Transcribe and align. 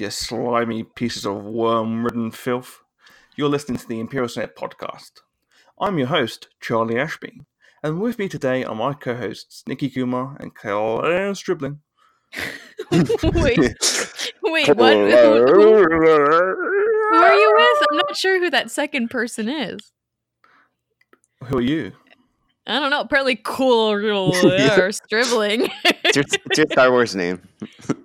you 0.00 0.10
slimy 0.10 0.82
pieces 0.82 1.26
of 1.26 1.44
worm 1.44 2.04
ridden 2.04 2.30
filth? 2.30 2.80
You're 3.36 3.48
listening 3.48 3.78
to 3.78 3.86
the 3.86 4.00
Imperial 4.00 4.28
Senate 4.28 4.56
podcast. 4.56 5.10
I'm 5.80 5.98
your 5.98 6.08
host, 6.08 6.48
Charlie 6.60 6.98
Ashby, 6.98 7.40
and 7.82 8.00
with 8.00 8.18
me 8.18 8.28
today 8.28 8.64
are 8.64 8.74
my 8.74 8.94
co 8.94 9.14
hosts, 9.14 9.62
Nikki 9.66 9.90
Kumar 9.90 10.36
and 10.40 10.54
Claire 10.54 11.34
Stribling. 11.34 11.80
wait, 12.92 13.58
wait, 14.42 14.68
what? 14.68 14.94
Who, 14.96 15.46
who- 15.46 15.84
who 17.10 17.16
are 17.16 17.34
you 17.34 17.52
with? 17.56 17.86
I'm 17.90 17.96
not 17.96 18.16
sure 18.16 18.38
who 18.38 18.50
that 18.50 18.70
second 18.70 19.08
person 19.10 19.48
is. 19.48 19.80
Who 21.44 21.58
are 21.58 21.62
you? 21.62 21.92
I 22.66 22.78
don't 22.78 22.90
know. 22.90 23.00
Apparently, 23.00 23.36
cool 23.42 23.90
or 23.92 24.00
stribbling. 24.00 25.70
It's 26.04 26.16
your, 26.16 26.24
it's 26.46 26.58
your 26.58 26.66
Star 26.70 26.90
Wars 26.90 27.16
name. 27.16 27.42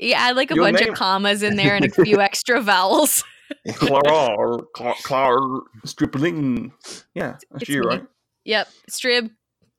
yeah, 0.00 0.24
I 0.24 0.32
like 0.32 0.50
a 0.50 0.54
Your 0.54 0.64
bunch 0.64 0.80
name- 0.80 0.90
of 0.90 0.94
commas 0.98 1.42
in 1.42 1.56
there 1.56 1.76
and 1.76 1.84
a 1.84 1.90
few 2.04 2.20
extra 2.20 2.60
vowels. 2.60 3.22
Clara, 3.74 4.58
Cla- 4.74 4.94
Claire 5.02 5.38
Stribling. 5.84 6.72
Yeah, 7.14 7.36
that's 7.50 7.62
It's 7.62 7.68
you, 7.68 7.80
me. 7.80 7.86
right? 7.86 8.06
Yep, 8.44 8.68
strib, 8.90 9.30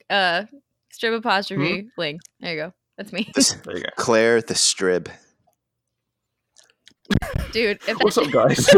uh, 0.09 0.44
strib 0.94 1.16
apostrophe 1.17 1.88
ling. 1.97 2.19
There 2.39 2.53
you 2.53 2.61
go. 2.61 2.73
That's 2.97 3.11
me, 3.11 3.31
This- 3.33 3.53
There 3.66 3.77
you 3.77 3.83
go. 3.83 3.89
Claire 3.97 4.42
the 4.42 4.53
Strib. 4.53 5.08
dude. 7.52 7.80
If 7.88 7.97
What's 7.99 8.17
up, 8.17 8.30
guys? 8.31 8.69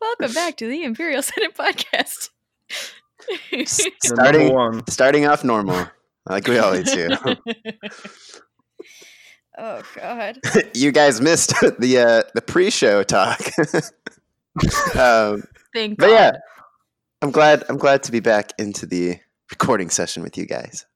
Welcome 0.00 0.32
back 0.34 0.56
to 0.56 0.66
the 0.66 0.82
Imperial 0.84 1.22
Senate 1.22 1.54
podcast. 1.56 2.30
Starting- 4.02 4.82
Starting 4.88 5.26
off 5.26 5.44
normal, 5.44 5.86
like 6.28 6.48
we 6.48 6.58
always 6.58 6.90
do. 6.90 7.08
Oh 9.60 9.82
God. 9.94 10.38
you 10.74 10.90
guys 10.90 11.20
missed 11.20 11.50
the 11.78 11.98
uh, 11.98 12.22
the 12.34 12.42
pre-show 12.42 13.02
talk. 13.02 13.40
um, 14.96 15.44
Thank 15.74 15.98
but 15.98 16.06
God. 16.06 16.12
yeah, 16.12 16.32
I'm 17.22 17.30
glad. 17.30 17.64
I'm 17.68 17.78
glad 17.78 18.02
to 18.04 18.12
be 18.12 18.20
back 18.20 18.52
into 18.58 18.86
the 18.86 19.18
recording 19.50 19.90
session 19.90 20.22
with 20.22 20.36
you 20.36 20.46
guys. 20.46 20.86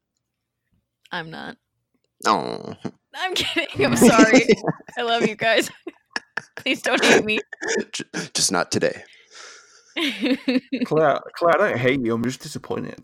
I'm 1.12 1.30
not. 1.30 1.56
Oh, 2.26 2.74
I'm 3.14 3.34
kidding. 3.34 3.84
I'm 3.84 3.96
sorry. 3.96 4.46
I 4.98 5.02
love 5.02 5.26
you 5.26 5.36
guys. 5.36 5.70
Please 6.56 6.82
don't 6.82 7.04
hate 7.04 7.24
me. 7.24 7.40
just 8.32 8.50
not 8.50 8.72
today. 8.72 9.04
Claire, 10.86 11.20
Claire, 11.36 11.54
I 11.54 11.68
don't 11.68 11.78
hate 11.78 12.00
you. 12.00 12.14
I'm 12.14 12.24
just 12.24 12.40
disappointed. 12.40 12.98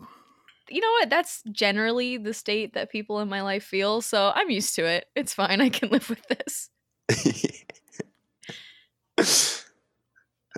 You 0.71 0.81
know 0.81 0.91
what? 0.91 1.09
That's 1.09 1.43
generally 1.51 2.17
the 2.17 2.33
state 2.33 2.73
that 2.73 2.91
people 2.91 3.19
in 3.19 3.29
my 3.29 3.41
life 3.41 3.63
feel, 3.63 4.01
so 4.01 4.31
I'm 4.33 4.49
used 4.49 4.75
to 4.75 4.85
it. 4.85 5.05
It's 5.15 5.33
fine. 5.33 5.61
I 5.61 5.69
can 5.69 5.89
live 5.89 6.09
with 6.09 6.25
this. 6.27 6.69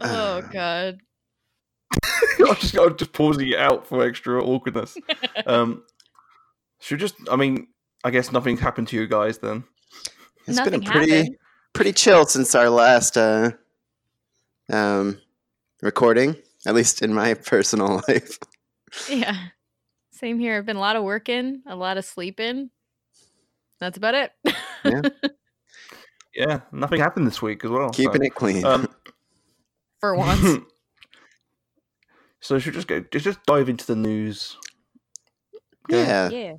Oh 0.01 0.41
god. 0.51 0.99
I'm, 2.39 2.55
just, 2.55 2.77
I'll 2.77 2.89
just 2.89 3.13
pausing 3.13 3.49
it 3.49 3.59
out 3.59 3.87
for 3.87 4.03
extra 4.03 4.43
awkwardness. 4.43 4.97
Um, 5.45 5.83
should 6.79 6.99
just, 6.99 7.15
I 7.29 7.35
mean, 7.35 7.67
I 8.03 8.09
guess 8.09 8.31
nothing 8.31 8.57
happened 8.57 8.87
to 8.89 8.95
you 8.95 9.07
guys 9.07 9.37
then. 9.37 9.63
It's 10.47 10.57
Nothing 10.57 10.79
been 10.79 10.89
a 10.89 10.91
pretty 10.91 11.11
happened. 11.11 11.35
pretty 11.73 11.93
chill 11.93 12.25
since 12.25 12.55
our 12.55 12.69
last 12.69 13.17
uh, 13.17 13.51
um, 14.71 15.21
recording. 15.81 16.35
At 16.65 16.75
least 16.75 17.01
in 17.01 17.13
my 17.13 17.33
personal 17.33 18.01
life. 18.07 18.39
Yeah. 19.09 19.35
Same 20.23 20.39
here. 20.39 20.57
I've 20.57 20.65
been 20.65 20.77
a 20.77 20.79
lot 20.79 20.95
of 20.95 21.03
working, 21.03 21.63
a 21.67 21.75
lot 21.75 21.97
of 21.97 22.05
sleeping. 22.05 22.69
That's 23.81 23.97
about 23.97 24.15
it. 24.15 24.31
Yeah, 26.33 26.61
nothing 26.71 27.01
happened 27.01 27.27
this 27.27 27.41
week 27.41 27.65
as 27.65 27.69
well. 27.69 27.89
Keeping 27.89 28.23
it 28.23 28.33
clean. 28.33 28.63
Um, 28.63 28.87
For 29.99 30.15
once. 30.15 30.59
so 32.39 32.57
should 32.57 32.71
we 32.71 32.77
just 32.77 32.87
go, 32.87 33.01
just 33.11 33.25
just 33.25 33.45
dive 33.45 33.67
into 33.67 33.85
the 33.85 33.97
news. 33.97 34.55
yeah, 35.89 36.29
yeah. 36.29 36.53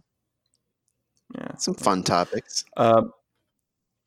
Yeah. 1.35 1.57
some 1.57 1.73
fun 1.73 2.03
topics. 2.03 2.67
Um, 2.77 3.13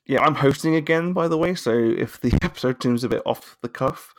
yeah, 0.05 0.21
I'm 0.21 0.35
hosting 0.35 0.75
again, 0.75 1.13
by 1.13 1.27
the 1.27 1.37
way. 1.39 1.55
So 1.55 1.73
if 1.73 2.21
the 2.21 2.37
episode 2.43 2.83
seems 2.83 3.03
a 3.03 3.09
bit 3.09 3.23
off 3.25 3.57
the 3.63 3.69
cuff, 3.69 4.13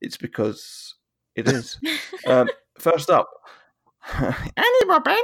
it's 0.00 0.16
because 0.16 0.96
it 1.36 1.46
is. 1.46 1.78
um, 2.26 2.50
first 2.80 3.10
up, 3.10 3.28
Annie 4.18 4.84
Bobani, 4.86 5.16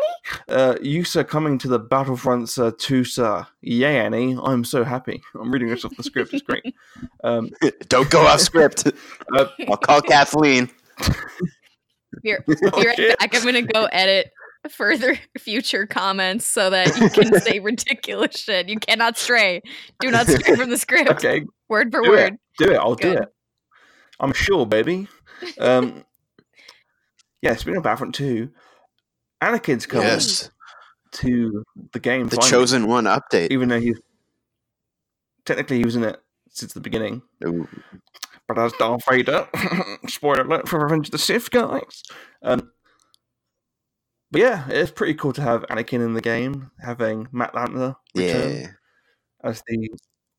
uh, 0.48 1.04
sir, 1.04 1.24
coming 1.24 1.58
to 1.58 1.68
the 1.68 1.80
Battlefronts 1.80 2.62
uh, 2.64 2.70
2, 2.78 3.02
sir. 3.04 3.46
Yay, 3.60 3.98
Annie! 3.98 4.36
I'm 4.40 4.62
so 4.64 4.84
happy. 4.84 5.20
I'm 5.38 5.50
reading 5.50 5.68
this 5.68 5.84
off 5.84 5.96
the 5.96 6.02
script. 6.04 6.32
It's 6.32 6.42
great. 6.42 6.64
Um, 7.24 7.50
Don't 7.88 8.08
go 8.10 8.24
off 8.26 8.40
script. 8.40 8.86
uh, 9.34 9.46
I'll 9.68 9.76
call 9.76 10.00
Kathleen. 10.00 10.70
Here, 12.22 12.42
be 12.46 12.54
Oh, 12.72 12.82
right 12.82 12.96
shit. 12.96 13.18
back. 13.18 13.34
I'm 13.34 13.44
gonna 13.44 13.62
go 13.62 13.86
edit 13.86 14.30
further 14.70 15.18
future 15.38 15.86
comments 15.86 16.46
so 16.46 16.70
that 16.70 16.96
you 16.98 17.08
can 17.10 17.40
say 17.40 17.58
ridiculous 17.58 18.36
shit. 18.36 18.68
You 18.68 18.78
cannot 18.78 19.18
stray. 19.18 19.62
Do 20.00 20.10
not 20.12 20.28
stray 20.28 20.54
from 20.56 20.70
the 20.70 20.78
script. 20.78 21.10
okay, 21.10 21.44
Word 21.68 21.90
for 21.92 22.02
do 22.02 22.10
word. 22.10 22.34
it. 22.34 22.40
Do 22.58 22.72
it. 22.72 22.76
I'll 22.76 22.94
do 22.94 23.12
it. 23.14 23.28
I'm 24.20 24.32
sure, 24.32 24.64
baby. 24.64 25.08
Um, 25.58 26.04
yeah, 27.42 27.54
speaking 27.56 27.76
of 27.76 27.82
Battlefront 27.84 28.14
2, 28.14 28.48
Anakin's 29.42 29.86
coming 29.86 30.06
Yes, 30.06 30.50
to 31.12 31.64
the 31.92 32.00
game. 32.00 32.28
the 32.28 32.36
finally. 32.36 32.50
chosen 32.50 32.86
one 32.86 33.04
update. 33.04 33.50
even 33.50 33.68
though 33.68 33.80
he's 33.80 34.00
technically 35.44 35.78
he 35.78 35.84
was 35.84 35.96
in 35.96 36.04
it 36.04 36.20
since 36.50 36.72
the 36.72 36.80
beginning. 36.80 37.22
Ooh. 37.44 37.68
But 38.46 38.58
as 38.58 38.72
Darth 38.74 39.02
Vader, 39.08 39.46
spoiler 40.08 40.42
alert 40.42 40.68
for 40.68 40.80
Revenge 40.80 41.08
of 41.08 41.12
the 41.12 41.18
Sith, 41.18 41.50
guys. 41.50 42.02
Um, 42.42 42.70
but 44.30 44.40
yeah, 44.40 44.66
it's 44.68 44.90
pretty 44.90 45.14
cool 45.14 45.32
to 45.34 45.42
have 45.42 45.62
Anakin 45.70 46.04
in 46.04 46.14
the 46.14 46.20
game, 46.20 46.70
having 46.80 47.28
Matt 47.32 47.52
Lanter 47.54 47.96
return 48.14 48.52
Yeah, 48.60 48.66
as 49.44 49.62
the 49.66 49.88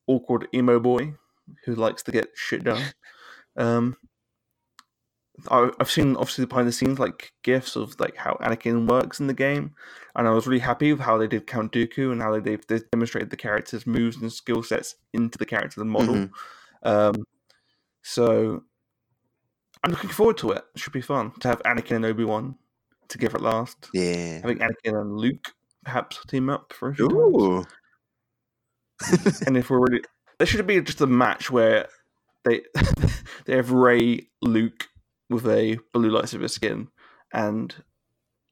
awkward 0.06 0.48
emo 0.54 0.78
boy 0.80 1.14
who 1.64 1.74
likes 1.74 2.02
to 2.04 2.12
get 2.12 2.28
shit 2.34 2.64
done. 2.64 2.82
Um, 3.56 3.96
I've 5.48 5.90
seen 5.90 6.16
obviously 6.16 6.46
behind 6.46 6.68
the 6.68 6.72
scenes 6.72 6.98
like 6.98 7.32
gifs 7.42 7.76
of 7.76 7.98
like 8.00 8.16
how 8.16 8.36
Anakin 8.40 8.88
works 8.88 9.20
in 9.20 9.26
the 9.26 9.34
game, 9.34 9.74
and 10.16 10.26
I 10.26 10.30
was 10.30 10.46
really 10.46 10.60
happy 10.60 10.92
with 10.92 11.00
how 11.02 11.18
they 11.18 11.26
did 11.26 11.46
Count 11.46 11.72
Dooku 11.72 12.12
and 12.12 12.20
how 12.20 12.32
they 12.32 12.40
they've, 12.40 12.66
they've 12.66 12.90
demonstrated 12.90 13.30
the 13.30 13.36
character's 13.36 13.86
moves 13.86 14.16
and 14.16 14.32
skill 14.32 14.62
sets 14.62 14.96
into 15.12 15.38
the 15.38 15.46
character 15.46 15.80
and 15.80 15.90
model. 15.90 16.14
Mhm. 16.14 16.30
Um, 16.82 17.24
so 18.02 18.62
I'm 19.84 19.90
looking 19.92 20.10
forward 20.10 20.38
to 20.38 20.52
it. 20.52 20.64
It 20.74 20.80
should 20.80 20.92
be 20.92 21.00
fun 21.00 21.32
to 21.40 21.48
have 21.48 21.62
Anakin 21.62 21.96
and 21.96 22.04
Obi 22.04 22.24
Wan 22.24 22.56
together 23.08 23.36
at 23.36 23.42
last. 23.42 23.88
yeah. 23.92 24.40
Having 24.40 24.58
Anakin 24.58 25.00
and 25.00 25.16
Luke 25.16 25.52
perhaps 25.84 26.18
team 26.28 26.50
up 26.50 26.72
for 26.72 26.90
a 26.90 26.94
few 26.94 27.10
Ooh. 27.10 27.64
and 29.46 29.56
if 29.56 29.70
we're 29.70 29.80
really, 29.80 30.02
there 30.38 30.46
should 30.46 30.66
be 30.66 30.80
just 30.80 31.00
a 31.00 31.06
match 31.06 31.50
where 31.50 31.88
they 32.44 32.60
they 33.46 33.56
have 33.56 33.70
Rey 33.70 34.28
Luke 34.42 34.88
with 35.30 35.46
a 35.46 35.78
blue 35.94 36.10
lightsaber 36.10 36.50
skin 36.50 36.88
and 37.32 37.74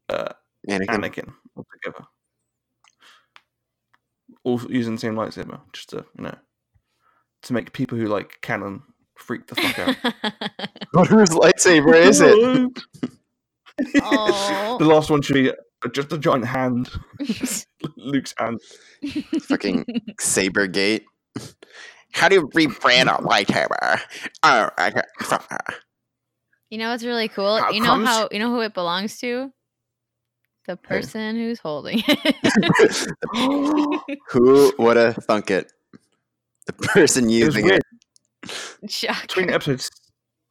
uh, 0.09 0.29
Anakin. 0.69 0.87
Anakin 0.87 1.33
all 1.57 1.67
together, 1.83 2.05
all 4.45 4.61
using 4.71 4.95
the 4.95 5.01
same 5.01 5.15
lightsaber, 5.15 5.61
just 5.73 5.91
to 5.91 6.05
you 6.17 6.25
know, 6.25 6.35
to 7.43 7.53
make 7.53 7.73
people 7.73 7.99
who 7.99 8.07
like 8.07 8.39
canon 8.41 8.83
freak 9.17 9.47
the 9.49 9.55
fuck 9.57 9.79
out. 9.79 9.97
What 10.93 11.09
whose 11.09 11.31
lightsaber 11.31 11.95
is 11.95 12.21
it? 12.23 12.83
The 13.79 14.85
last 14.87 15.09
one 15.11 15.23
should 15.23 15.35
be 15.35 15.53
just 15.93 16.13
a 16.13 16.19
giant 16.19 16.47
hand, 16.47 16.91
Luke's 17.97 18.35
hand. 18.39 18.61
Fucking 19.43 19.85
Saber 20.19 20.67
Gate. 20.67 21.05
How 22.13 22.29
do 22.29 22.35
you 22.37 22.49
rebrand 22.49 23.07
a 23.17 23.23
lightsaber? 23.23 24.01
Oh, 24.43 24.71
I 24.79 24.91
got- 24.91 25.05
you 26.71 26.79
know 26.79 26.91
what's 26.91 27.05
really 27.05 27.29
cool? 27.29 27.59
How 27.59 27.71
you 27.71 27.81
know 27.81 27.87
comes- 27.87 28.09
how 28.09 28.29
you 28.31 28.39
know 28.39 28.51
who 28.51 28.61
it 28.61 28.75
belongs 28.75 29.19
to? 29.21 29.53
The 30.67 30.77
person 30.77 31.37
who's 31.37 31.59
holding 31.59 32.03
it. 32.07 33.07
Who 34.29 34.75
would 34.79 34.99
have 34.99 35.17
thunk 35.17 35.51
it? 35.51 35.73
The 36.67 36.75
person 36.75 37.31
using 37.31 37.71
it. 37.71 37.83
Shocker. 38.87 39.23
between 39.23 39.51
episodes 39.51 39.91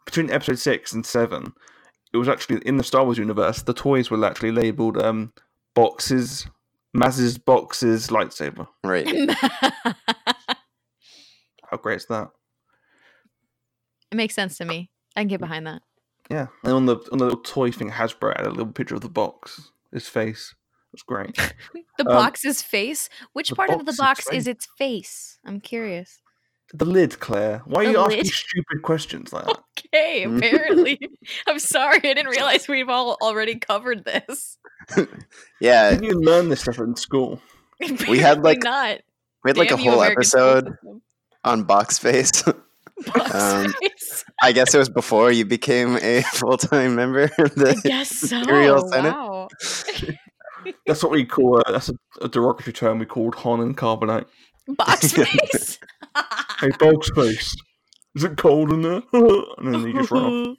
between 0.06 0.32
episode 0.32 0.58
six 0.58 0.92
and 0.94 1.06
seven, 1.06 1.54
it 2.14 2.18
was 2.18 2.28
actually 2.28 2.62
in 2.66 2.78
the 2.78 2.84
Star 2.84 3.04
Wars 3.04 3.20
universe. 3.20 3.62
The 3.62 3.74
toys 3.76 4.10
were 4.10 4.26
actually 4.26 4.52
labeled 4.52 4.98
um, 4.98 5.34
boxes, 5.76 6.48
Maz's 6.94 7.38
boxes 7.38 8.08
lightsaber. 8.08 8.68
Right. 8.84 9.08
How 11.70 11.78
great 11.78 11.98
is 11.98 12.06
that? 12.08 12.30
It 14.12 14.16
makes 14.16 14.34
sense 14.34 14.58
to 14.58 14.66
me. 14.66 14.90
I 15.16 15.22
can 15.22 15.28
get 15.28 15.42
behind 15.42 15.68
that. 15.68 15.82
Yeah, 16.30 16.48
and 16.64 16.74
on 16.74 16.86
the 16.86 16.98
on 17.12 17.18
the 17.20 17.26
little 17.26 17.40
toy 17.42 17.72
thing, 17.72 17.90
Hasbro 17.92 18.36
had 18.38 18.46
a 18.48 18.50
little 18.50 18.72
picture 18.74 18.96
of 18.96 19.02
the 19.02 19.10
box, 19.10 19.72
his 19.94 20.08
face. 20.10 20.54
It 20.94 20.94
was 20.94 21.04
great. 21.04 21.38
The 21.98 22.08
Um, 22.08 22.14
box's 22.16 22.62
face. 22.62 23.10
Which 23.34 23.52
part 23.54 23.72
of 23.72 23.86
the 23.88 23.94
box 23.94 24.28
is 24.32 24.48
its 24.48 24.68
face? 24.78 25.40
I'm 25.46 25.60
curious. 25.60 26.20
the 26.74 26.86
lid, 26.86 27.20
Claire. 27.20 27.64
Why 27.66 27.82
are 27.82 27.86
The 27.86 27.92
you 27.94 27.98
asking 28.00 28.18
lid? 28.18 28.28
stupid 28.28 28.82
questions 28.84 29.34
like 29.34 29.46
that? 29.46 29.58
Okay, 29.94 30.24
apparently. 30.30 31.00
I'm 31.48 31.58
sorry, 31.60 31.98
I 31.98 32.14
didn't 32.14 32.28
realize 32.28 32.68
we've 32.68 32.90
all 32.90 33.18
already 33.22 33.56
covered 33.58 34.06
this. 34.06 34.58
Yeah, 35.60 35.90
Didn't 35.90 36.04
you 36.04 36.20
learn 36.22 36.50
this 36.50 36.62
stuff 36.62 36.78
in 36.80 36.96
school? 36.96 37.42
We 38.08 38.20
had, 38.20 38.44
like, 38.44 38.62
not. 38.64 39.00
we 39.44 39.50
had 39.50 39.58
like 39.58 39.72
a 39.72 39.76
Damn 39.76 39.86
you, 39.86 39.92
whole 39.92 40.04
episode 40.04 40.76
on 41.44 41.64
box 41.64 41.98
face. 41.98 42.44
Box 42.44 43.34
um, 43.36 43.74
face. 43.82 43.97
I 44.42 44.52
guess 44.52 44.74
it 44.74 44.78
was 44.78 44.90
before 44.90 45.32
you 45.32 45.46
became 45.46 45.98
a 46.02 46.22
full 46.34 46.58
time 46.58 46.96
member 46.96 47.24
of 47.24 47.32
I 47.40 47.48
the 47.56 47.82
guess 47.84 48.10
so. 48.10 48.38
Imperial 48.40 48.88
Senate. 48.90 49.12
Wow. 49.14 49.48
That's 50.86 51.02
what 51.04 51.12
we 51.12 51.24
call. 51.26 51.60
Uh, 51.60 51.72
that's 51.72 51.90
a, 51.90 51.94
a 52.22 52.28
derogatory 52.28 52.74
term 52.74 53.00
we 53.00 53.06
called 53.06 53.36
Han 53.36 53.62
and 53.62 53.78
Carbonite. 53.78 54.26
Box 54.68 55.12
face. 55.14 55.80
Hey, 56.60 56.70
dog's 56.78 57.10
face. 57.12 57.56
Is 58.16 58.26
it 58.26 58.36
cold 58.36 58.74
in 58.74 58.82
there? 58.82 59.02
and 59.14 59.74
then 59.74 59.82
you 59.88 59.94
just 59.94 60.12
run 60.12 60.24
off. 60.26 60.58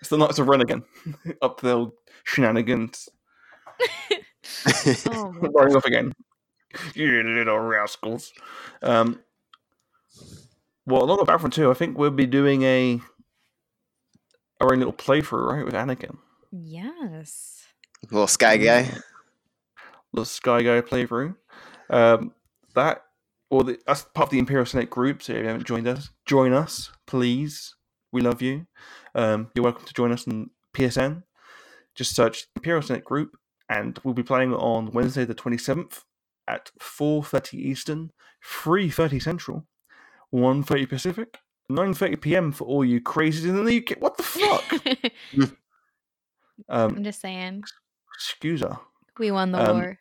It's 0.00 0.10
the 0.10 0.18
Knights 0.18 0.38
of 0.38 0.46
Ren 0.46 0.60
again. 0.60 0.84
Up 1.40 1.58
to 1.58 1.66
their 1.66 1.74
old 1.74 1.92
shenanigans. 2.24 3.08
oh 5.10 5.32
Running 5.40 5.76
off 5.76 5.84
again. 5.86 6.12
You 6.94 7.22
little 7.22 7.58
rascals. 7.58 8.32
Um, 8.82 9.20
well, 10.86 11.04
along 11.04 11.18
with 11.18 11.26
Battlefront 11.26 11.54
2, 11.54 11.70
I 11.70 11.74
think 11.74 11.98
we'll 11.98 12.10
be 12.10 12.26
doing 12.26 12.62
a 12.62 13.00
our 14.60 14.72
own 14.72 14.78
little 14.78 14.92
playthrough, 14.92 15.46
right, 15.46 15.64
with 15.64 15.74
Anakin. 15.74 16.18
Yes. 16.52 17.64
little 18.10 18.28
sky 18.28 18.56
guy. 18.56 18.88
Little 20.12 20.24
Sky 20.26 20.62
Guy 20.62 20.80
playthrough. 20.82 21.34
Um, 21.88 22.32
that, 22.74 23.02
or 23.50 23.64
the, 23.64 23.78
that's 23.86 24.02
part 24.14 24.26
of 24.26 24.30
the 24.30 24.38
Imperial 24.38 24.66
Senate 24.66 24.90
group. 24.90 25.22
So 25.22 25.32
if 25.32 25.40
you 25.40 25.46
haven't 25.46 25.66
joined 25.66 25.88
us, 25.88 26.10
join 26.26 26.52
us, 26.52 26.90
please. 27.06 27.74
We 28.12 28.20
love 28.20 28.42
you. 28.42 28.66
Um, 29.14 29.50
you're 29.54 29.64
welcome 29.64 29.86
to 29.86 29.94
join 29.94 30.12
us 30.12 30.28
on 30.28 30.50
PSN. 30.74 31.22
Just 31.94 32.14
search 32.14 32.46
Imperial 32.56 32.82
Senate 32.82 33.04
group, 33.04 33.36
and 33.68 33.98
we'll 34.04 34.14
be 34.14 34.22
playing 34.22 34.54
on 34.54 34.92
Wednesday 34.92 35.24
the 35.24 35.34
27th 35.34 36.02
at 36.48 36.70
4:30 36.80 37.54
Eastern, 37.54 38.10
3:30 38.42 39.22
Central, 39.22 39.66
1:30 40.32 40.88
Pacific, 40.88 41.38
9:30 41.70 42.20
PM 42.20 42.52
for 42.52 42.64
all 42.66 42.84
you 42.84 43.00
crazies 43.00 43.44
in 43.44 43.64
the 43.64 43.76
UK. 43.78 43.96
What 44.00 44.16
the 44.16 44.22
fuck? 44.22 44.72
um, 46.68 46.96
I'm 46.96 47.04
just 47.04 47.20
saying. 47.20 47.62
excuse 48.14 48.60
her. 48.62 48.78
We 49.18 49.30
won 49.30 49.52
the 49.52 49.58
Um, 49.70 49.76
war. 49.76 49.98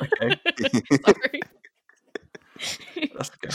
Okay. 0.00 0.40
That's 3.16 3.30
okay. 3.30 3.50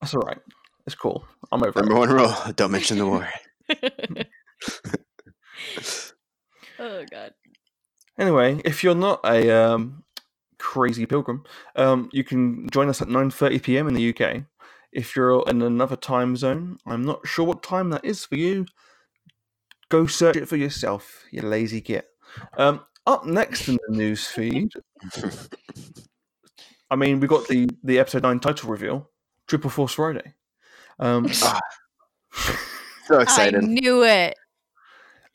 That's 0.00 0.14
all 0.14 0.20
right. 0.22 0.38
It's 0.86 0.94
cool. 0.94 1.24
I'm 1.52 1.62
over 1.62 1.80
Number 1.80 1.94
it. 1.94 1.98
one 1.98 2.10
rule: 2.10 2.34
don't 2.56 2.70
mention 2.70 2.98
the 2.98 3.06
war. 3.06 3.28
oh 6.78 7.04
god. 7.10 7.32
Anyway, 8.18 8.60
if 8.64 8.82
you're 8.82 8.94
not 8.94 9.20
a 9.24 9.50
um, 9.50 10.02
crazy 10.58 11.06
pilgrim, 11.06 11.44
um, 11.76 12.08
you 12.12 12.24
can 12.24 12.68
join 12.70 12.88
us 12.88 13.00
at 13.02 13.08
9:30 13.08 13.62
p.m. 13.62 13.88
in 13.88 13.94
the 13.94 14.14
UK. 14.14 14.44
If 14.92 15.14
you're 15.14 15.44
in 15.48 15.62
another 15.62 15.96
time 15.96 16.36
zone, 16.36 16.78
I'm 16.86 17.02
not 17.02 17.26
sure 17.26 17.44
what 17.44 17.62
time 17.62 17.90
that 17.90 18.04
is 18.04 18.24
for 18.24 18.36
you. 18.36 18.66
Go 19.90 20.06
search 20.06 20.36
it 20.36 20.48
for 20.48 20.56
yourself, 20.56 21.24
you 21.30 21.42
lazy 21.42 21.80
git. 21.80 22.06
Um, 22.56 22.84
up 23.06 23.26
next 23.26 23.68
in 23.68 23.78
the 23.88 23.96
news 23.96 24.26
feed, 24.26 24.72
I 26.90 26.96
mean, 26.96 27.20
we 27.20 27.26
got 27.26 27.46
the 27.48 27.68
the 27.84 27.98
episode 27.98 28.22
nine 28.22 28.40
title 28.40 28.70
reveal, 28.70 29.10
Triple 29.46 29.70
Force 29.70 29.94
Friday. 29.94 30.34
Um, 30.98 31.30
Ah, 31.42 31.60
so 33.06 33.20
excited. 33.20 33.64
I 33.64 33.66
knew 33.66 34.04
it. 34.04 34.34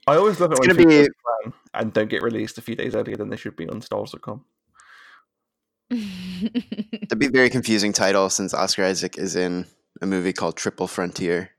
I 0.06 0.16
always 0.16 0.40
love 0.40 0.52
it 0.52 0.60
It's 0.60 0.68
when 0.68 0.76
gonna 0.76 0.90
things 0.90 1.08
be 1.46 1.52
and 1.74 1.94
don't 1.94 2.10
get 2.10 2.22
released 2.22 2.58
a 2.58 2.62
few 2.62 2.76
days 2.76 2.96
earlier 2.96 3.16
than 3.16 3.30
they 3.30 3.38
should 3.38 3.56
be 3.56 3.68
on 3.68 3.82
Stars.com. 3.82 4.44
It'd 6.44 7.20
be 7.20 7.28
a 7.28 7.32
very 7.32 7.50
confusing 7.50 7.94
title 7.94 8.30
since 8.30 8.54
Oscar 8.54 8.86
Isaac 8.86 9.18
is 9.18 9.36
in 9.36 9.68
a 10.02 10.06
movie 10.06 10.34
called 10.34 10.58
Triple 10.58 10.88
Frontier. 10.88 11.52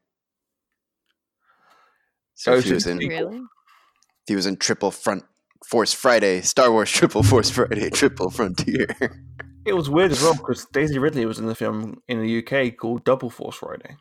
So 2.34 2.52
Oh, 2.52 2.56
if 2.56 2.64
he 2.64 2.72
was 2.72 2.86
in, 2.86 3.00
it's 3.00 3.14
if 3.14 4.28
he 4.28 4.34
was 4.34 4.46
in 4.46 4.56
Triple 4.56 4.90
Front 4.90 5.24
Force 5.66 5.92
Friday, 5.92 6.40
Star 6.40 6.72
Wars 6.72 6.90
Triple 6.90 7.22
Force 7.22 7.50
Friday, 7.50 7.90
Triple 7.90 8.30
Frontier. 8.30 8.88
It 9.66 9.72
was 9.72 9.88
weird 9.88 10.12
as 10.12 10.20
well 10.20 10.34
because 10.34 10.66
Daisy 10.74 10.98
Ridley 10.98 11.24
was 11.24 11.38
in 11.38 11.46
the 11.46 11.54
film 11.54 12.02
in 12.06 12.20
the 12.20 12.44
UK 12.44 12.76
called 12.76 13.02
Double 13.02 13.30
Force 13.30 13.56
Friday. 13.56 13.96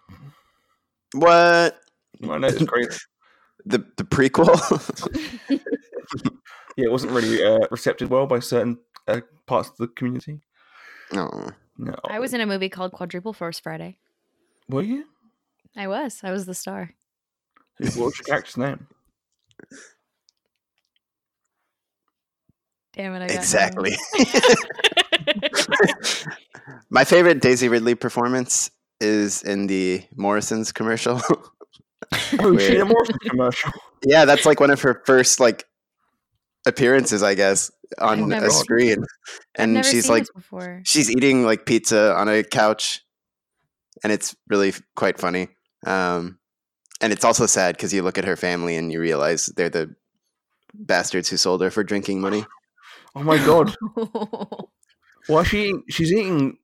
what 1.14 1.80
I 2.22 2.38
know 2.38 2.48
it's 2.48 2.66
crazy. 2.66 3.00
the 3.66 3.86
the 3.96 4.04
prequel? 4.04 4.60
yeah, 5.50 6.88
it 6.88 6.92
wasn't 6.92 7.14
really 7.14 7.42
uh, 7.42 7.66
recepted 7.72 8.10
well 8.10 8.28
by 8.28 8.40
certain 8.40 8.78
uh, 9.08 9.22
parts 9.46 9.70
of 9.70 9.78
the 9.78 9.88
community. 9.88 10.42
no, 11.12 11.50
No, 11.78 11.96
I 12.10 12.20
was 12.20 12.34
in 12.34 12.42
a 12.42 12.46
movie 12.46 12.70
called 12.70 12.92
Quadruple 12.92 13.34
Force 13.34 13.60
Friday. 13.60 13.98
Were 14.70 14.82
you? 14.84 15.06
I 15.76 15.88
was. 15.88 16.22
I 16.24 16.32
was 16.32 16.46
the 16.46 16.54
star. 16.54 16.92
What 17.80 17.96
was 17.98 17.98
your 17.98 18.12
character's 18.28 18.58
name? 18.58 18.88
Damn 22.94 23.16
it! 23.16 23.24
I 23.24 23.28
got 23.28 23.36
exactly. 23.36 23.96
My 26.92 27.04
favorite 27.04 27.42
Daisy 27.42 27.68
Ridley 27.68 27.96
performance 27.96 28.70
is 29.02 29.42
in 29.42 29.66
the 29.68 30.04
Morrisons 30.16 30.72
commercial. 30.72 31.20
Oh, 32.40 32.54
Where- 32.54 32.70
Sheena 32.70 32.88
Morrison 32.88 33.18
commercial. 33.28 33.72
yeah, 34.06 34.26
that's 34.26 34.46
like 34.46 34.60
one 34.60 34.70
of 34.70 34.80
her 34.82 35.02
first 35.06 35.40
like 35.40 35.66
appearances, 36.68 37.24
I 37.24 37.34
guess, 37.34 37.72
on 38.00 38.30
never 38.30 38.48
a 38.48 38.52
screen. 38.52 39.06
And 39.56 39.86
she's 39.86 40.06
seen 40.06 40.12
like 40.14 40.26
before. 40.34 40.82
she's 40.86 41.10
eating 41.12 41.44
like 41.46 41.66
pizza 41.66 42.14
on 42.16 42.28
a 42.30 42.44
couch 42.44 43.02
and 44.04 44.12
it's 44.12 44.36
really 44.48 44.70
f- 44.70 44.82
quite 44.96 45.20
funny 45.20 45.48
um 45.86 46.38
and 47.02 47.14
it's 47.14 47.24
also 47.26 47.46
sad 47.46 47.76
because 47.76 47.94
you 47.94 48.02
look 48.02 48.18
at 48.18 48.26
her 48.26 48.36
family 48.36 48.76
and 48.76 48.92
you 48.92 49.00
realize 49.00 49.46
they're 49.56 49.70
the 49.70 49.94
bastards 50.74 51.30
who 51.30 51.38
sold 51.38 51.62
her 51.62 51.70
for 51.72 51.84
drinking 51.84 52.20
money 52.22 52.46
Oh 53.16 53.22
my 53.24 53.38
god! 53.46 53.76
Why 55.28 55.44
she 55.44 55.66
eating? 55.66 55.84
She's 55.90 56.12
eating. 56.12 56.58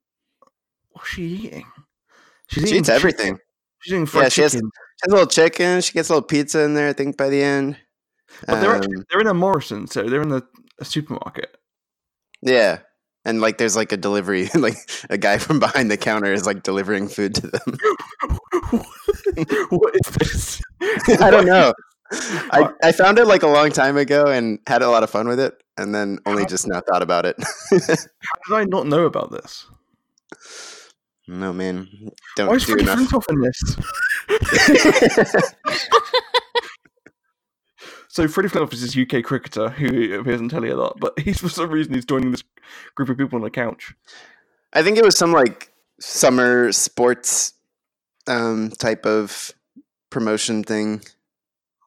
What's 0.92 1.10
she 1.10 1.24
eating? 1.24 1.66
She's 2.48 2.64
she 2.64 2.68
eating 2.70 2.80
eats 2.80 2.88
chicken. 2.88 2.96
everything 2.96 3.40
She's 3.80 3.94
eating 3.94 4.06
fried 4.08 4.24
Yeah, 4.24 4.30
she 4.30 4.42
has- 4.42 4.52
chicken. 4.54 4.72
she 4.74 5.04
has 5.04 5.12
a 5.12 5.16
little 5.16 5.28
chicken 5.28 5.82
she 5.82 5.94
gets 5.94 6.10
a 6.10 6.14
little 6.14 6.28
pizza 6.28 6.62
in 6.64 6.74
there 6.74 6.90
i 6.90 6.94
think 6.94 7.16
by 7.18 7.30
the 7.30 7.42
end 7.42 7.78
But 8.48 8.60
they're 8.62 8.76
Um, 8.76 8.82
they're 9.10 9.22
in 9.22 9.28
a 9.28 9.34
Morrison, 9.34 9.88
so 9.88 10.04
they're 10.10 10.22
in 10.22 10.30
the 10.30 10.42
a 10.80 10.86
supermarket. 10.86 11.58
yeah 12.42 12.80
and 13.26 13.42
like 13.42 13.58
there's 13.58 13.76
like 13.76 13.92
a 13.92 13.98
delivery 13.98 14.50
like 14.56 14.78
a 15.10 15.18
guy 15.18 15.38
from 15.38 15.60
behind 15.60 15.92
the 15.92 15.98
counter 15.98 16.32
is 16.32 16.46
like 16.46 16.64
delivering 16.64 17.08
food 17.08 17.36
to 17.36 17.48
them 17.48 17.78
what 19.70 19.94
is 19.96 20.14
this? 20.16 20.62
i 21.22 21.30
don't 21.30 21.46
know 21.46 21.74
I, 22.12 22.70
I 22.82 22.92
found 22.92 23.20
it 23.20 23.26
like 23.26 23.44
a 23.44 23.48
long 23.48 23.70
time 23.72 23.96
ago 23.96 24.26
and 24.26 24.58
had 24.66 24.82
a 24.82 24.90
lot 24.90 25.04
of 25.04 25.12
fun 25.12 25.28
with 25.28 25.40
it 25.40 25.54
and 25.78 25.94
then 25.94 26.18
only 26.26 26.44
just 26.46 26.68
now 26.68 26.82
thought 26.82 27.04
about 27.04 27.26
it 27.26 27.36
How 27.70 27.78
did 27.78 28.56
I 28.56 28.64
not 28.66 28.88
know 28.88 29.06
about 29.06 29.32
this? 29.32 29.68
no 31.28 31.54
man 31.54 31.88
Why 32.02 32.10
don't 32.36 32.56
is 32.56 32.66
do 32.66 32.76
enough 32.78 32.98
Flintoff 33.00 33.30
in 33.30 33.42
this? 33.42 33.76
So 38.12 38.28
Freddie 38.28 38.50
Flintoff 38.50 38.74
is 38.74 38.82
this 38.82 38.98
UK 38.98 39.24
cricketer 39.24 39.70
who 39.70 40.20
appears 40.20 40.42
on 40.42 40.50
telly 40.50 40.70
a 40.70 40.76
lot, 40.76 40.98
but 41.00 41.18
he's 41.20 41.40
for 41.40 41.48
some 41.50 41.70
reason 41.70 41.94
he's 41.94 42.06
joining 42.06 42.32
this 42.32 42.44
group 42.96 43.08
of 43.10 43.18
people 43.18 43.40
on 43.40 43.46
a 43.46 43.52
couch. 43.52 43.94
I 44.74 44.82
think 44.84 44.98
it 44.98 45.06
was 45.06 45.16
some 45.18 45.32
like 45.32 45.72
summer 46.00 46.72
sports 46.72 47.54
um, 48.28 48.72
type 48.72 49.06
of 49.06 49.52
promotion 50.10 50.64
thing. 50.64 51.02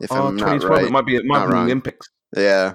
If 0.00 0.12
Oh, 0.12 0.28
I'm 0.28 0.36
not 0.36 0.60
2012. 0.60 0.70
right, 0.70 0.84
It 0.86 0.92
might 0.92 1.06
be. 1.06 1.16
It 1.16 1.24
might 1.24 1.46
be 1.46 1.52
the. 1.52 1.58
Olympics. 1.58 2.08
yeah. 2.36 2.74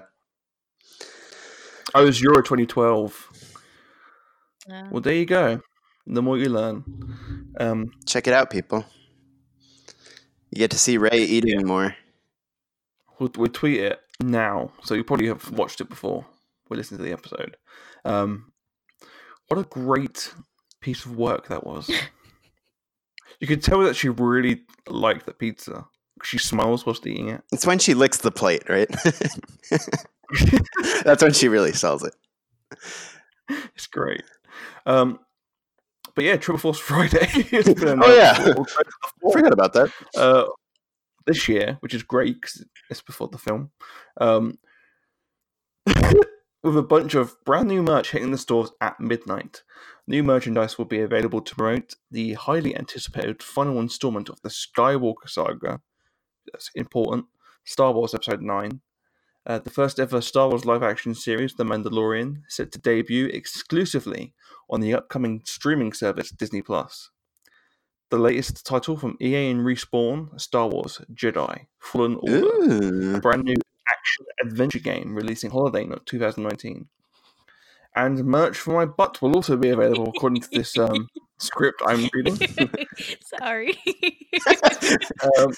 Oh, 1.95 2.03
it 2.03 2.05
was 2.05 2.21
Euro 2.21 2.41
2012. 2.41 3.29
Yeah. 4.67 4.89
Well, 4.91 5.01
there 5.01 5.13
you 5.13 5.25
go. 5.25 5.61
The 6.05 6.21
more 6.21 6.37
you 6.37 6.49
learn. 6.49 6.83
Um, 7.59 7.91
Check 8.05 8.27
it 8.27 8.33
out, 8.33 8.49
people. 8.49 8.85
You 10.51 10.59
get 10.59 10.71
to 10.71 10.77
see 10.79 10.97
Rey 10.97 11.17
eating 11.23 11.65
more. 11.65 11.95
We'll, 13.19 13.31
we'll 13.37 13.51
tweet 13.51 13.79
it 13.81 13.99
now, 14.21 14.71
so 14.83 14.93
you 14.93 15.03
probably 15.03 15.27
have 15.27 15.51
watched 15.51 15.81
it 15.81 15.89
before. 15.89 16.25
We 16.69 16.77
listened 16.77 16.99
to 16.99 17.03
the 17.03 17.13
episode. 17.13 17.57
Um, 18.05 18.51
what 19.47 19.59
a 19.59 19.63
great 19.63 20.33
piece 20.81 21.05
of 21.05 21.17
work 21.17 21.47
that 21.47 21.65
was. 21.65 21.89
You 23.39 23.45
could 23.45 23.61
tell 23.61 23.81
that 23.81 23.95
she 23.95 24.09
really 24.09 24.63
liked 24.87 25.27
the 25.27 25.31
pizza. 25.33 25.85
She 26.23 26.39
smiles 26.39 26.87
whilst 26.87 27.05
eating 27.05 27.29
it. 27.29 27.43
It's 27.51 27.67
when 27.67 27.77
she 27.77 27.93
licks 27.93 28.17
the 28.17 28.31
plate, 28.31 28.63
right? 28.67 28.89
That's 31.03 31.21
when 31.21 31.33
she 31.33 31.47
really 31.47 31.71
sells 31.71 32.03
it. 32.03 32.15
It's 33.75 33.85
great. 33.85 34.23
Um, 34.87 35.19
but 36.15 36.23
yeah, 36.23 36.37
Triple 36.37 36.57
Force 36.57 36.79
Friday. 36.79 37.27
Oh, 37.85 38.15
yeah. 38.15 38.53
I 38.55 39.31
forgot 39.31 39.53
about 39.53 39.73
that. 39.73 39.91
uh, 40.17 40.45
this 41.27 41.47
year, 41.47 41.77
which 41.81 41.93
is 41.93 42.01
great 42.01 42.41
because 42.41 42.65
it's 42.89 43.01
before 43.01 43.27
the 43.27 43.37
film. 43.37 43.69
Um, 44.19 44.57
with 46.63 46.77
a 46.77 46.81
bunch 46.81 47.13
of 47.13 47.35
brand 47.45 47.67
new 47.67 47.83
merch 47.83 48.11
hitting 48.11 48.31
the 48.31 48.37
stores 48.37 48.71
at 48.81 48.99
midnight. 48.99 49.63
New 50.07 50.23
merchandise 50.23 50.77
will 50.77 50.85
be 50.85 51.01
available 51.01 51.41
to 51.41 51.55
promote 51.55 51.95
the 52.09 52.33
highly 52.33 52.75
anticipated 52.75 53.43
final 53.43 53.79
installment 53.79 54.29
of 54.29 54.41
the 54.41 54.49
Skywalker 54.49 55.27
saga. 55.27 55.81
That's 56.51 56.71
important. 56.75 57.25
Star 57.65 57.91
Wars 57.91 58.15
Episode 58.15 58.41
9. 58.41 58.81
Uh, 59.45 59.59
the 59.59 59.69
first 59.69 59.99
ever 59.99 60.21
Star 60.21 60.49
Wars 60.49 60.65
live 60.65 60.83
action 60.83 61.13
series, 61.13 61.53
The 61.53 61.63
Mandalorian, 61.63 62.43
set 62.47 62.71
to 62.73 62.79
debut 62.79 63.27
exclusively 63.27 64.33
on 64.69 64.81
the 64.81 64.93
upcoming 64.93 65.41
streaming 65.45 65.93
service 65.93 66.31
Disney 66.31 66.61
Plus. 66.61 67.11
The 68.09 68.17
latest 68.17 68.65
title 68.65 68.95
from 68.95 69.17
EA 69.19 69.51
and 69.51 69.65
Respawn, 69.65 70.39
Star 70.39 70.67
Wars 70.69 71.01
Jedi 71.13 71.65
Fallen 71.79 72.15
Order, 72.21 73.17
a 73.17 73.19
brand 73.19 73.43
new 73.43 73.55
action 73.89 74.25
adventure 74.45 74.79
game 74.79 75.13
releasing 75.13 75.51
holiday 75.51 75.85
note 75.85 76.05
2019. 76.05 76.87
And 77.95 78.23
merch 78.25 78.57
for 78.57 78.75
my 78.75 78.85
butt 78.85 79.21
will 79.21 79.35
also 79.35 79.57
be 79.57 79.69
available 79.69 80.13
according 80.15 80.41
to 80.41 80.49
this 80.51 80.77
um, 80.77 81.07
script 81.37 81.81
I'm 81.85 82.07
reading. 82.13 82.37
Sorry. 83.39 83.77
um, 85.39 85.51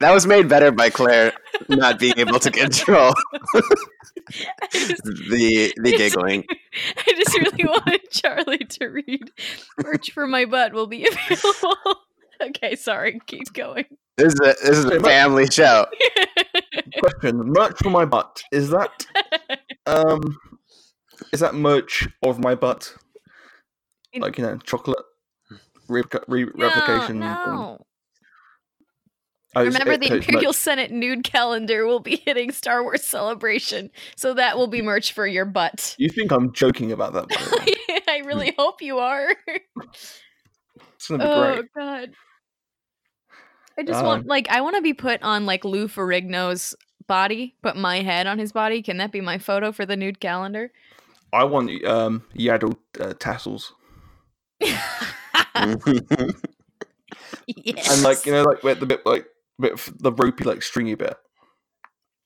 That 0.00 0.12
was 0.12 0.26
made 0.26 0.48
better 0.48 0.70
by 0.70 0.90
Claire 0.90 1.32
not 1.68 1.98
being 1.98 2.18
able 2.18 2.38
to 2.40 2.50
control 2.50 3.12
just, 4.72 5.02
the 5.04 5.72
the 5.76 5.96
giggling. 5.96 6.44
I 6.96 7.12
just 7.12 7.38
really 7.38 7.64
wanted 7.64 8.10
Charlie 8.10 8.58
to 8.58 8.86
read. 8.86 9.30
Merch 9.82 10.12
for 10.12 10.26
my 10.26 10.44
butt 10.44 10.72
will 10.72 10.86
be 10.86 11.06
available. 11.06 11.76
okay, 12.40 12.76
sorry. 12.76 13.20
Keep 13.26 13.52
going. 13.52 13.84
This 14.16 14.34
is 14.34 14.40
a 14.40 14.54
this 14.66 14.78
is 14.78 14.84
a 14.84 15.00
family 15.00 15.46
show. 15.46 15.86
question: 16.98 17.52
Merch 17.52 17.78
for 17.78 17.90
my 17.90 18.04
butt 18.04 18.42
is 18.52 18.70
that 18.70 19.06
um, 19.86 20.38
is 21.32 21.40
that 21.40 21.54
merch 21.54 22.08
of 22.22 22.38
my 22.38 22.54
butt? 22.54 22.94
Like 24.16 24.38
you 24.38 24.44
know, 24.44 24.56
chocolate 24.58 25.04
replica- 25.88 26.24
re- 26.28 26.44
replication. 26.44 27.18
No, 27.18 27.34
thing? 27.44 27.54
no. 27.54 27.86
Remember, 29.56 29.92
it- 29.92 30.00
the 30.00 30.14
Imperial 30.16 30.46
merch. 30.50 30.56
Senate 30.56 30.90
nude 30.90 31.24
calendar 31.24 31.86
will 31.86 32.00
be 32.00 32.16
hitting 32.24 32.52
Star 32.52 32.82
Wars 32.82 33.04
Celebration, 33.04 33.90
so 34.16 34.34
that 34.34 34.56
will 34.56 34.66
be 34.66 34.82
merch 34.82 35.12
for 35.12 35.26
your 35.26 35.44
butt. 35.44 35.94
You 35.98 36.08
think 36.08 36.30
I'm 36.32 36.52
joking 36.52 36.92
about 36.92 37.12
that? 37.14 37.26
I 38.08 38.22
really 38.24 38.54
hope 38.58 38.82
you 38.82 38.98
are. 38.98 39.34
It's 40.96 41.08
gonna 41.08 41.24
be 41.24 41.30
Oh 41.30 41.54
great. 41.56 41.64
God. 41.76 42.10
I 43.78 43.82
just 43.82 44.00
Um, 44.00 44.06
want 44.06 44.26
like 44.26 44.48
I 44.50 44.60
want 44.60 44.76
to 44.76 44.82
be 44.82 44.94
put 44.94 45.22
on 45.22 45.46
like 45.46 45.64
Lou 45.64 45.88
Ferrigno's 45.88 46.74
body, 47.06 47.56
put 47.62 47.76
my 47.76 48.00
head 48.02 48.26
on 48.26 48.38
his 48.38 48.52
body. 48.52 48.82
Can 48.82 48.98
that 48.98 49.12
be 49.12 49.20
my 49.20 49.38
photo 49.38 49.72
for 49.72 49.84
the 49.84 49.96
nude 49.96 50.20
calendar? 50.20 50.70
I 51.32 51.44
want 51.44 51.84
um 51.84 52.22
Yaddle 52.36 52.76
uh, 53.00 53.14
tassels 53.18 53.72
yes. 54.60 55.04
and 55.54 55.84
like 58.02 58.24
you 58.24 58.32
know 58.32 58.44
like 58.44 58.62
where 58.62 58.76
the 58.76 58.86
bit 58.86 59.04
like 59.04 59.26
bit 59.60 59.72
of 59.72 59.94
the 59.98 60.12
ropey 60.12 60.44
like 60.44 60.62
stringy 60.62 60.94
bit. 60.94 61.16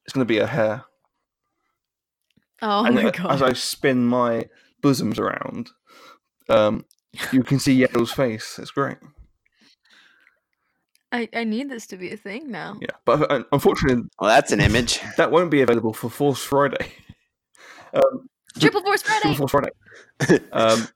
It's 0.04 0.12
gonna 0.12 0.24
be 0.24 0.38
a 0.38 0.46
hair. 0.46 0.84
oh 2.62 2.84
and 2.84 2.94
my 2.94 3.04
uh, 3.04 3.10
god. 3.10 3.32
as 3.32 3.42
I 3.42 3.52
spin 3.52 4.06
my 4.06 4.46
bosoms 4.80 5.18
around, 5.18 5.70
um, 6.48 6.84
you 7.32 7.42
can 7.42 7.58
see 7.58 7.78
Yaddle's 7.78 8.12
face. 8.12 8.58
It's 8.58 8.70
great. 8.70 8.98
I, 11.10 11.28
I 11.34 11.44
need 11.44 11.70
this 11.70 11.86
to 11.88 11.96
be 11.96 12.10
a 12.10 12.16
thing 12.16 12.50
now. 12.50 12.76
Yeah, 12.80 12.96
but 13.04 13.30
uh, 13.30 13.42
unfortunately, 13.52 14.04
well, 14.20 14.28
that's 14.28 14.52
an 14.52 14.60
image. 14.60 15.00
that 15.16 15.30
won't 15.30 15.50
be 15.50 15.62
available 15.62 15.92
for 15.92 16.10
Force 16.10 16.42
Friday. 16.42 16.92
um, 17.94 18.28
Triple 18.58 18.82
Force 18.82 19.02
Friday. 19.02 19.34
Force 19.34 19.50
Friday. 19.50 19.70
Um, 20.52 20.88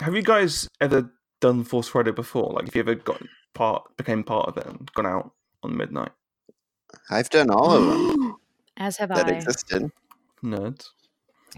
have 0.00 0.14
you 0.14 0.22
guys 0.22 0.68
ever 0.80 1.12
done 1.40 1.64
Force 1.64 1.88
Friday 1.88 2.12
before? 2.12 2.52
Like, 2.54 2.68
if 2.68 2.74
you 2.74 2.80
ever 2.80 2.94
got 2.94 3.22
part, 3.54 3.84
became 3.96 4.24
part 4.24 4.48
of 4.48 4.56
it, 4.56 4.66
and 4.66 4.90
gone 4.94 5.06
out 5.06 5.32
on 5.62 5.76
midnight? 5.76 6.12
I've 7.10 7.30
done 7.30 7.50
all 7.50 7.72
of 7.72 7.84
them 7.86 8.36
As 8.76 8.96
have 8.98 9.08
that 9.10 9.26
I. 9.26 9.32
existed. 9.32 9.90
Nerds. 10.44 10.88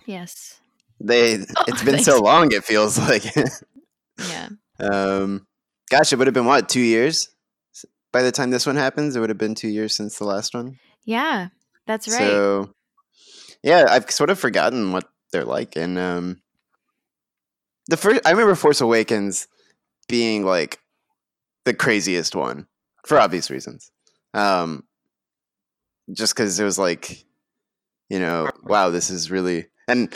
Yes. 0.06 0.60
They 1.00 1.34
Oh, 1.56 1.64
it's 1.68 1.82
been 1.82 1.94
thanks. 1.94 2.04
so 2.06 2.20
long. 2.20 2.52
It 2.52 2.64
feels 2.64 2.98
like. 2.98 3.24
Yeah. 4.30 4.48
um, 4.78 5.44
gosh, 5.90 6.12
it 6.12 6.16
would 6.18 6.28
have 6.28 6.34
been 6.34 6.44
what 6.44 6.68
two 6.68 6.80
years 6.80 7.28
by 8.12 8.22
the 8.22 8.30
time 8.30 8.50
this 8.50 8.64
one 8.64 8.76
happens. 8.76 9.16
It 9.16 9.20
would 9.20 9.28
have 9.28 9.38
been 9.38 9.56
two 9.56 9.66
years 9.68 9.92
since 9.96 10.18
the 10.18 10.24
last 10.24 10.54
one. 10.54 10.78
Yeah. 11.04 11.48
That's 11.88 12.06
right. 12.06 12.18
So, 12.18 12.72
yeah, 13.64 13.86
I've 13.90 14.08
sort 14.12 14.30
of 14.30 14.38
forgotten 14.38 14.92
what 14.92 15.08
they're 15.32 15.44
like, 15.44 15.74
and 15.74 15.98
um, 15.98 16.42
the 17.88 17.96
first 17.96 18.20
I 18.24 18.30
remember 18.30 18.54
Force 18.54 18.80
Awakens 18.80 19.48
being 20.08 20.44
like 20.44 20.78
the 21.64 21.74
craziest 21.74 22.36
one 22.36 22.68
for 23.04 23.18
obvious 23.18 23.50
reasons. 23.50 23.90
Um, 24.34 24.84
just 26.12 26.34
because 26.34 26.58
it 26.60 26.64
was 26.64 26.78
like, 26.78 27.24
you 28.10 28.18
know, 28.18 28.50
wow, 28.62 28.90
this 28.90 29.10
is 29.10 29.30
really 29.30 29.66
and 29.88 30.14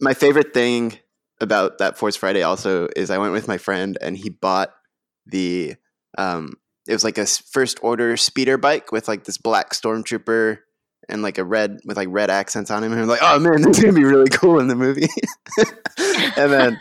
my 0.00 0.14
favorite 0.14 0.52
thing 0.54 0.98
about 1.40 1.78
that 1.78 1.98
Force 1.98 2.16
Friday 2.16 2.42
also 2.42 2.88
is 2.96 3.10
I 3.10 3.18
went 3.18 3.32
with 3.32 3.48
my 3.48 3.58
friend 3.58 3.98
and 4.00 4.16
he 4.16 4.30
bought 4.30 4.70
the 5.26 5.76
um 6.18 6.54
it 6.86 6.92
was 6.92 7.04
like 7.04 7.18
a 7.18 7.26
first 7.26 7.78
order 7.82 8.16
speeder 8.16 8.58
bike 8.58 8.92
with 8.92 9.08
like 9.08 9.24
this 9.24 9.38
black 9.38 9.72
stormtrooper 9.72 10.58
and 11.08 11.22
like 11.22 11.38
a 11.38 11.44
red 11.44 11.80
with 11.84 11.96
like 11.96 12.08
red 12.10 12.30
accents 12.30 12.70
on 12.70 12.84
him 12.84 12.92
and 12.92 13.02
I'm 13.02 13.08
like 13.08 13.20
oh 13.22 13.38
man 13.38 13.62
this 13.62 13.78
is 13.78 13.84
gonna 13.84 13.96
be 13.96 14.04
really 14.04 14.28
cool 14.30 14.60
in 14.60 14.68
the 14.68 14.76
movie. 14.76 15.08
And 16.36 16.52
then 16.52 16.78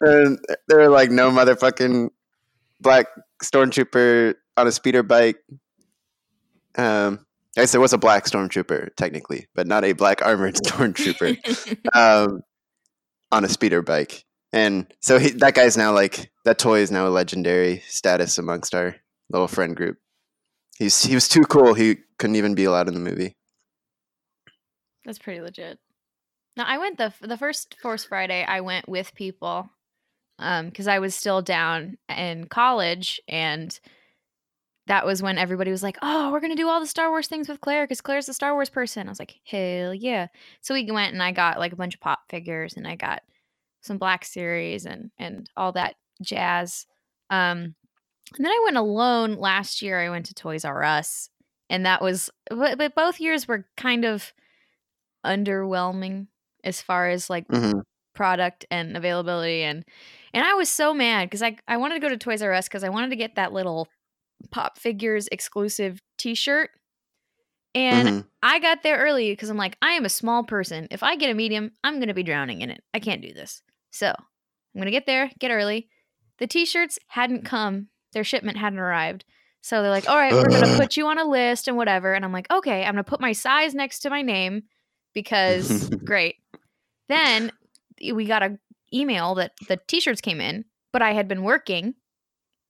and 0.00 0.38
there 0.68 0.78
were 0.78 0.88
like 0.88 1.10
no 1.10 1.30
motherfucking 1.30 2.10
black 2.80 3.06
stormtrooper 3.42 4.34
on 4.56 4.66
a 4.66 4.72
speeder 4.72 5.02
bike 5.02 5.36
um 6.76 7.24
I 7.56 7.62
guess 7.62 7.72
there 7.72 7.80
was 7.80 7.92
a 7.92 7.98
black 7.98 8.24
stormtrooper 8.24 8.96
technically 8.96 9.46
but 9.54 9.66
not 9.66 9.84
a 9.84 9.92
black 9.92 10.22
armored 10.22 10.54
stormtrooper 10.64 11.38
um, 11.94 12.42
on 13.34 13.44
a 13.44 13.48
speeder 13.48 13.82
bike. 13.82 14.24
And 14.52 14.86
so 15.00 15.18
he, 15.18 15.30
that 15.30 15.54
guy's 15.54 15.76
now 15.76 15.92
like 15.92 16.30
that 16.44 16.58
toy 16.58 16.78
is 16.78 16.92
now 16.92 17.06
a 17.06 17.10
legendary 17.10 17.82
status 17.88 18.38
amongst 18.38 18.74
our 18.74 18.94
little 19.28 19.48
friend 19.48 19.74
group. 19.74 19.98
He's 20.78 21.02
he 21.02 21.14
was 21.14 21.28
too 21.28 21.42
cool. 21.42 21.74
He 21.74 21.96
couldn't 22.18 22.36
even 22.36 22.54
be 22.54 22.64
allowed 22.64 22.88
in 22.88 22.94
the 22.94 23.00
movie. 23.00 23.36
That's 25.04 25.18
pretty 25.18 25.40
legit. 25.40 25.78
No, 26.56 26.62
I 26.64 26.78
went 26.78 26.98
the 26.98 27.12
the 27.20 27.36
first 27.36 27.76
Force 27.82 28.04
Friday. 28.04 28.44
I 28.44 28.60
went 28.60 28.88
with 28.88 29.14
people, 29.14 29.68
um, 30.38 30.66
because 30.66 30.86
I 30.86 31.00
was 31.00 31.16
still 31.16 31.42
down 31.42 31.98
in 32.08 32.46
college, 32.46 33.20
and 33.26 33.78
that 34.86 35.06
was 35.06 35.22
when 35.22 35.38
everybody 35.38 35.70
was 35.70 35.82
like, 35.82 35.96
"Oh, 36.02 36.30
we're 36.32 36.40
gonna 36.40 36.56
do 36.56 36.68
all 36.68 36.80
the 36.80 36.86
Star 36.86 37.10
Wars 37.10 37.28
things 37.28 37.48
with 37.48 37.60
Claire 37.60 37.84
because 37.84 38.00
Claire's 38.00 38.26
the 38.26 38.34
Star 38.34 38.54
Wars 38.54 38.70
person." 38.70 39.06
I 39.08 39.10
was 39.10 39.18
like, 39.18 39.40
"Hell 39.44 39.94
yeah!" 39.94 40.28
So 40.60 40.74
we 40.74 40.90
went 40.90 41.12
and 41.14 41.22
I 41.22 41.32
got 41.32 41.58
like 41.58 41.72
a 41.72 41.76
bunch 41.76 41.94
of 41.94 42.00
pop 42.00 42.30
figures, 42.30 42.76
and 42.76 42.86
I 42.86 42.96
got 42.96 43.22
some 43.82 43.98
Black 43.98 44.24
Series 44.24 44.86
and 44.86 45.10
and 45.18 45.48
all 45.56 45.72
that 45.72 45.96
jazz. 46.22 46.86
Um, 47.30 47.74
and 48.36 48.44
then 48.44 48.52
I 48.52 48.62
went 48.64 48.76
alone 48.78 49.34
last 49.36 49.82
year. 49.82 50.00
I 50.00 50.10
went 50.10 50.26
to 50.26 50.34
Toys 50.34 50.64
R 50.64 50.82
Us, 50.84 51.30
and 51.70 51.86
that 51.86 52.02
was, 52.02 52.30
but, 52.50 52.78
but 52.78 52.94
both 52.94 53.20
years 53.20 53.48
were 53.48 53.66
kind 53.76 54.04
of 54.04 54.32
underwhelming 55.24 56.26
as 56.62 56.80
far 56.82 57.08
as 57.08 57.30
like 57.30 57.46
hmm 57.50 57.80
product 58.14 58.64
and 58.70 58.96
availability 58.96 59.62
and 59.62 59.84
and 60.34 60.44
I 60.44 60.54
was 60.54 60.68
so 60.68 60.94
mad 60.94 61.26
because 61.26 61.42
I 61.42 61.56
I 61.68 61.78
wanted 61.78 61.94
to 61.96 62.00
go 62.00 62.08
to 62.08 62.16
Toys 62.16 62.42
R 62.42 62.52
Us 62.52 62.68
because 62.68 62.84
I 62.84 62.88
wanted 62.90 63.10
to 63.10 63.16
get 63.16 63.36
that 63.36 63.52
little 63.52 63.88
pop 64.50 64.78
figures 64.78 65.28
exclusive 65.32 66.00
T-shirt, 66.18 66.70
and 67.74 68.08
hmm 68.08 68.20
I 68.42 68.58
got 68.58 68.82
there 68.82 68.98
early 68.98 69.30
because 69.32 69.48
I'm 69.48 69.56
like 69.56 69.76
I 69.82 69.92
am 69.92 70.04
a 70.04 70.10
small 70.10 70.44
person. 70.44 70.86
If 70.90 71.02
I 71.02 71.16
get 71.16 71.30
a 71.30 71.34
medium, 71.34 71.72
I'm 71.82 71.98
gonna 71.98 72.14
be 72.14 72.22
drowning 72.22 72.60
in 72.62 72.70
it. 72.70 72.82
I 72.92 73.00
can't 73.00 73.22
do 73.22 73.32
this. 73.32 73.62
So 73.90 74.08
I'm 74.08 74.80
gonna 74.80 74.90
get 74.90 75.06
there, 75.06 75.30
get 75.38 75.50
early. 75.50 75.88
The 76.38 76.46
T-shirts 76.46 76.98
hadn't 77.08 77.44
come. 77.44 77.88
Their 78.12 78.24
shipment 78.24 78.58
hadn't 78.58 78.78
arrived. 78.78 79.24
So 79.62 79.80
they're 79.82 79.90
like, 79.90 80.08
all 80.08 80.16
right, 80.18 80.36
we're 80.36 80.50
gonna 80.50 80.68
put 80.76 80.96
you 80.96 81.06
on 81.06 81.18
a 81.18 81.24
list 81.24 81.68
and 81.68 81.76
whatever. 81.76 82.12
And 82.12 82.24
I'm 82.24 82.32
like, 82.32 82.50
okay, 82.50 82.84
I'm 82.84 82.92
gonna 82.94 83.04
put 83.04 83.20
my 83.20 83.32
size 83.32 83.74
next 83.74 84.00
to 84.00 84.10
my 84.10 84.22
name 84.22 84.64
because 85.14 85.90
great. 86.04 86.36
Then 87.08 87.52
we 88.12 88.24
got 88.26 88.42
a 88.42 88.58
email 88.92 89.34
that 89.36 89.52
the 89.68 89.78
t-shirts 89.88 90.20
came 90.20 90.40
in, 90.40 90.64
but 90.92 91.02
I 91.02 91.12
had 91.12 91.28
been 91.28 91.42
working 91.42 91.94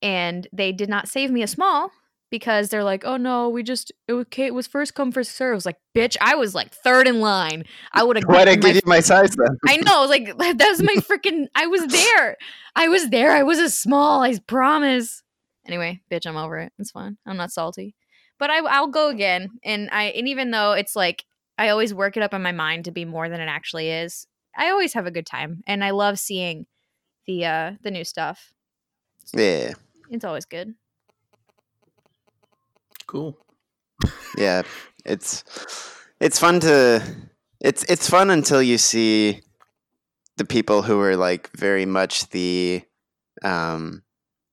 and 0.03 0.47
they 0.53 0.73
did 0.73 0.89
not 0.89 1.09
save 1.09 1.31
me 1.31 1.43
a 1.43 1.47
small 1.47 1.91
because 2.35 2.69
they're 2.69 2.83
like, 2.83 3.05
"Oh 3.05 3.17
no, 3.17 3.49
we 3.49 3.63
just 3.63 3.93
it 4.09 4.13
was, 4.13 4.27
it 4.37 4.53
was 4.53 4.67
first 4.67 4.95
come 4.95 5.13
first 5.13 5.37
serve." 5.37 5.53
I 5.53 5.55
was 5.55 5.67
like, 5.67 5.79
"Bitch, 5.97 6.17
I 6.21 6.35
was 6.35 6.53
like 6.53 6.75
third 6.75 7.07
in 7.07 7.21
line. 7.21 7.65
I 7.93 8.03
would 8.03 8.17
have." 8.17 8.25
Why 8.25 8.45
did 8.45 8.49
I 8.49 8.57
give 8.57 8.75
you 8.75 8.83
my 8.87 9.01
size 9.13 9.37
then? 9.37 9.57
I 9.69 9.77
know. 9.77 10.07
Like, 10.07 10.37
that 10.39 10.69
was 10.69 10.83
my 10.83 10.97
freaking. 10.97 11.47
I 11.55 11.67
was 11.67 11.87
there. 11.87 12.37
I 12.75 12.89
was 12.89 13.11
there. 13.11 13.31
I 13.31 13.45
was 13.45 13.61
a 13.61 13.71
small. 13.71 14.23
I 14.23 14.37
promise. 14.47 15.23
Anyway, 15.67 16.01
bitch, 16.11 16.27
I'm 16.27 16.37
over 16.37 16.59
it. 16.59 16.73
It's 16.79 16.91
fine. 16.91 17.19
I'm 17.25 17.37
not 17.37 17.53
salty, 17.53 17.95
but 18.39 18.51
I, 18.51 18.59
I'll 18.59 18.89
go 18.89 19.11
again. 19.11 19.51
And 19.65 19.89
I, 19.93 20.07
and 20.07 20.27
even 20.29 20.51
though 20.51 20.73
it's 20.73 20.97
like 20.97 21.25
I 21.57 21.69
always 21.69 21.95
work 21.95 22.17
it 22.17 22.23
up 22.23 22.35
in 22.35 22.43
my 22.43 22.53
mind 22.53 22.87
to 22.87 22.91
be 22.91 23.05
more 23.05 23.29
than 23.29 23.41
it 23.41 23.49
actually 23.49 23.91
is, 23.91 24.27
I 24.57 24.71
always 24.71 24.95
have 24.95 25.07
a 25.07 25.13
good 25.13 25.27
time, 25.27 25.63
and 25.67 25.85
I 25.85 25.91
love 25.91 26.19
seeing 26.19 26.67
the 27.27 27.47
uh 27.47 27.73
the 27.83 27.93
new 27.93 28.05
stuff. 28.05 28.53
Yeah, 29.33 29.75
It's 30.11 30.25
always 30.25 30.45
good. 30.45 30.75
Cool. 33.07 33.39
yeah. 34.37 34.63
It's 35.05 35.45
it's 36.21 36.39
fun 36.39 36.61
to 36.61 37.03
it's 37.61 37.85
it's 37.85 38.09
fun 38.09 38.31
until 38.31 38.63
you 38.63 38.79
see 38.79 39.43
the 40.37 40.45
people 40.45 40.83
who 40.83 41.01
are 41.01 41.17
like 41.17 41.51
very 41.57 41.87
much 41.87 42.29
the 42.31 42.83
um 43.43 44.03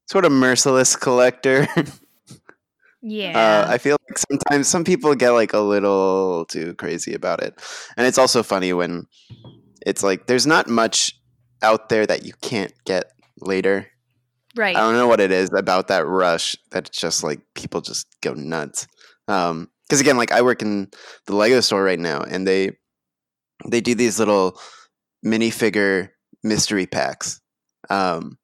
sort 0.08 0.26
of 0.26 0.32
merciless 0.32 0.96
collector. 0.96 1.68
Yeah. 3.02 3.66
Uh, 3.68 3.72
I 3.72 3.78
feel 3.80 3.98
like 4.08 4.18
sometimes 4.20 4.68
some 4.68 4.84
people 4.84 5.16
get 5.16 5.32
like 5.32 5.54
a 5.54 5.60
little 5.60 6.46
too 6.46 6.76
crazy 6.76 7.14
about 7.14 7.42
it, 7.42 7.60
and 7.98 8.06
it's 8.06 8.20
also 8.20 8.44
funny 8.44 8.74
when 8.74 9.08
it's 9.86 10.04
like 10.04 10.28
there's 10.28 10.46
not 10.46 10.68
much 10.70 11.20
out 11.64 11.90
there 11.90 12.06
that 12.06 12.26
you 12.26 12.34
can't 12.42 12.74
get 12.86 13.12
later. 13.40 13.88
Right. 14.56 14.76
I 14.76 14.80
don't 14.80 14.96
know 14.96 15.08
what 15.08 15.20
it 15.20 15.32
is 15.32 15.52
about 15.54 15.88
that 15.90 16.06
rush 16.06 16.56
that 16.72 16.92
just 16.92 17.24
like 17.24 17.42
people 17.56 17.82
just 17.82 18.08
go 18.22 18.34
nuts. 18.34 18.88
Um, 19.28 19.70
because 19.88 20.00
again, 20.00 20.18
like 20.18 20.32
I 20.32 20.42
work 20.42 20.62
in 20.62 20.90
the 21.26 21.36
Lego 21.36 21.60
store 21.60 21.84
right 21.84 22.00
now, 22.00 22.22
and 22.22 22.48
they 22.48 22.78
they 23.68 23.82
do 23.82 23.94
these 23.94 24.20
little 24.20 24.58
minifigure 25.26 26.10
mystery 26.44 26.86
packs, 26.86 27.42
um, 27.90 28.38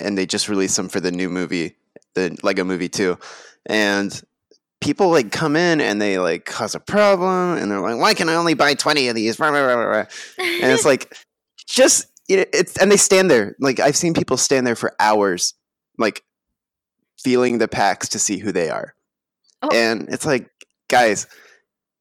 and 0.00 0.18
they 0.18 0.26
just 0.26 0.48
released 0.48 0.76
them 0.76 0.88
for 0.88 0.98
the 0.98 1.12
new 1.12 1.28
movie, 1.28 1.76
the 2.14 2.36
Lego 2.42 2.64
Movie 2.64 2.88
Two, 2.88 3.16
and 3.66 4.20
people 4.80 5.10
like 5.10 5.30
come 5.30 5.54
in 5.54 5.80
and 5.80 6.02
they 6.02 6.18
like 6.18 6.44
cause 6.44 6.74
a 6.74 6.80
problem, 6.80 7.56
and 7.58 7.70
they're 7.70 7.80
like, 7.80 7.98
"Why 7.98 8.14
can 8.14 8.28
I 8.28 8.34
only 8.34 8.54
buy 8.54 8.74
twenty 8.74 9.06
of 9.06 9.14
these?" 9.14 9.38
and 10.38 10.72
it's 10.72 10.84
like 10.84 11.14
just 11.66 12.06
know, 12.28 12.44
it's 12.52 12.76
and 12.78 12.90
they 12.90 12.96
stand 12.96 13.30
there. 13.30 13.54
Like 13.60 13.78
i've 13.80 13.96
seen 13.96 14.14
people 14.14 14.36
stand 14.36 14.66
there 14.66 14.74
for 14.76 14.94
hours 14.98 15.54
like 15.98 16.24
feeling 17.22 17.58
the 17.58 17.68
packs 17.68 18.08
to 18.10 18.18
see 18.18 18.38
who 18.38 18.52
they 18.52 18.68
are. 18.70 18.94
Oh. 19.62 19.70
and 19.72 20.08
it's 20.10 20.26
like 20.26 20.50
guys 20.88 21.26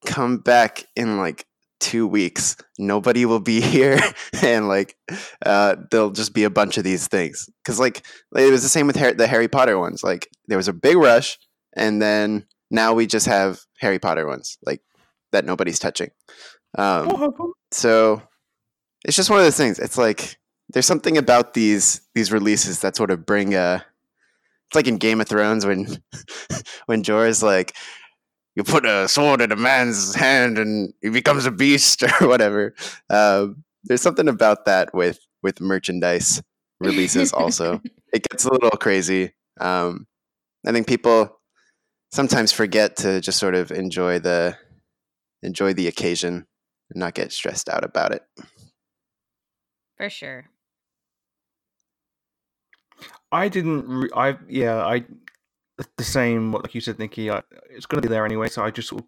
come 0.06 0.38
back 0.40 0.86
in 0.96 1.18
like 1.18 1.46
two 1.80 2.06
weeks. 2.08 2.58
Nobody 2.78 3.26
will 3.26 3.40
be 3.40 3.62
here. 3.74 4.00
And 4.42 4.68
like 4.68 4.98
uh 5.46 5.76
there'll 5.92 6.12
just 6.12 6.34
be 6.34 6.44
a 6.44 6.50
bunch 6.50 6.78
of 6.78 6.84
these 6.84 7.08
things. 7.08 7.50
Because 7.64 7.80
like 7.80 8.06
it 8.36 8.52
was 8.52 8.64
the 8.64 8.70
same 8.70 8.88
with 8.88 8.96
Har- 8.96 9.14
the 9.14 9.28
harry 9.28 9.48
potter 9.48 9.78
ones. 9.78 10.04
Like 10.04 10.28
there 10.48 10.58
was 10.58 10.68
a 10.68 10.74
big 10.74 10.98
rush 10.98 11.38
and 11.74 12.02
then 12.02 12.46
now 12.72 12.94
we 12.94 13.06
just 13.06 13.28
have 13.28 13.60
harry 13.80 14.00
potter 14.00 14.26
ones 14.26 14.58
like 14.66 14.82
that 15.32 15.46
nobody's 15.46 15.80
touching. 15.80 16.10
Um 16.78 17.32
so 17.72 18.22
it's 19.06 19.16
just 19.16 19.30
one 19.30 19.40
of 19.40 19.46
those 19.46 19.58
things. 19.58 19.80
It's 19.80 19.98
like 19.98 20.38
there's 20.70 20.88
something 20.88 21.18
about 21.18 21.54
these 21.54 22.02
these 22.16 22.32
releases 22.32 22.82
that 22.82 22.96
sort 22.96 23.12
of 23.12 23.26
bring 23.26 23.54
a. 23.54 23.86
It's 24.68 24.76
like 24.76 24.88
in 24.88 24.98
Game 24.98 25.22
of 25.22 25.28
Thrones 25.28 25.66
when 25.66 25.86
when 26.88 27.04
Jorah's 27.04 27.44
like, 27.44 27.76
you 28.56 28.64
put 28.64 28.86
a 28.86 29.08
sword 29.08 29.42
in 29.42 29.52
a 29.52 29.56
man's 29.56 30.16
hand 30.16 30.58
and 30.58 30.92
he 31.02 31.10
becomes 31.10 31.46
a 31.46 31.52
beast 31.52 32.04
or 32.22 32.28
whatever. 32.28 32.74
Um, 33.10 33.64
there's 33.84 34.02
something 34.02 34.28
about 34.28 34.66
that 34.66 34.94
with 34.94 35.20
with 35.44 35.62
merchandise 35.62 36.42
releases. 36.80 37.32
Also, 37.34 37.82
it 38.12 38.28
gets 38.28 38.46
a 38.46 38.52
little 38.52 38.72
crazy. 38.72 39.34
Um, 39.60 40.08
I 40.66 40.72
think 40.72 40.88
people 40.88 41.40
sometimes 42.12 42.52
forget 42.52 42.98
to 42.98 43.22
just 43.22 43.38
sort 43.38 43.54
of 43.54 43.72
enjoy 43.72 44.18
the 44.18 44.58
enjoy 45.44 45.74
the 45.74 45.88
occasion 45.88 46.48
and 46.90 47.00
not 47.00 47.14
get 47.14 47.32
stressed 47.32 47.70
out 47.70 47.84
about 47.84 48.12
it. 48.12 48.24
For 49.98 50.10
sure. 50.10 50.46
I 53.32 53.50
didn't. 53.50 53.88
Re- 53.88 54.10
I 54.16 54.38
yeah. 54.48 54.86
I 54.86 55.06
the 55.98 56.04
same. 56.04 56.52
What 56.52 56.64
like 56.64 56.76
you 56.76 56.82
said, 56.82 57.00
Nikki. 57.00 57.30
I, 57.30 57.42
it's 57.70 57.86
going 57.86 58.02
to 58.02 58.08
be 58.08 58.12
there 58.12 58.26
anyway. 58.26 58.50
So 58.50 58.64
I 58.64 58.72
just 58.72 58.90
sort 58.90 59.02
of. 59.02 59.08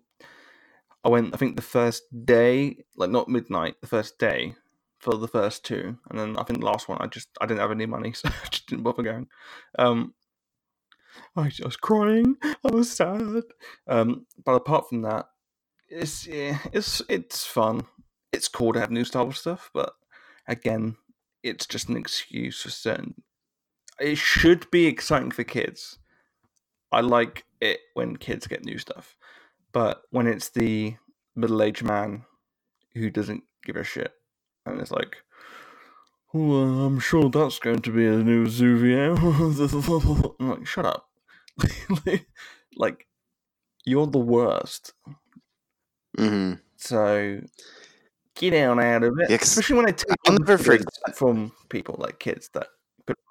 I 1.03 1.09
went. 1.09 1.33
I 1.33 1.37
think 1.37 1.55
the 1.55 1.61
first 1.61 2.03
day, 2.25 2.83
like 2.95 3.09
not 3.09 3.29
midnight, 3.29 3.75
the 3.81 3.87
first 3.87 4.17
day 4.17 4.55
for 4.99 5.15
the 5.15 5.27
first 5.27 5.63
two, 5.63 5.97
and 6.09 6.19
then 6.19 6.37
I 6.37 6.43
think 6.43 6.59
the 6.59 6.65
last 6.65 6.89
one. 6.89 6.97
I 6.99 7.07
just 7.07 7.29
I 7.39 7.45
didn't 7.45 7.61
have 7.61 7.71
any 7.71 7.85
money, 7.85 8.11
so 8.15 8.29
I 8.29 8.47
just 8.49 8.67
didn't 8.67 8.83
bother 8.83 9.03
going. 9.03 9.27
Um, 9.77 10.13
I, 11.35 11.51
was 11.63 11.77
crying. 11.77 12.35
I 12.43 12.71
was 12.71 12.91
sad. 12.91 13.43
Um, 13.87 14.25
but 14.43 14.53
apart 14.53 14.89
from 14.89 15.03
that, 15.03 15.27
it's 15.87 16.27
yeah, 16.27 16.59
it's 16.73 17.01
it's 17.09 17.45
fun. 17.45 17.85
It's 18.33 18.47
cool 18.47 18.73
to 18.73 18.79
have 18.79 18.91
new 18.91 19.05
Star 19.05 19.23
Wars 19.23 19.39
stuff, 19.39 19.69
but 19.73 19.93
again, 20.47 20.97
it's 21.43 21.65
just 21.65 21.89
an 21.89 21.97
excuse 21.97 22.61
for 22.61 22.69
certain 22.69 23.15
it 23.99 24.17
should 24.17 24.69
be 24.71 24.85
exciting 24.85 25.31
for 25.31 25.43
kids. 25.43 25.97
I 26.91 27.01
like 27.01 27.45
it 27.61 27.79
when 27.93 28.15
kids 28.17 28.47
get 28.47 28.63
new 28.63 28.77
stuff, 28.77 29.15
but 29.71 30.03
when 30.11 30.27
it's 30.27 30.49
the 30.49 30.95
middle-aged 31.35 31.83
man 31.83 32.25
who 32.93 33.09
doesn't 33.09 33.43
give 33.63 33.75
a 33.75 33.83
shit, 33.83 34.13
and 34.65 34.79
it's 34.79 34.91
like, 34.91 35.17
"Oh, 36.33 36.51
uh, 36.51 36.85
I'm 36.85 36.99
sure 36.99 37.29
that's 37.29 37.59
going 37.59 37.81
to 37.81 37.91
be 37.91 38.05
a 38.05 38.17
new 38.17 38.45
Zuvio." 38.45 39.17
I'm 40.39 40.49
like, 40.49 40.65
"Shut 40.65 40.85
up!" 40.85 41.09
like, 42.75 43.07
you're 43.85 44.07
the 44.07 44.19
worst. 44.19 44.93
hmm 46.17 46.53
So 46.77 47.41
get 48.37 48.53
on 48.67 48.79
out 48.79 49.03
of 49.03 49.17
it, 49.19 49.29
Yeah, 49.29 49.37
especially 49.41 49.75
when 49.77 49.87
I 49.87 49.91
take 49.91 50.15
I'll 50.27 50.33
never 50.37 50.57
forget- 50.57 50.85
from 51.15 51.51
people 51.69 51.95
like 51.99 52.19
kids 52.19 52.49
that. 52.53 52.67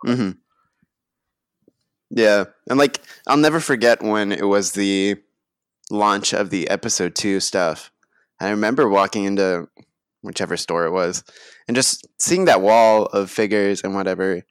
Mm-hmm. 0.06 0.30
Yeah, 2.10 2.44
and 2.68 2.78
like 2.78 3.00
I'll 3.26 3.36
never 3.36 3.60
forget 3.60 4.02
when 4.02 4.32
it 4.32 4.46
was 4.46 4.72
the 4.72 5.16
launch 5.90 6.32
of 6.32 6.50
the 6.50 6.68
episode 6.70 7.14
two 7.14 7.40
stuff. 7.40 7.90
I 8.40 8.50
remember 8.50 8.88
walking 8.88 9.24
into 9.24 9.68
whichever 10.22 10.56
store 10.56 10.86
it 10.86 10.90
was 10.92 11.24
and 11.68 11.74
just 11.76 12.06
seeing 12.18 12.44
that 12.46 12.60
wall 12.62 13.06
of 13.06 13.30
figures 13.30 13.82
and 13.82 13.94
whatever, 13.94 14.42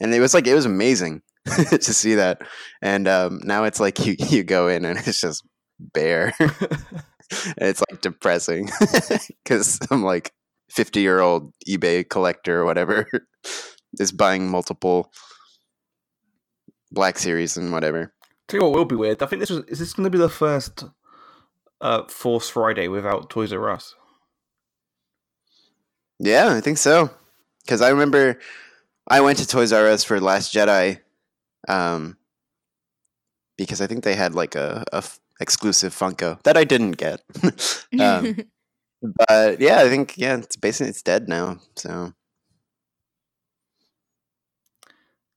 and 0.00 0.14
it 0.14 0.20
was 0.20 0.34
like 0.34 0.46
it 0.46 0.54
was 0.54 0.66
amazing 0.66 1.22
to 1.46 1.82
see 1.82 2.14
that. 2.16 2.42
And 2.82 3.08
um, 3.08 3.40
now 3.44 3.64
it's 3.64 3.80
like 3.80 4.04
you 4.04 4.16
you 4.18 4.44
go 4.44 4.68
in 4.68 4.84
and 4.84 4.98
it's 4.98 5.20
just 5.22 5.42
bare. 5.80 6.34
and 7.30 7.68
it's 7.68 7.82
like 7.90 8.00
depressing 8.00 8.70
because 9.44 9.78
I'm 9.90 10.02
like 10.02 10.32
50 10.70 11.00
year 11.00 11.20
old 11.20 11.52
eBay 11.68 12.08
collector 12.08 12.60
or 12.60 12.64
whatever 12.64 13.06
is 13.98 14.12
buying 14.12 14.48
multiple 14.48 15.10
Black 16.92 17.18
Series 17.18 17.56
and 17.56 17.72
whatever. 17.72 18.12
Tell 18.48 18.60
you 18.60 18.66
what 18.66 18.74
will 18.74 18.84
be 18.84 18.96
weird. 18.96 19.22
I 19.22 19.26
think 19.26 19.40
this 19.40 19.50
was 19.50 19.64
is 19.66 19.78
this 19.78 19.92
going 19.92 20.04
to 20.04 20.10
be 20.10 20.18
the 20.18 20.28
first 20.28 20.84
uh, 21.80 22.04
Force 22.04 22.48
Friday 22.48 22.88
without 22.88 23.30
Toys 23.30 23.52
R 23.52 23.70
Us? 23.70 23.94
Yeah, 26.18 26.54
I 26.54 26.60
think 26.60 26.78
so. 26.78 27.10
Because 27.64 27.80
I 27.80 27.90
remember 27.90 28.38
I 29.08 29.20
went 29.20 29.38
to 29.38 29.46
Toys 29.46 29.72
R 29.72 29.86
Us 29.86 30.04
for 30.04 30.20
Last 30.20 30.52
Jedi, 30.52 31.00
um, 31.68 32.16
because 33.56 33.80
I 33.80 33.86
think 33.86 34.04
they 34.04 34.14
had 34.14 34.34
like 34.34 34.54
a, 34.54 34.84
a 34.92 35.02
exclusive 35.40 35.94
Funko 35.94 36.42
that 36.42 36.56
I 36.56 36.64
didn't 36.64 36.92
get. 36.92 37.22
um, 38.00 38.36
but 39.28 39.60
yeah, 39.60 39.80
I 39.80 39.88
think 39.88 40.16
yeah, 40.16 40.36
it's 40.36 40.56
basically 40.56 40.90
it's 40.90 41.02
dead 41.02 41.28
now. 41.28 41.58
So 41.76 42.12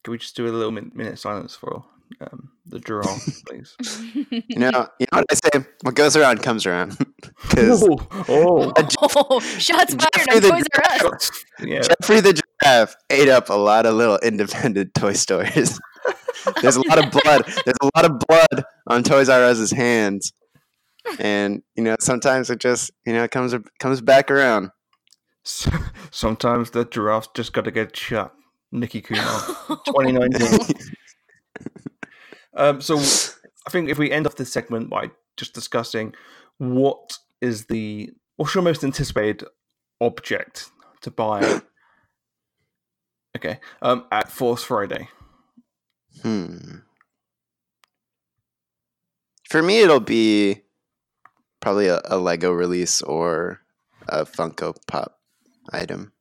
Can 0.03 0.11
we 0.11 0.17
just 0.17 0.35
do 0.35 0.45
a 0.45 0.49
little 0.49 0.71
min- 0.71 0.91
minute 0.93 1.17
silence 1.17 1.55
for 1.55 1.85
um, 2.19 2.51
the 2.65 2.79
giraffe, 2.79 3.43
please? 3.47 3.75
you 4.13 4.59
know, 4.59 4.87
you 4.99 5.07
know 5.11 5.19
what 5.19 5.25
I 5.31 5.35
say? 5.35 5.65
What 5.81 5.95
goes 5.95 6.17
around 6.17 6.43
comes 6.43 6.65
around. 6.65 6.97
Because 7.41 7.83
oh, 7.83 7.97
oh. 8.27 8.73
oh, 9.01 9.39
shots 9.39 9.93
fired 9.95 10.09
Geoffrey 10.13 10.35
on 10.35 10.41
the 10.41 10.49
Toys 10.49 10.63
R 11.03 11.15
Us. 11.15 11.31
yeah. 11.61 11.81
Geoffrey 11.81 12.19
the 12.19 12.41
giraffe 12.61 12.95
ate 13.09 13.29
up 13.29 13.49
a 13.49 13.53
lot 13.53 13.85
of 13.85 13.95
little 13.95 14.19
independent 14.19 14.93
toy 14.93 15.13
stores. 15.13 15.79
There's 16.61 16.75
a 16.75 16.87
lot 16.87 17.03
of 17.03 17.11
blood. 17.11 17.45
There's 17.65 17.77
a 17.81 17.89
lot 17.95 18.05
of 18.05 18.19
blood 18.27 18.65
on 18.87 19.03
Toys 19.03 19.29
R 19.29 19.43
Us's 19.43 19.71
hands, 19.71 20.33
and 21.19 21.63
you 21.75 21.83
know 21.83 21.95
sometimes 21.99 22.49
it 22.49 22.59
just 22.59 22.91
you 23.05 23.13
know 23.13 23.23
it 23.23 23.31
comes 23.31 23.55
comes 23.79 24.01
back 24.01 24.31
around. 24.31 24.71
Sometimes 26.11 26.71
the 26.71 26.85
giraffes 26.85 27.27
just 27.35 27.51
got 27.51 27.65
to 27.65 27.71
get 27.71 27.97
shot. 27.97 28.33
Nikki 28.71 29.01
Kumar, 29.01 29.41
2019. 29.85 30.93
Um, 32.55 32.81
so 32.81 32.97
I 32.97 33.69
think 33.69 33.89
if 33.89 33.97
we 33.97 34.11
end 34.11 34.27
off 34.27 34.35
this 34.35 34.51
segment 34.51 34.89
by 34.89 35.11
just 35.37 35.53
discussing 35.53 36.13
what 36.57 37.17
is 37.41 37.65
the 37.65 38.11
what's 38.35 38.53
your 38.55 38.63
most 38.63 38.83
anticipated 38.83 39.47
object 39.99 40.69
to 41.01 41.11
buy? 41.11 41.61
okay, 43.37 43.59
um, 43.81 44.05
at 44.11 44.29
Force 44.31 44.63
Friday. 44.63 45.09
Hmm. 46.21 46.77
For 49.49 49.61
me, 49.61 49.79
it'll 49.81 49.99
be 49.99 50.61
probably 51.59 51.87
a, 51.87 52.01
a 52.05 52.17
Lego 52.17 52.51
release 52.51 53.01
or 53.01 53.61
a 54.07 54.25
Funko 54.25 54.75
Pop 54.87 55.19
item. 55.71 56.11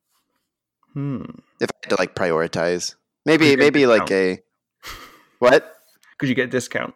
Hmm. 0.92 1.24
If 1.60 1.70
I 1.70 1.76
had 1.82 1.90
to 1.90 1.96
like 1.98 2.14
prioritize, 2.14 2.94
maybe 3.24 3.56
maybe 3.56 3.86
like 3.86 4.10
a 4.10 4.40
what? 5.38 5.76
Could 6.18 6.28
you 6.28 6.34
get 6.34 6.48
a 6.48 6.50
discount? 6.50 6.94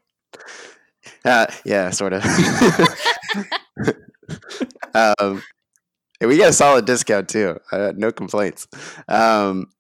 Uh, 1.24 1.46
yeah, 1.64 1.90
sort 1.90 2.12
of. 2.12 2.24
um, 4.94 5.42
and 6.20 6.28
we 6.28 6.36
get 6.36 6.50
a 6.50 6.52
solid 6.52 6.84
discount 6.84 7.28
too. 7.28 7.58
Uh, 7.70 7.92
no 7.96 8.12
complaints. 8.12 8.68
Um, 9.08 9.72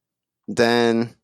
then, 0.48 1.14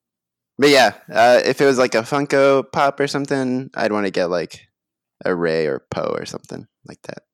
but 0.59 0.69
yeah, 0.71 0.95
uh, 1.13 1.41
if 1.45 1.61
it 1.61 1.67
was 1.67 1.79
like 1.79 1.95
a 1.95 2.03
Funko 2.03 2.65
Pop 2.73 3.01
or 3.01 3.07
something, 3.07 3.71
I'd 3.75 3.93
want 3.93 4.07
to 4.07 4.11
get 4.11 4.31
like 4.31 4.69
a 5.25 5.35
Rey 5.35 5.67
or 5.67 5.85
Poe 5.91 6.15
or 6.17 6.27
something 6.27 6.67
like 6.87 7.03
that. 7.03 7.25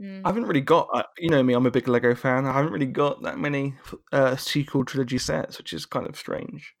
Mm. 0.00 0.22
I 0.24 0.28
haven't 0.28 0.44
really 0.46 0.60
got, 0.60 0.88
uh, 0.92 1.02
you 1.18 1.28
know 1.28 1.42
me, 1.42 1.54
I'm 1.54 1.66
a 1.66 1.70
big 1.72 1.88
Lego 1.88 2.14
fan. 2.14 2.46
I 2.46 2.52
haven't 2.52 2.72
really 2.72 2.86
got 2.86 3.22
that 3.22 3.38
many 3.38 3.74
uh, 4.12 4.36
sequel 4.36 4.84
trilogy 4.84 5.18
sets, 5.18 5.58
which 5.58 5.72
is 5.72 5.86
kind 5.86 6.06
of 6.06 6.16
strange. 6.16 6.74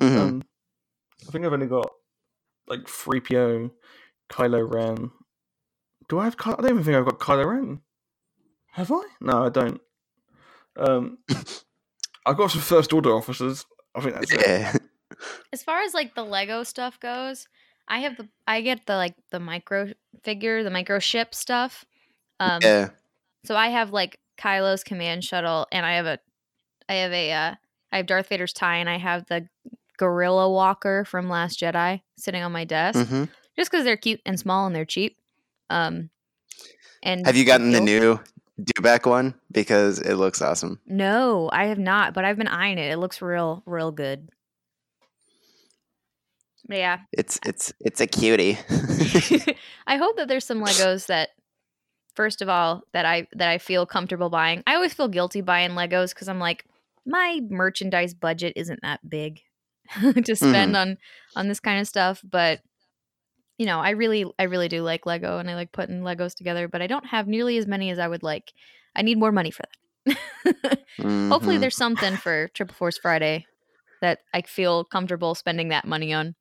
Mhm. 0.00 0.18
Um, 0.18 0.42
I 1.28 1.30
think 1.30 1.44
I've 1.44 1.52
only 1.52 1.68
got 1.68 1.88
like 2.66 2.80
3PO, 2.80 3.70
Kylo 4.28 4.74
Ren. 4.74 5.10
Do 6.08 6.18
I 6.18 6.24
have? 6.24 6.36
Ky- 6.36 6.50
I 6.50 6.56
don't 6.56 6.70
even 6.70 6.84
think 6.84 6.96
I've 6.96 7.04
got 7.04 7.20
Kylo 7.20 7.46
Ren. 7.46 7.80
Have 8.72 8.90
I? 8.90 9.04
No, 9.20 9.44
I 9.44 9.48
don't. 9.50 9.80
Um, 10.76 11.18
I've 12.26 12.36
got 12.36 12.50
some 12.50 12.60
First 12.60 12.92
Order 12.92 13.12
officers. 13.12 13.66
I 13.94 14.00
think 14.00 14.14
that's 14.14 14.32
it. 14.32 14.40
yeah. 14.46 14.76
As 15.52 15.62
far 15.62 15.82
as 15.82 15.94
like 15.94 16.14
the 16.14 16.24
Lego 16.24 16.62
stuff 16.64 16.98
goes, 16.98 17.46
I 17.86 18.00
have 18.00 18.16
the 18.16 18.28
I 18.46 18.60
get 18.62 18.86
the 18.86 18.96
like 18.96 19.14
the 19.30 19.38
micro 19.38 19.92
figure, 20.22 20.62
the 20.64 20.70
micro 20.70 20.98
ship 20.98 21.34
stuff. 21.34 21.84
Um 22.40 22.60
yeah. 22.62 22.88
so 23.44 23.54
I 23.54 23.68
have 23.68 23.92
like 23.92 24.18
Kylo's 24.38 24.82
command 24.82 25.22
shuttle 25.24 25.66
and 25.70 25.86
I 25.86 25.92
have 25.94 26.06
a 26.06 26.18
I 26.88 26.94
have 26.94 27.12
a 27.12 27.32
uh 27.32 27.54
I 27.92 27.96
have 27.98 28.06
Darth 28.06 28.28
Vader's 28.28 28.52
tie 28.52 28.78
and 28.78 28.88
I 28.88 28.98
have 28.98 29.26
the 29.26 29.46
Gorilla 29.98 30.50
Walker 30.50 31.04
from 31.04 31.28
Last 31.28 31.60
Jedi 31.60 32.00
sitting 32.18 32.42
on 32.42 32.50
my 32.52 32.64
desk 32.64 33.06
hmm 33.06 33.24
just 33.56 33.70
cuz 33.70 33.84
they're 33.84 33.96
cute 33.96 34.20
and 34.26 34.40
small 34.40 34.66
and 34.66 34.74
they're 34.74 34.84
cheap. 34.84 35.16
Um 35.70 36.10
and 37.04 37.24
Have 37.26 37.36
you 37.36 37.44
gotten 37.44 37.70
the 37.70 37.80
new 37.80 38.18
Dewback 38.60 39.08
one? 39.08 39.34
Because 39.50 39.98
it 39.98 40.14
looks 40.14 40.40
awesome. 40.40 40.80
No, 40.86 41.50
I 41.52 41.66
have 41.66 41.78
not, 41.78 42.14
but 42.14 42.24
I've 42.24 42.36
been 42.36 42.48
eyeing 42.48 42.78
it. 42.78 42.90
It 42.90 42.98
looks 42.98 43.20
real 43.20 43.62
real 43.66 43.90
good. 43.90 44.28
But 46.66 46.78
yeah, 46.78 46.98
It's 47.12 47.38
it's 47.44 47.72
it's 47.80 48.00
a 48.00 48.06
cutie. 48.06 48.58
I 49.86 49.96
hope 49.96 50.16
that 50.16 50.28
there's 50.28 50.46
some 50.46 50.62
Legos 50.62 51.06
that 51.06 51.30
first 52.14 52.42
of 52.42 52.48
all 52.48 52.82
that 52.92 53.04
I 53.04 53.26
that 53.32 53.48
I 53.48 53.58
feel 53.58 53.86
comfortable 53.86 54.30
buying. 54.30 54.62
I 54.66 54.74
always 54.74 54.94
feel 54.94 55.08
guilty 55.08 55.40
buying 55.40 55.70
Legos 55.70 56.14
cuz 56.14 56.28
I'm 56.28 56.38
like 56.38 56.64
my 57.04 57.40
merchandise 57.50 58.14
budget 58.14 58.54
isn't 58.56 58.80
that 58.82 59.08
big 59.08 59.42
to 60.00 60.36
spend 60.36 60.74
mm-hmm. 60.74 60.76
on 60.76 60.98
on 61.36 61.48
this 61.48 61.60
kind 61.60 61.80
of 61.80 61.88
stuff, 61.88 62.22
but 62.24 62.60
you 63.58 63.66
know, 63.66 63.80
I 63.80 63.90
really 63.90 64.24
I 64.38 64.44
really 64.44 64.68
do 64.68 64.82
like 64.82 65.06
Lego 65.06 65.38
and 65.38 65.48
I 65.50 65.54
like 65.54 65.72
putting 65.72 66.00
Legos 66.00 66.34
together, 66.34 66.68
but 66.68 66.82
I 66.82 66.86
don't 66.86 67.06
have 67.06 67.28
nearly 67.28 67.56
as 67.58 67.66
many 67.66 67.90
as 67.90 67.98
I 67.98 68.08
would 68.08 68.22
like. 68.22 68.52
I 68.96 69.02
need 69.02 69.18
more 69.18 69.32
money 69.32 69.50
for 69.50 69.62
that. 70.06 70.78
Hopefully 71.00 71.56
Mhm. 71.56 71.60
there's 71.60 71.76
something 71.76 72.16
for 72.16 72.48
Triple 72.48 72.74
Force 72.74 72.98
Friday 72.98 73.46
that 74.00 74.20
I 74.32 74.42
feel 74.42 74.84
comfortable 74.84 75.34
spending 75.34 75.68
that 75.68 75.86
money 75.86 76.12
on 76.12 76.34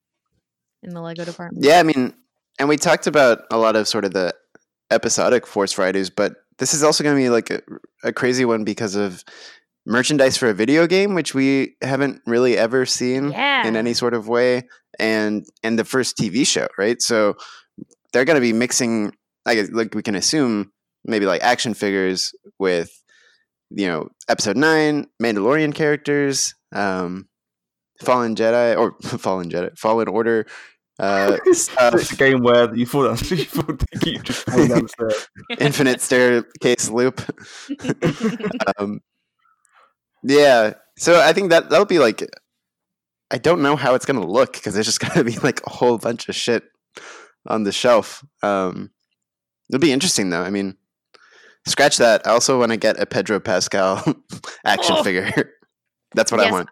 in 0.81 0.93
the 0.93 1.01
Lego 1.01 1.23
department. 1.23 1.63
Yeah, 1.63 1.79
I 1.79 1.83
mean, 1.83 2.13
and 2.59 2.67
we 2.67 2.77
talked 2.77 3.07
about 3.07 3.43
a 3.51 3.57
lot 3.57 3.75
of 3.75 3.87
sort 3.87 4.05
of 4.05 4.13
the 4.13 4.33
episodic 4.91 5.47
Force 5.47 5.71
Fridays, 5.71 6.09
but 6.09 6.35
this 6.57 6.73
is 6.73 6.83
also 6.83 7.03
going 7.03 7.15
to 7.15 7.21
be 7.21 7.29
like 7.29 7.49
a, 7.49 7.61
a 8.03 8.13
crazy 8.13 8.45
one 8.45 8.63
because 8.63 8.95
of 8.95 9.23
merchandise 9.85 10.37
for 10.37 10.49
a 10.49 10.53
video 10.53 10.87
game, 10.87 11.13
which 11.13 11.33
we 11.33 11.75
haven't 11.81 12.21
really 12.25 12.57
ever 12.57 12.85
seen 12.85 13.31
Yeah. 13.31 13.67
in 13.67 13.75
any 13.75 13.93
sort 13.93 14.13
of 14.13 14.27
way, 14.27 14.63
and 14.99 15.45
and 15.63 15.77
the 15.77 15.83
first 15.85 16.17
TV 16.17 16.45
show, 16.45 16.67
right? 16.77 17.01
So 17.01 17.35
they're 18.13 18.25
going 18.25 18.35
to 18.35 18.41
be 18.41 18.53
mixing, 18.53 19.13
I 19.45 19.55
guess, 19.55 19.69
like 19.71 19.95
we 19.95 20.03
can 20.03 20.15
assume, 20.15 20.71
maybe 21.05 21.25
like 21.25 21.41
action 21.41 21.73
figures 21.73 22.31
with, 22.59 22.91
you 23.71 23.87
know, 23.87 24.09
Episode 24.29 24.55
Nine, 24.57 25.07
Mandalorian 25.21 25.73
characters, 25.73 26.53
um, 26.73 27.27
Fallen 28.01 28.35
Jedi 28.35 28.77
or 28.77 28.95
Fallen 29.19 29.49
Jedi, 29.49 29.77
Fallen 29.77 30.07
Order. 30.07 30.45
Uh, 30.99 31.37
it's 31.45 31.69
a 32.11 32.15
game 32.17 32.43
where 32.43 32.73
you 32.75 32.85
fall 32.85 33.03
down, 33.05 33.17
you 33.31 33.45
fall, 33.45 33.65
you 33.93 33.99
keep 33.99 34.23
just 34.23 34.45
falling 34.45 34.67
down 34.69 34.83
the 34.83 34.89
stairs. 34.89 35.27
infinite 35.59 36.01
staircase 36.01 36.87
loop. 36.89 37.19
um, 38.77 38.99
yeah, 40.23 40.73
so 40.97 41.19
I 41.21 41.33
think 41.33 41.49
that 41.49 41.69
that'll 41.69 41.85
be 41.85 41.99
like, 41.99 42.23
I 43.31 43.37
don't 43.37 43.61
know 43.61 43.75
how 43.75 43.95
it's 43.95 44.05
gonna 44.05 44.25
look 44.25 44.53
because 44.53 44.73
there's 44.73 44.85
just 44.85 44.99
gonna 45.07 45.23
be 45.23 45.37
like 45.39 45.61
a 45.65 45.69
whole 45.69 45.97
bunch 45.97 46.29
of 46.29 46.35
shit 46.35 46.63
on 47.47 47.63
the 47.63 47.71
shelf. 47.71 48.23
Um, 48.41 48.91
it'll 49.69 49.81
be 49.81 49.91
interesting 49.91 50.29
though. 50.29 50.43
I 50.43 50.49
mean, 50.49 50.77
scratch 51.67 51.97
that. 51.97 52.25
I 52.27 52.31
also 52.31 52.59
want 52.59 52.71
to 52.71 52.77
get 52.77 52.99
a 52.99 53.05
Pedro 53.05 53.39
Pascal 53.39 54.03
action 54.65 54.95
Oh. 54.97 55.03
figure. 55.03 55.51
That's 56.15 56.31
what 56.31 56.41
I 56.41 56.51
want. 56.51 56.69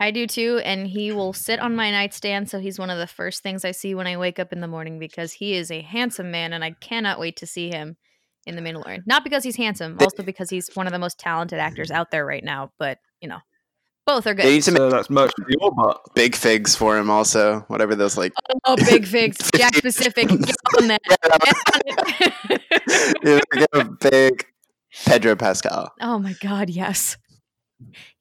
I 0.00 0.10
do 0.10 0.26
too, 0.26 0.62
and 0.64 0.86
he 0.86 1.12
will 1.12 1.34
sit 1.34 1.60
on 1.60 1.76
my 1.76 1.90
nightstand, 1.90 2.48
so 2.48 2.58
he's 2.58 2.78
one 2.78 2.88
of 2.88 2.96
the 2.98 3.06
first 3.06 3.42
things 3.42 3.66
I 3.66 3.72
see 3.72 3.94
when 3.94 4.06
I 4.06 4.16
wake 4.16 4.38
up 4.38 4.50
in 4.50 4.60
the 4.60 4.66
morning 4.66 4.98
because 4.98 5.34
he 5.34 5.52
is 5.52 5.70
a 5.70 5.82
handsome 5.82 6.30
man, 6.30 6.54
and 6.54 6.64
I 6.64 6.70
cannot 6.70 7.20
wait 7.20 7.36
to 7.36 7.46
see 7.46 7.68
him 7.68 7.98
in 8.48 8.56
The 8.56 8.62
Mandalorian. 8.62 9.06
Not 9.06 9.22
because 9.24 9.44
he's 9.44 9.56
handsome, 9.56 9.96
They- 9.96 10.04
also 10.06 10.22
because 10.22 10.50
he's 10.50 10.68
one 10.74 10.86
of 10.86 10.92
the 10.92 10.98
most 10.98 11.18
talented 11.18 11.58
actors 11.58 11.90
out 11.90 12.10
there 12.10 12.24
right 12.26 12.42
now. 12.42 12.72
But 12.78 12.98
you 13.20 13.28
know, 13.28 13.38
both 14.06 14.26
are 14.26 14.34
They 14.34 14.42
good. 14.42 14.48
need 14.50 14.62
to 14.62 14.70
make 14.72 14.78
So 14.78 14.90
that's 14.90 15.10
merch 15.10 15.30
for 15.36 15.46
your 15.60 15.70
butt. 15.72 16.00
big 16.14 16.34
figs 16.34 16.74
for 16.74 16.96
him 16.98 17.10
also. 17.10 17.60
Whatever 17.68 17.94
those 17.94 18.16
like. 18.16 18.32
Oh, 18.64 18.76
big 18.76 19.06
figs, 19.14 19.36
Jakks 19.52 19.82
Pacific, 19.82 20.28
get 20.28 20.56
on 20.80 20.88
that. 20.88 21.00
Get 21.04 21.32
on 21.32 21.38
Yeah, 23.22 23.38
it. 23.38 23.44
get 23.52 23.68
a 23.74 23.84
big 23.84 24.46
Pedro 25.04 25.36
Pascal. 25.36 25.92
oh 26.00 26.18
my 26.18 26.34
God, 26.40 26.70
yes, 26.70 27.16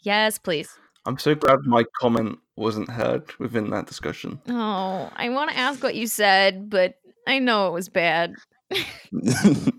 yes, 0.02 0.38
please. 0.38 0.70
I'm 1.06 1.18
so 1.18 1.36
glad 1.36 1.60
my 1.63 1.86
comment 2.02 2.38
wasn't 2.58 2.90
heard 2.90 3.32
within 3.40 3.70
that 3.70 3.86
discussion. 3.88 4.42
Oh, 4.50 5.10
I 5.16 5.30
want 5.30 5.52
to 5.52 5.58
ask 5.58 5.82
what 5.82 5.96
you 5.96 6.06
said, 6.08 6.70
but 6.70 6.96
I 7.26 7.40
know 7.40 7.68
it 7.68 7.72
was 7.74 7.88
bad. 7.88 8.34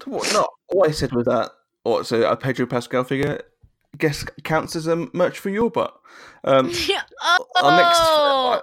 What, 0.06 0.32
no, 0.32 0.46
all 0.68 0.86
I 0.86 0.90
said 0.90 1.12
was 1.12 1.26
that. 1.26 1.50
What? 1.82 2.06
So 2.06 2.28
a 2.28 2.36
Pedro 2.36 2.66
Pascal 2.66 3.04
figure, 3.04 3.40
I 3.94 3.96
guess 3.98 4.24
counts 4.44 4.74
as 4.76 4.86
a 4.86 5.08
merch 5.12 5.38
for 5.38 5.50
your 5.50 5.70
butt. 5.70 5.94
Um, 6.44 6.70
Yeah. 6.88 7.02
our 7.62 7.76
next- 7.76 8.00
Oh, 8.00 8.62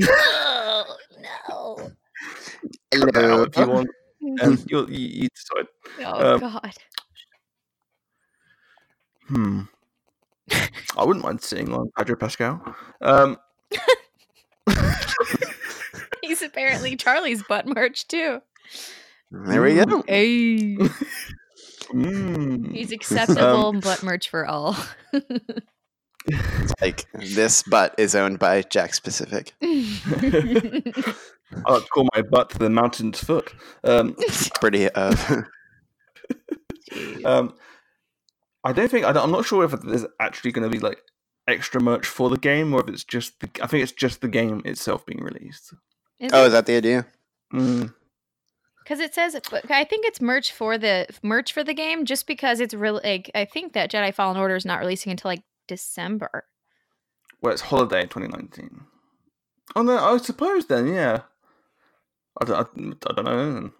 oh 1.50 1.88
no. 3.14 3.42
if 3.42 3.56
you 3.56 3.66
want. 3.66 3.88
Um, 4.42 4.58
you'll, 4.68 4.90
you, 4.90 5.22
you 5.22 5.28
decide. 5.28 5.66
Oh 6.00 6.34
um, 6.34 6.40
God. 6.40 6.72
Hmm. 9.28 9.60
I 10.96 11.04
wouldn't 11.04 11.24
mind 11.24 11.40
seeing 11.42 11.72
on 11.72 11.90
Pedro 11.96 12.16
Pascal. 12.16 12.74
Um, 13.00 13.38
He's 16.22 16.42
apparently 16.42 16.96
Charlie's 16.96 17.42
butt 17.42 17.66
merch 17.66 18.06
too. 18.08 18.40
There 19.30 19.62
we 19.62 19.74
go. 19.74 20.02
Hey. 20.06 20.76
mm. 21.88 22.72
He's 22.72 22.92
acceptable 22.92 23.72
butt 23.74 24.02
merch 24.02 24.28
for 24.28 24.46
all. 24.46 24.76
Like 26.82 27.06
this 27.14 27.62
butt 27.62 27.94
is 27.96 28.14
owned 28.14 28.38
by 28.38 28.62
Jakks 28.62 29.02
Pacific. 29.02 29.54
I 29.62 31.72
like 31.72 31.82
to 31.82 31.88
call 31.88 32.06
my 32.14 32.20
butt 32.20 32.50
the 32.50 32.68
mountain's 32.68 33.24
foot. 33.24 33.54
Um, 33.82 34.14
Pretty 34.60 34.90
uh 34.90 35.16
um, 37.24 37.54
I 38.64 38.72
don't 38.72 38.90
think 38.90 39.06
I 39.06 39.12
don't, 39.12 39.24
I'm 39.24 39.30
not 39.30 39.46
sure 39.46 39.64
if 39.64 39.72
there's 39.72 40.06
actually 40.18 40.52
going 40.52 40.70
to 40.70 40.76
be 40.76 40.82
like 40.82 41.02
extra 41.48 41.80
merch 41.80 42.06
for 42.06 42.28
the 42.28 42.36
game 42.36 42.74
or 42.74 42.80
if 42.80 42.88
it's 42.88 43.04
just 43.04 43.40
the, 43.40 43.48
I 43.62 43.66
think 43.66 43.82
it's 43.82 43.92
just 43.92 44.20
the 44.20 44.28
game 44.28 44.62
itself 44.64 45.06
being 45.06 45.22
released. 45.22 45.74
Oh, 46.32 46.44
is 46.44 46.52
that 46.52 46.66
the 46.66 46.76
idea? 46.76 47.06
Mm. 47.52 47.94
Because 48.90 49.04
it 49.04 49.14
says, 49.14 49.36
I 49.70 49.84
think 49.84 50.04
it's 50.04 50.20
merch 50.20 50.50
for 50.50 50.76
the 50.76 51.06
merch 51.22 51.52
for 51.52 51.62
the 51.62 51.74
game, 51.74 52.04
just 52.04 52.26
because 52.26 52.58
it's 52.58 52.74
really 52.74 53.00
like 53.04 53.30
I 53.36 53.44
think 53.44 53.72
that 53.74 53.88
Jedi 53.88 54.12
Fallen 54.12 54.36
Order 54.36 54.56
is 54.56 54.64
not 54.64 54.80
releasing 54.80 55.12
until 55.12 55.28
like 55.28 55.44
December. 55.68 56.48
Well, 57.40 57.52
it's 57.52 57.62
holiday 57.62 58.02
2019. 58.02 58.80
Oh 59.76 59.82
no, 59.82 59.96
I 59.96 60.16
suppose 60.16 60.66
then, 60.66 60.88
yeah. 60.88 61.20
I 62.42 62.44
don't, 62.44 62.56
I, 62.56 63.10
I 63.10 63.12
don't 63.12 63.24
know. 63.24 63.70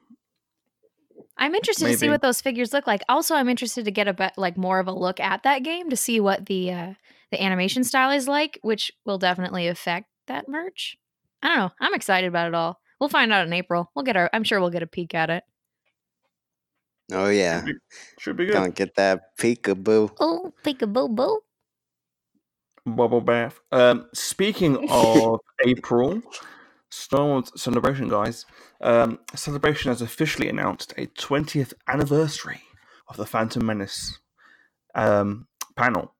I'm 1.36 1.56
interested 1.56 1.86
to 1.86 1.98
see 1.98 2.08
what 2.08 2.22
those 2.22 2.40
figures 2.40 2.72
look 2.72 2.86
like. 2.86 3.02
Also, 3.08 3.34
I'm 3.34 3.48
interested 3.48 3.86
to 3.86 3.90
get 3.90 4.06
a 4.06 4.12
bit 4.12 4.34
like 4.36 4.56
more 4.56 4.78
of 4.78 4.86
a 4.86 4.92
look 4.92 5.18
at 5.18 5.42
that 5.42 5.64
game 5.64 5.90
to 5.90 5.96
see 5.96 6.20
what 6.20 6.46
the 6.46 6.70
uh, 6.70 6.94
the 7.32 7.42
animation 7.42 7.82
style 7.82 8.12
is 8.12 8.28
like, 8.28 8.60
which 8.62 8.92
will 9.04 9.18
definitely 9.18 9.66
affect 9.66 10.06
that 10.28 10.48
merch. 10.48 10.96
I 11.42 11.48
don't 11.48 11.56
know. 11.56 11.70
I'm 11.80 11.94
excited 11.94 12.28
about 12.28 12.46
it 12.46 12.54
all. 12.54 12.78
We'll 13.00 13.08
find 13.08 13.32
out 13.32 13.46
in 13.46 13.52
April. 13.52 13.90
We'll 13.94 14.04
get 14.04 14.16
our. 14.16 14.28
I'm 14.32 14.44
sure 14.44 14.60
we'll 14.60 14.70
get 14.70 14.82
a 14.82 14.86
peek 14.86 15.14
at 15.14 15.30
it. 15.30 15.44
Oh 17.12 17.28
yeah, 17.28 17.64
Should 18.18 18.36
be 18.36 18.46
good. 18.46 18.52
Don't 18.52 18.74
get 18.74 18.94
that 18.94 19.36
peekaboo. 19.36 20.12
Oh, 20.20 20.52
peekaboo 20.64 21.14
boo. 21.14 21.40
Bubble 22.86 23.20
bath. 23.20 23.58
Um, 23.72 24.06
speaking 24.14 24.88
of 24.90 25.40
April, 25.66 26.22
Star 26.90 27.24
Wars 27.26 27.50
Celebration, 27.60 28.08
guys. 28.08 28.46
Um, 28.80 29.18
Celebration 29.34 29.90
has 29.90 30.02
officially 30.02 30.48
announced 30.48 30.94
a 30.96 31.06
20th 31.06 31.72
anniversary 31.88 32.62
of 33.08 33.16
the 33.16 33.26
Phantom 33.26 33.64
Menace 33.66 34.18
um, 34.94 35.46
panel, 35.76 36.14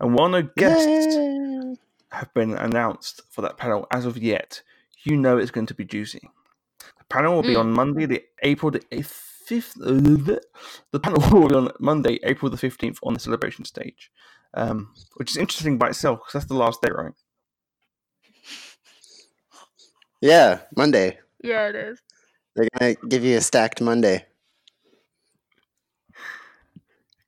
and 0.00 0.14
while 0.14 0.28
no 0.28 0.42
guests 0.56 0.86
Yay. 0.86 1.76
have 2.12 2.32
been 2.34 2.54
announced 2.54 3.22
for 3.30 3.42
that 3.42 3.58
panel 3.58 3.86
as 3.92 4.06
of 4.06 4.16
yet, 4.16 4.62
you 5.04 5.16
know 5.16 5.38
it's 5.38 5.50
going 5.50 5.66
to 5.66 5.74
be 5.74 5.84
juicy. 5.84 6.30
The 6.98 7.04
panel 7.08 7.34
will 7.34 7.42
be 7.42 7.54
Mm. 7.54 7.56
on 7.56 7.72
Monday, 7.72 8.06
the 8.06 8.24
April 8.42 8.70
the 8.70 8.80
fifth. 9.02 9.74
The 9.74 11.00
panel 11.02 11.20
will 11.40 11.48
be 11.48 11.54
on 11.54 11.72
Monday, 11.80 12.18
April 12.22 12.50
the 12.50 12.56
fifteenth, 12.56 12.98
on 13.02 13.14
the 13.14 13.20
celebration 13.20 13.64
stage, 13.64 14.10
um, 14.54 14.94
which 15.16 15.30
is 15.30 15.36
interesting 15.36 15.78
by 15.78 15.88
itself 15.88 16.20
because 16.20 16.32
that's 16.34 16.46
the 16.46 16.54
last 16.54 16.80
day, 16.82 16.90
right? 16.92 17.12
Yeah, 20.20 20.60
Monday. 20.76 21.18
Yeah, 21.42 21.68
it 21.68 21.74
is. 21.76 22.00
They're 22.54 22.68
gonna 22.78 22.94
give 23.08 23.24
you 23.24 23.38
a 23.38 23.40
stacked 23.40 23.80
Monday. 23.80 24.26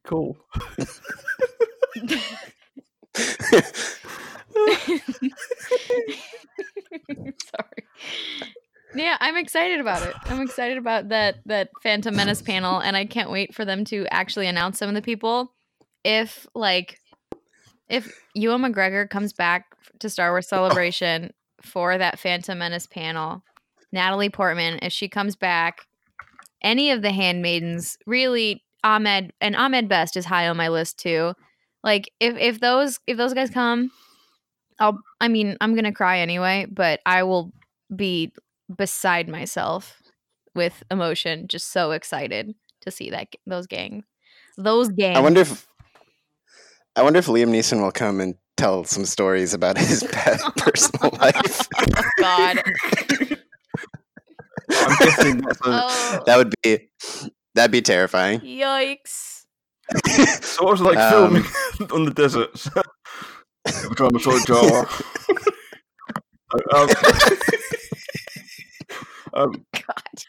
Cool. 0.04 0.36
Sorry. 7.16 8.52
Yeah, 8.94 9.16
I'm 9.20 9.36
excited 9.36 9.80
about 9.80 10.06
it. 10.06 10.14
I'm 10.26 10.42
excited 10.42 10.76
about 10.76 11.08
that 11.08 11.36
that 11.46 11.70
Phantom 11.82 12.14
Menace 12.14 12.42
panel, 12.42 12.80
and 12.80 12.96
I 12.96 13.06
can't 13.06 13.30
wait 13.30 13.54
for 13.54 13.64
them 13.64 13.84
to 13.86 14.06
actually 14.10 14.46
announce 14.46 14.78
some 14.78 14.88
of 14.88 14.94
the 14.94 15.02
people. 15.02 15.54
If 16.04 16.46
like, 16.54 17.00
if 17.88 18.12
Ewan 18.34 18.62
McGregor 18.62 19.08
comes 19.08 19.32
back 19.32 19.66
to 20.00 20.10
Star 20.10 20.30
Wars 20.32 20.48
Celebration 20.48 21.32
for 21.62 21.96
that 21.96 22.18
Phantom 22.18 22.58
Menace 22.58 22.86
panel, 22.86 23.42
Natalie 23.92 24.30
Portman, 24.30 24.78
if 24.82 24.92
she 24.92 25.08
comes 25.08 25.36
back, 25.36 25.86
any 26.62 26.90
of 26.90 27.02
the 27.02 27.12
handmaidens, 27.12 27.96
really 28.06 28.62
Ahmed 28.84 29.32
and 29.40 29.56
Ahmed 29.56 29.88
Best 29.88 30.16
is 30.16 30.26
high 30.26 30.48
on 30.48 30.56
my 30.56 30.68
list 30.68 30.98
too. 30.98 31.34
Like 31.82 32.10
if 32.20 32.36
if 32.36 32.60
those 32.60 33.00
if 33.06 33.16
those 33.16 33.34
guys 33.34 33.50
come, 33.50 33.90
I'll 34.82 34.98
I 35.20 35.28
mean, 35.28 35.56
I'm 35.60 35.72
going 35.74 35.84
to 35.84 35.92
cry 35.92 36.18
anyway, 36.18 36.66
but 36.70 37.00
I 37.06 37.22
will 37.22 37.52
be 37.94 38.32
beside 38.74 39.28
myself 39.28 40.02
with 40.54 40.82
emotion, 40.90 41.46
just 41.48 41.70
so 41.72 41.92
excited 41.92 42.54
to 42.82 42.90
see 42.90 43.10
that 43.10 43.28
those 43.46 43.66
gang. 43.66 44.04
Those 44.58 44.88
gangs. 44.88 45.16
I 45.16 45.20
wonder 45.20 45.40
if 45.40 45.66
I 46.96 47.02
wonder 47.02 47.18
if 47.20 47.26
Liam 47.26 47.48
Neeson 47.50 47.80
will 47.80 47.92
come 47.92 48.20
and 48.20 48.34
tell 48.56 48.84
some 48.84 49.04
stories 49.06 49.54
about 49.54 49.78
his 49.78 50.02
bad 50.12 50.40
personal 50.56 51.10
life. 51.20 51.68
God. 52.18 52.62
I'm 54.70 54.96
guessing 54.98 55.38
that's 55.38 55.60
a, 55.60 55.64
Oh, 55.64 56.22
that 56.26 56.36
would 56.36 56.52
be 56.62 56.88
that'd 57.54 57.70
be 57.72 57.82
terrifying. 57.82 58.40
yikes. 58.40 59.44
so. 60.42 60.64
What 60.64 60.72
was 60.72 60.80
it 60.80 60.84
like 60.84 60.98
Um, 60.98 61.42
filming 61.42 61.90
on 61.92 62.04
the 62.04 62.10
desert? 62.12 62.50
Every 63.84 63.96
time 63.96 64.10
I 64.14 64.20
saw 64.20 64.36
a 64.36 64.40
jar. 64.44 64.88
um, 66.74 66.88
um, 69.34 69.66
God. 69.72 70.24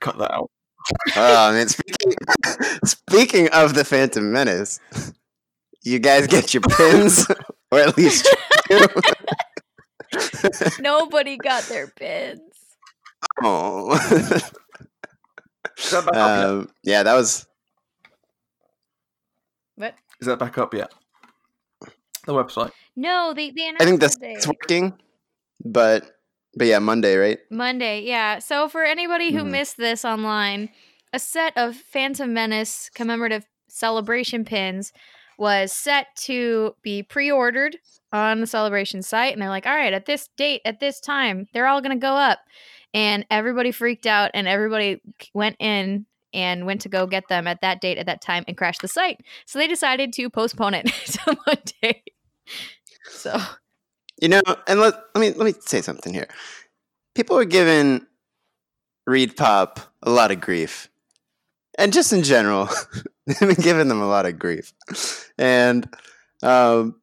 cut 0.00 0.18
that 0.18 0.30
out. 0.30 0.50
Oh 1.16 1.52
man, 1.52 1.68
speaking 1.68 2.12
speaking 2.84 3.48
of 3.48 3.74
the 3.74 3.84
Phantom 3.84 4.30
Menace, 4.32 4.80
you 5.82 5.98
guys 5.98 6.26
get 6.26 6.54
your 6.54 6.62
pins, 6.62 7.26
or 7.70 7.80
at 7.80 7.96
least 7.96 8.28
you. 8.70 8.86
Nobody 10.78 11.36
got 11.36 11.64
their 11.64 11.88
pins. 11.88 12.40
oh. 13.42 13.94
Is 15.78 15.90
that 15.90 16.06
back 16.06 16.14
up 16.16 16.36
yet? 16.36 16.48
um, 16.48 16.68
yeah, 16.84 17.02
that 17.02 17.14
was 17.14 17.46
What? 19.74 19.94
Is 20.20 20.26
that 20.26 20.38
back 20.38 20.56
up 20.58 20.72
yet? 20.72 20.92
The 22.26 22.32
website. 22.34 22.72
No, 22.96 23.32
they 23.34 23.50
they 23.50 23.68
announced 23.68 23.82
I 23.82 23.84
think 23.86 24.00
the 24.00 24.06
that's 24.06 24.16
day. 24.16 24.34
it's 24.36 24.46
working, 24.46 24.92
but 25.64 26.10
but 26.56 26.66
yeah, 26.66 26.78
Monday, 26.78 27.16
right? 27.16 27.38
Monday, 27.50 28.02
yeah. 28.02 28.38
So 28.38 28.68
for 28.68 28.82
anybody 28.84 29.32
who 29.32 29.44
Mhm. 29.44 29.50
missed 29.50 29.76
this 29.76 30.04
online, 30.04 30.70
a 31.12 31.18
set 31.18 31.56
of 31.56 31.76
Phantom 31.76 32.32
Menace 32.32 32.90
commemorative 32.94 33.44
celebration 33.68 34.44
pins 34.44 34.92
was 35.38 35.70
set 35.72 36.06
to 36.16 36.74
be 36.82 37.02
pre-ordered 37.02 37.76
on 38.12 38.40
the 38.40 38.46
celebration 38.46 39.02
site 39.02 39.34
and 39.34 39.42
they're 39.42 39.50
like, 39.50 39.66
"All 39.66 39.74
right, 39.74 39.92
at 39.92 40.06
this 40.06 40.28
date, 40.36 40.62
at 40.64 40.80
this 40.80 40.98
time, 41.00 41.46
they're 41.52 41.66
all 41.66 41.80
going 41.82 41.90
to 41.90 41.96
go 42.00 42.14
up." 42.14 42.38
And 42.94 43.26
everybody 43.30 43.70
freaked 43.72 44.06
out 44.06 44.30
and 44.32 44.48
everybody 44.48 45.00
went 45.34 45.56
in 45.58 46.06
and 46.32 46.64
went 46.66 46.80
to 46.82 46.88
go 46.88 47.06
get 47.06 47.28
them 47.28 47.46
at 47.46 47.60
that 47.60 47.80
date 47.82 47.98
at 47.98 48.06
that 48.06 48.22
time 48.22 48.44
and 48.48 48.56
crashed 48.56 48.80
the 48.80 48.88
site. 48.88 49.20
So 49.44 49.58
they 49.58 49.66
decided 49.68 50.12
to 50.14 50.30
postpone 50.30 50.72
it 50.74 50.86
to 51.06 51.36
Monday. 51.46 52.02
So, 53.10 53.38
You 54.20 54.28
know, 54.28 54.42
and 54.66 54.80
let 54.80 54.94
let 55.14 55.20
me 55.20 55.30
let 55.32 55.44
me 55.44 55.54
say 55.60 55.80
something 55.82 56.12
here. 56.12 56.28
People 57.14 57.38
are 57.38 57.44
giving 57.44 58.06
ReedPop 59.08 59.78
a 60.02 60.10
lot 60.10 60.30
of 60.30 60.40
grief, 60.40 60.88
and 61.78 61.92
just 61.92 62.12
in 62.12 62.22
general, 62.22 62.68
they've 63.26 63.38
been 63.40 63.54
giving 63.54 63.88
them 63.88 64.00
a 64.02 64.08
lot 64.08 64.26
of 64.26 64.38
grief. 64.38 64.72
And 65.38 65.88
um, 66.42 66.96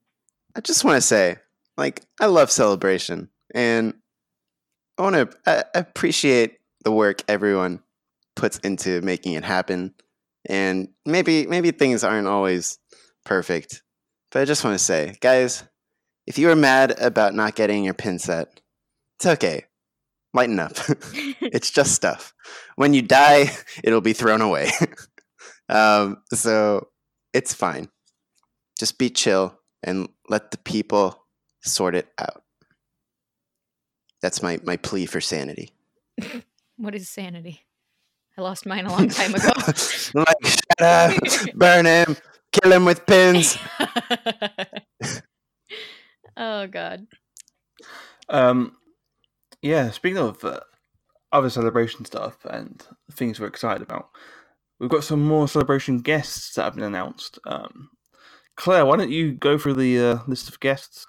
I 0.55 0.61
just 0.61 0.83
want 0.83 0.97
to 0.97 1.01
say, 1.01 1.37
like, 1.77 2.01
I 2.19 2.27
love 2.27 2.51
celebration, 2.51 3.29
and 3.53 3.93
I 4.97 5.01
want 5.03 5.15
to 5.15 5.29
I 5.45 5.63
appreciate 5.79 6.59
the 6.83 6.91
work 6.91 7.23
everyone 7.27 7.79
puts 8.35 8.57
into 8.59 9.01
making 9.01 9.33
it 9.33 9.43
happen. 9.43 9.93
And 10.45 10.89
maybe 11.05 11.47
maybe 11.47 11.71
things 11.71 12.03
aren't 12.03 12.27
always 12.27 12.79
perfect, 13.25 13.81
but 14.33 14.41
I 14.41 14.45
just 14.45 14.63
want 14.63 14.73
to 14.73 14.83
say, 14.83 15.15
guys, 15.21 15.63
if 16.25 16.39
you 16.39 16.47
were 16.47 16.55
mad 16.55 16.99
about 16.99 17.35
not 17.35 17.53
getting 17.53 17.83
your 17.83 17.93
pin 17.93 18.17
set, 18.17 18.59
it's 19.17 19.27
okay. 19.27 19.65
Lighten 20.33 20.59
up. 20.59 20.71
it's 21.39 21.69
just 21.69 21.93
stuff. 21.93 22.33
When 22.75 22.95
you 22.95 23.03
die, 23.03 23.51
it'll 23.83 24.01
be 24.01 24.13
thrown 24.13 24.41
away. 24.41 24.71
um, 25.69 26.17
so 26.33 26.87
it's 27.31 27.53
fine. 27.53 27.89
Just 28.79 28.97
be 28.97 29.11
chill 29.11 29.55
and 29.83 30.09
let 30.27 30.49
the 30.49 30.57
people 30.57 31.27
sort 31.61 31.93
it 31.93 32.07
out. 32.17 32.41
That's 34.23 34.41
my, 34.41 34.59
my 34.63 34.77
plea 34.77 35.05
for 35.05 35.21
sanity. 35.21 35.73
what 36.77 36.95
is 36.95 37.07
sanity? 37.07 37.61
I 38.35 38.41
lost 38.41 38.65
mine 38.65 38.87
a 38.87 38.89
long 38.91 39.09
time 39.09 39.35
ago. 39.35 39.51
like, 40.15 40.43
shut 40.43 40.81
up, 40.81 41.13
burn 41.53 41.85
him, 41.85 42.15
kill 42.53 42.71
him 42.71 42.85
with 42.85 43.05
pins. 43.05 43.57
oh 46.37 46.67
god. 46.67 47.07
Um, 48.29 48.77
yeah. 49.61 49.91
Speaking 49.91 50.19
of 50.19 50.43
uh, 50.43 50.61
other 51.31 51.49
celebration 51.49 52.05
stuff 52.05 52.37
and 52.45 52.85
things 53.11 53.39
we're 53.39 53.47
excited 53.47 53.81
about, 53.81 54.09
we've 54.79 54.89
got 54.89 55.03
some 55.03 55.25
more 55.25 55.47
celebration 55.47 55.99
guests 55.99 56.53
that 56.55 56.63
have 56.63 56.75
been 56.75 56.85
announced. 56.85 57.39
Um, 57.45 57.89
Claire, 58.55 58.85
why 58.85 58.97
don't 58.97 59.09
you 59.09 59.33
go 59.33 59.57
through 59.57 59.73
the 59.73 59.99
uh, 59.99 60.19
list 60.27 60.47
of 60.47 60.59
guests? 60.59 61.05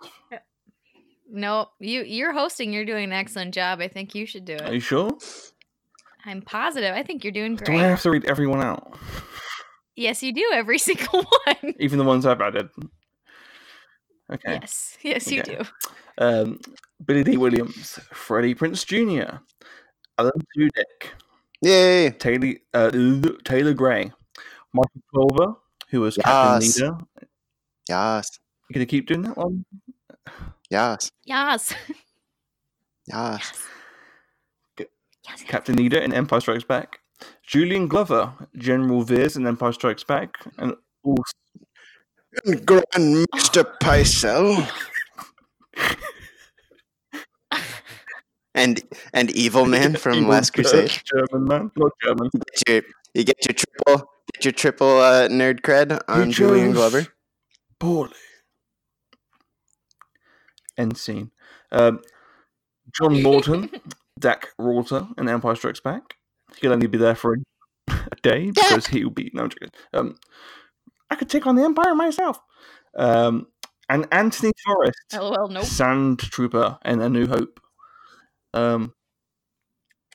No, 1.31 1.69
you 1.81 2.03
you're 2.03 2.33
hosting. 2.33 2.73
You're 2.73 2.85
doing 2.85 3.05
an 3.05 3.13
excellent 3.13 3.55
job. 3.55 3.81
I 3.81 3.89
think 3.89 4.15
you 4.15 4.25
should 4.25 4.45
do 4.45 4.55
it. 4.55 4.63
Are 4.63 4.75
you 4.75 4.81
sure? 4.81 5.11
I'm 6.25 6.43
positive. 6.43 6.95
I 6.95 7.03
think 7.03 7.25
you're 7.25 7.33
doing 7.33 7.57
great. 7.57 7.67
Do 7.67 7.73
I 7.75 7.89
have 7.89 8.03
to 8.03 8.11
read 8.11 8.25
everyone 8.25 8.63
out, 8.63 8.97
Yes, 9.97 10.23
you 10.23 10.33
do 10.33 10.49
every 10.53 10.79
single 10.89 11.25
one. 11.47 11.75
even 11.79 11.99
the 11.99 12.05
ones 12.05 12.27
I've 12.27 12.41
added? 12.41 12.69
Okay. 14.33 14.55
Yes, 14.61 14.97
yes, 15.03 15.31
you 15.31 15.41
Okay. 15.43 15.57
do. 15.57 15.65
Um, 16.19 16.61
Billy 17.05 17.25
Dee 17.25 17.37
Williams, 17.37 17.99
Freddie 18.13 18.55
Prinze 18.55 18.85
Jr., 18.87 19.37
Alan 20.19 20.33
Tudyk, 20.57 21.11
Yay. 21.61 22.11
Taylor 22.11 22.55
uh, 22.73 22.91
Taylor 23.45 23.75
Gray, 23.75 24.13
Michael 24.73 25.03
Culver, 25.15 25.55
who 25.91 26.01
was 26.01 26.17
Captain 26.17 26.61
Yes. 26.61 26.79
Leader, 26.79 26.97
Yes. 27.89 28.31
You 28.69 28.75
gonna 28.75 28.87
keep 28.87 29.07
doing 29.07 29.23
that 29.23 29.37
one? 29.37 29.65
Yes. 30.71 31.11
Yes. 31.25 31.75
Yes. 33.07 33.53
Yes, 34.79 34.87
yes. 35.27 35.43
Captain 35.47 35.77
Needa 35.77 36.01
in 36.03 36.13
Empire 36.15 36.41
Strikes 36.41 36.65
Back. 36.65 37.01
Julian 37.47 37.89
Glover, 37.89 38.33
General 38.57 39.03
Veers 39.03 39.37
in 39.37 39.47
Empire 39.47 39.73
Strikes 39.73 40.05
Back, 40.05 40.39
and 40.59 40.75
also 41.03 41.33
Grand 42.65 43.27
Maester 43.33 43.65
Pycelle. 43.81 44.69
and 48.55 48.81
and 49.13 49.31
Evil 49.33 49.67
Man 49.67 49.97
from 49.97 50.15
Evil 50.15 50.31
Last 50.31 50.53
Crusade. 50.53 50.91
German 51.05 51.45
man, 51.49 51.71
not 51.77 51.93
German. 52.03 52.31
You 52.33 52.41
get 52.41 52.69
your, 52.69 52.83
you 53.15 53.25
get 53.25 53.45
your 53.47 53.55
triple 53.55 54.11
get 54.33 54.45
your 54.45 54.53
triple 54.53 54.99
uh, 54.99 55.29
nerd 55.29 55.61
cred 55.61 56.01
on 56.09 56.31
Julian 56.31 56.73
Glover. 56.73 57.07
Poorly. 57.79 58.15
End 60.77 60.97
scene. 60.97 61.31
Um, 61.71 62.01
John 62.93 63.23
Morton, 63.23 63.71
Dak 64.19 64.49
Ralter 64.59 65.09
and 65.19 65.29
Empire 65.29 65.57
Strikes 65.57 65.81
Back. 65.81 66.17
He'll 66.61 66.73
only 66.73 66.87
be 66.87 66.99
there 66.99 67.15
for 67.15 67.35
a, 67.35 67.39
a 67.91 68.17
day 68.23 68.51
because 68.55 68.87
he'll 68.89 69.11
be. 69.11 69.31
No, 69.35 69.45
I'm 69.45 69.51
joking. 69.51 69.71
Um, 69.93 70.17
I 71.11 71.17
could 71.17 71.29
take 71.29 71.47
on 71.47 71.57
the 71.57 71.63
Empire 71.65 71.95
myself. 71.95 72.41
Um, 72.97 73.49
and 73.89 74.07
Anthony 74.11 74.53
Forrest, 74.65 74.99
LOL, 75.13 75.49
nope. 75.49 75.65
Sand 75.65 76.19
Trooper 76.21 76.79
in 76.85 77.03
A 77.03 77.09
New 77.09 77.27
Hope. 77.27 77.61
Um, 78.55 78.95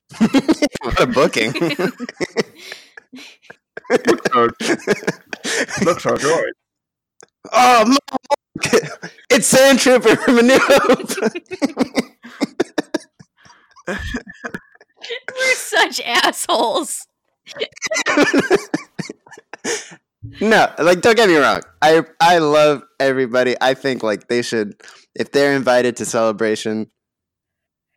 what 0.17 0.99
a 0.99 1.06
booking. 1.06 1.54
looks 5.84 6.06
are 6.06 6.15
right. 6.15 6.54
oh, 7.52 7.86
Mark! 7.86 7.99
it's 9.30 9.47
Sand 9.47 9.80
Trooper 9.80 10.15
from 10.15 10.39
A 10.39 10.41
New 10.41 10.60
Hope. 10.60 11.12
We're 15.35 15.55
such 15.55 16.01
assholes. 16.01 17.07
no, 20.41 20.71
like 20.77 21.01
don't 21.01 21.15
get 21.15 21.29
me 21.29 21.37
wrong. 21.37 21.61
I 21.81 22.03
I 22.19 22.37
love 22.39 22.83
everybody. 22.99 23.55
I 23.59 23.73
think 23.73 24.03
like 24.03 24.27
they 24.27 24.41
should 24.41 24.81
if 25.15 25.31
they're 25.31 25.53
invited 25.55 25.97
to 25.97 26.05
celebration, 26.05 26.91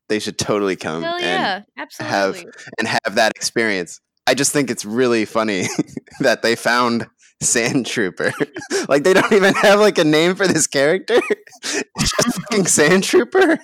they 0.08 0.18
should 0.18 0.38
totally 0.38 0.76
come 0.76 1.02
Hell 1.02 1.14
and 1.14 1.22
yeah, 1.22 1.62
absolutely. 1.76 2.50
and 2.78 2.88
have 2.88 3.14
that 3.16 3.32
experience. 3.36 4.00
I 4.26 4.34
just 4.34 4.52
think 4.52 4.70
it's 4.70 4.84
really 4.84 5.24
funny 5.24 5.66
that 6.20 6.42
they 6.42 6.54
found 6.54 7.06
Sand 7.42 7.86
Trooper. 7.86 8.32
like 8.88 9.04
they 9.04 9.12
don't 9.12 9.32
even 9.32 9.54
have 9.54 9.80
like 9.80 9.98
a 9.98 10.04
name 10.04 10.34
for 10.34 10.46
this 10.46 10.66
character. 10.66 11.20
It's 11.62 12.16
just 12.16 12.40
fucking 12.40 12.66
Sand 12.66 13.04
Trooper. 13.04 13.58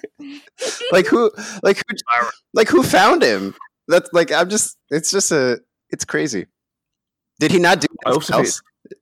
like 0.93 1.07
who 1.07 1.31
like 1.63 1.83
who 1.89 1.97
like 2.55 2.69
who 2.69 2.83
found 2.83 3.23
him? 3.23 3.55
That's 3.89 4.09
like 4.13 4.33
I'm 4.33 4.49
just 4.49 4.77
it's 4.91 5.11
just 5.11 5.33
a 5.33 5.61
it's 5.91 6.05
crazy. 6.05 6.47
Did 7.41 7.53
he 7.53 7.59
not 7.59 7.81
do 7.81 7.87
I 8.05 8.11
also 8.11 8.35
anything 8.35 8.53
think? 8.53 9.01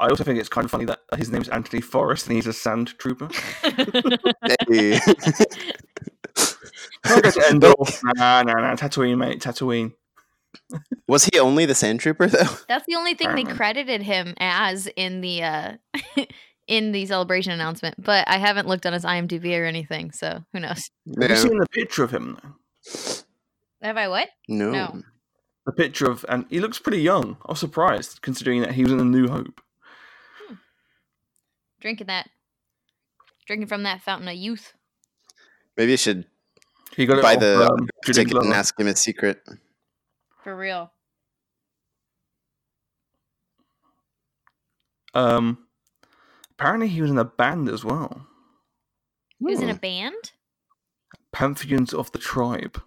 I 0.00 0.08
also 0.08 0.22
think 0.22 0.38
it's 0.38 0.48
kind 0.48 0.64
of 0.64 0.70
funny 0.70 0.84
that 0.84 1.00
his 1.16 1.30
name's 1.30 1.48
Anthony 1.48 1.82
Forrest 1.82 2.26
and 2.28 2.36
he's 2.36 2.46
a 2.46 2.52
sand 2.52 2.96
trooper. 2.98 3.28
Hey. 4.68 5.00
Can't 7.04 7.22
go 7.22 7.30
to 7.30 7.48
Endor. 7.50 7.74
Nah, 8.16 8.42
nah, 8.42 8.54
nah. 8.54 8.76
Tatooine, 8.76 9.18
mate. 9.18 9.40
Tatooine. 9.40 9.92
Was 11.06 11.24
he 11.24 11.38
only 11.38 11.66
the 11.66 11.74
Sand 11.74 12.00
Trooper 12.00 12.26
though? 12.26 12.44
That's 12.68 12.86
the 12.86 12.96
only 12.96 13.14
thing 13.14 13.28
they 13.28 13.42
Apparently. 13.42 13.54
credited 13.54 14.02
him 14.02 14.34
as 14.38 14.88
in 14.96 15.20
the 15.20 15.42
uh 15.42 15.72
in 16.66 16.92
the 16.92 17.06
celebration 17.06 17.52
announcement. 17.52 18.02
But 18.02 18.28
I 18.28 18.38
haven't 18.38 18.68
looked 18.68 18.86
on 18.86 18.92
his 18.92 19.04
IMDb 19.04 19.58
or 19.58 19.64
anything, 19.64 20.12
so 20.12 20.44
who 20.52 20.60
knows? 20.60 20.90
Have 21.20 21.30
you 21.30 21.36
seen 21.36 21.58
the 21.58 21.66
picture 21.70 22.04
of 22.04 22.10
him? 22.10 22.38
Though? 22.42 23.22
Have 23.82 23.96
I 23.96 24.08
what? 24.08 24.28
No. 24.48 24.70
No. 24.70 25.02
The 25.66 25.72
picture 25.72 26.10
of, 26.10 26.24
and 26.28 26.46
he 26.48 26.60
looks 26.60 26.78
pretty 26.78 27.00
young. 27.02 27.36
I 27.46 27.52
was 27.52 27.60
surprised 27.60 28.22
considering 28.22 28.62
that 28.62 28.72
he 28.72 28.82
was 28.82 28.92
in 28.92 29.00
A 29.00 29.04
New 29.04 29.28
Hope. 29.28 29.60
Drinking 31.80 32.06
that 32.08 32.28
drinking 33.46 33.68
from 33.68 33.82
that 33.84 34.02
fountain 34.02 34.28
of 34.28 34.34
youth. 34.34 34.74
Maybe 35.76 35.92
you 35.92 35.96
should 35.96 36.26
He 36.96 37.06
got 37.06 37.18
it 37.18 37.22
buy 37.22 37.34
off, 37.34 37.40
the 37.40 37.66
um, 37.66 37.88
Julian 38.04 38.28
ticket 38.28 38.44
and 38.44 38.52
ask 38.52 38.78
him 38.78 38.86
a 38.88 38.96
secret. 38.96 39.40
For 40.48 40.56
real. 40.56 40.90
Um, 45.12 45.66
apparently 46.52 46.88
he 46.88 47.02
was 47.02 47.10
in 47.10 47.18
a 47.18 47.24
band 47.26 47.68
as 47.68 47.84
well. 47.84 48.26
He 49.38 49.44
was 49.44 49.60
in 49.60 49.68
a 49.68 49.74
Hmm. 49.74 49.78
band? 49.78 50.32
Pantheons 51.32 51.92
of 51.92 52.10
the 52.12 52.18
Tribe. 52.18 52.82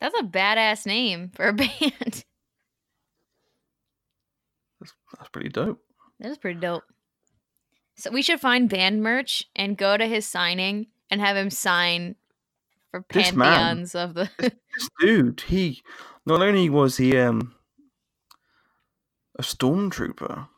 That's 0.00 0.14
a 0.20 0.22
badass 0.22 0.86
name 0.86 1.30
for 1.34 1.48
a 1.48 1.52
band. 1.52 1.70
That's 1.80 2.24
that's 5.18 5.28
pretty 5.32 5.48
dope. 5.48 5.82
That 6.20 6.30
is 6.30 6.38
pretty 6.38 6.60
dope. 6.60 6.84
So 7.96 8.12
we 8.12 8.22
should 8.22 8.38
find 8.38 8.68
band 8.68 9.02
merch 9.02 9.46
and 9.56 9.76
go 9.76 9.96
to 9.96 10.06
his 10.06 10.28
signing 10.28 10.86
and 11.10 11.20
have 11.20 11.36
him 11.36 11.50
sign 11.50 12.14
for 12.92 13.04
This 13.10 13.34
man. 13.34 13.52
pantheons 13.58 13.96
of 13.96 14.14
the. 14.14 14.30
This 14.38 14.88
dude, 15.00 15.40
he 15.40 15.82
not 16.26 16.42
only 16.42 16.68
was 16.68 16.96
he 16.96 17.16
um 17.18 17.54
a 19.38 19.42
stormtrooper, 19.42 20.48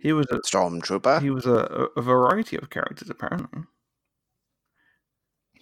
he 0.00 0.12
was 0.12 0.26
a 0.30 0.38
Stormtrooper. 0.40 1.22
he 1.22 1.30
was 1.30 1.46
a, 1.46 1.54
a, 1.96 2.00
a 2.00 2.02
variety 2.02 2.56
of 2.56 2.70
characters 2.70 3.08
apparently. 3.08 3.62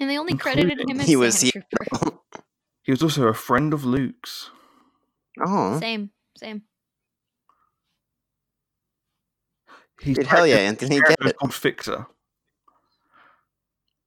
and 0.00 0.08
they 0.08 0.18
only 0.18 0.34
credited 0.36 0.80
him 0.80 0.98
as 1.00 1.06
He 1.06 1.16
was 1.16 1.36
Sandtrooper. 1.36 2.18
He 2.82 2.90
was 2.92 3.02
also 3.02 3.28
a 3.28 3.34
friend 3.34 3.74
of 3.74 3.84
Luke's. 3.84 4.50
Oh, 5.38 5.78
Same, 5.78 6.10
same. 6.36 6.62
He's 10.00 10.16
Dude, 10.16 10.26
hell 10.26 10.46
yeah, 10.46 10.56
Anthony, 10.56 10.98
get 11.00 11.10
is 11.20 11.26
it. 11.30 11.36
called 11.36 11.52
Fixer. 11.54 12.06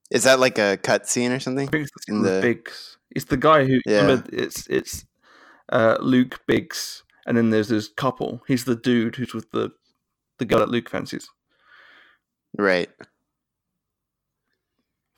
is 0.10 0.24
that 0.24 0.40
like 0.40 0.58
a 0.58 0.78
cutscene 0.82 1.36
or 1.36 1.40
something? 1.40 1.68
Fixer's 1.70 1.92
In 2.08 2.16
called 2.16 2.26
the- 2.26 2.42
Biggs. 2.42 2.98
It's 3.16 3.26
the 3.26 3.38
guy 3.38 3.66
who 3.66 3.80
Yeah. 3.86 4.02
remember, 4.02 4.30
it's 4.34 4.68
it's 4.68 5.06
uh, 5.72 5.98
Luke 6.02 6.42
Biggs, 6.48 7.04
and 7.26 7.38
then 7.38 7.50
there's 7.50 7.70
this 7.70 7.88
couple. 7.88 8.42
He's 8.48 8.66
the 8.66 8.76
dude 8.76 9.16
who's 9.16 9.34
with 9.34 9.52
the 9.52 9.72
the 10.40 10.46
girl 10.46 10.60
that 10.60 10.70
Luke 10.70 10.90
fancies. 10.90 11.30
Right. 12.58 12.90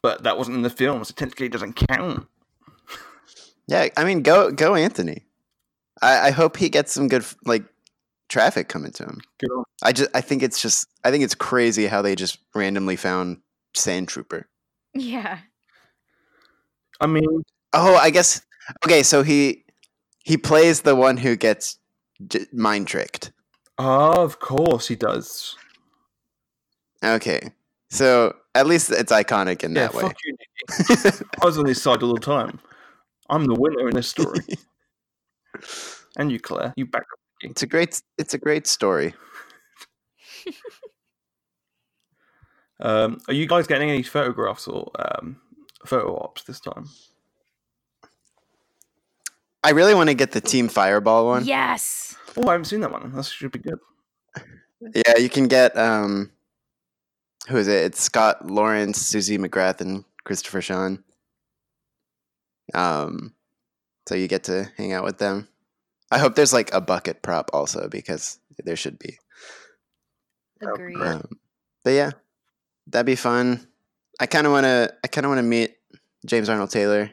But 0.01 0.23
that 0.23 0.37
wasn't 0.37 0.57
in 0.57 0.63
the 0.63 0.69
film, 0.69 1.03
so 1.03 1.13
technically 1.15 1.47
it 1.47 1.51
doesn't 1.51 1.73
count. 1.89 2.27
Yeah, 3.67 3.87
I 3.97 4.03
mean, 4.03 4.21
go 4.21 4.51
go 4.51 4.75
Anthony. 4.75 5.25
I, 6.01 6.27
I 6.27 6.31
hope 6.31 6.57
he 6.57 6.69
gets 6.69 6.93
some 6.93 7.07
good 7.07 7.25
like 7.45 7.63
traffic 8.29 8.69
coming 8.69 8.91
to 8.93 9.03
him. 9.03 9.21
Good. 9.39 9.63
I 9.81 9.91
just 9.91 10.11
I 10.13 10.21
think 10.21 10.43
it's 10.43 10.61
just 10.61 10.87
I 11.03 11.09
think 11.09 11.23
it's 11.23 11.33
crazy 11.33 11.87
how 11.87 12.03
they 12.03 12.15
just 12.15 12.37
randomly 12.53 12.95
found 12.95 13.37
Sand 13.75 14.07
Trooper. 14.09 14.47
Yeah. 14.93 15.39
I 17.01 17.07
mean, 17.07 17.41
Oh, 17.75 17.95
I 17.95 18.09
guess 18.09 18.41
okay. 18.85 19.03
So 19.03 19.21
he 19.23 19.63
he 20.23 20.37
plays 20.37 20.81
the 20.81 20.95
one 20.95 21.17
who 21.17 21.35
gets 21.35 21.77
j- 22.27 22.45
mind 22.53 22.87
tricked. 22.87 23.31
Oh 23.77 24.23
of 24.23 24.39
course 24.39 24.87
he 24.87 24.95
does. 24.95 25.55
Okay, 27.03 27.51
so 27.89 28.35
at 28.55 28.65
least 28.65 28.89
it's 28.91 29.11
iconic 29.11 29.63
in 29.63 29.75
Yeah, 29.75 29.87
that 29.87 29.93
way. 29.93 30.01
fuck 30.03 30.15
you, 30.25 30.35
Nikki. 30.39 31.25
I 31.41 31.45
was 31.45 31.57
on 31.57 31.65
his 31.67 31.81
side 31.81 32.01
all 32.01 32.13
the 32.13 32.19
time. 32.19 32.59
I'm 33.29 33.45
the 33.45 33.53
winner 33.55 33.87
in 33.89 33.95
this 33.95 34.07
story. 34.09 34.39
and 36.17 36.31
you, 36.31 36.39
Claire, 36.39 36.73
you 36.77 36.85
back 36.85 37.01
up. 37.11 37.19
it's 37.41 37.61
a 37.63 37.67
great 37.67 38.01
it's 38.17 38.33
a 38.33 38.37
great 38.39 38.65
story. 38.67 39.13
Um, 42.79 43.19
are 43.29 43.33
you 43.33 43.47
guys 43.47 43.67
getting 43.67 43.89
any 43.89 44.03
photographs 44.03 44.67
or 44.67 44.91
um, 44.99 45.37
photo 45.85 46.17
ops 46.19 46.43
this 46.43 46.59
time? 46.59 46.89
I 49.65 49.71
really 49.71 49.95
want 49.95 50.09
to 50.09 50.13
get 50.13 50.31
the 50.31 50.41
Team 50.41 50.67
Fireball 50.67 51.25
one. 51.25 51.43
Yes. 51.43 52.15
Oh, 52.37 52.47
I 52.47 52.51
haven't 52.51 52.65
seen 52.65 52.81
that 52.81 52.91
one. 52.91 53.11
That 53.11 53.25
should 53.25 53.51
be 53.51 53.57
good. 53.57 53.79
Yeah, 54.79 55.17
you 55.17 55.27
can 55.27 55.47
get 55.47 55.75
um 55.75 56.29
who 57.47 57.57
is 57.57 57.67
it? 57.67 57.85
It's 57.85 57.99
Scott 57.99 58.45
Lawrence, 58.45 59.01
Suzie 59.01 59.39
McGrath, 59.39 59.81
and 59.81 60.05
Christopher 60.23 60.61
Sean. 60.61 61.03
Um 62.75 63.33
so 64.07 64.13
you 64.13 64.27
get 64.27 64.43
to 64.43 64.69
hang 64.77 64.93
out 64.93 65.03
with 65.03 65.17
them. 65.17 65.47
I 66.11 66.19
hope 66.19 66.35
there's 66.35 66.53
like 66.53 66.71
a 66.71 66.79
bucket 66.79 67.23
prop 67.23 67.49
also 67.51 67.89
because 67.89 68.37
there 68.63 68.75
should 68.75 68.99
be. 68.99 69.17
Agreed. 70.61 71.01
Um, 71.01 71.39
but 71.83 71.89
yeah, 71.91 72.11
that'd 72.85 73.07
be 73.07 73.15
fun. 73.15 73.65
I 74.19 74.27
kind 74.27 74.45
of 74.45 74.53
want 74.53 74.65
to. 74.65 74.93
I 75.03 75.07
kind 75.07 75.25
of 75.25 75.29
want 75.29 75.39
to 75.39 75.43
meet 75.43 75.75
James 76.23 76.49
Arnold 76.49 76.69
Taylor. 76.69 77.09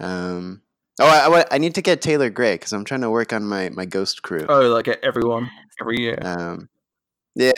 Um. 0.00 0.62
Oh, 0.98 1.06
I, 1.06 1.44
I, 1.50 1.58
need 1.58 1.74
to 1.74 1.82
get 1.82 2.00
Taylor 2.00 2.30
Gray 2.30 2.54
because 2.54 2.72
I'm 2.72 2.84
trying 2.84 3.02
to 3.02 3.10
work 3.10 3.32
on 3.32 3.44
my 3.44 3.68
my 3.68 3.84
Ghost 3.84 4.22
crew. 4.22 4.46
Oh, 4.48 4.62
like 4.62 4.88
everyone 4.88 5.50
every 5.80 6.00
year. 6.00 6.18
Um. 6.22 6.68
Yeah. 7.34 7.52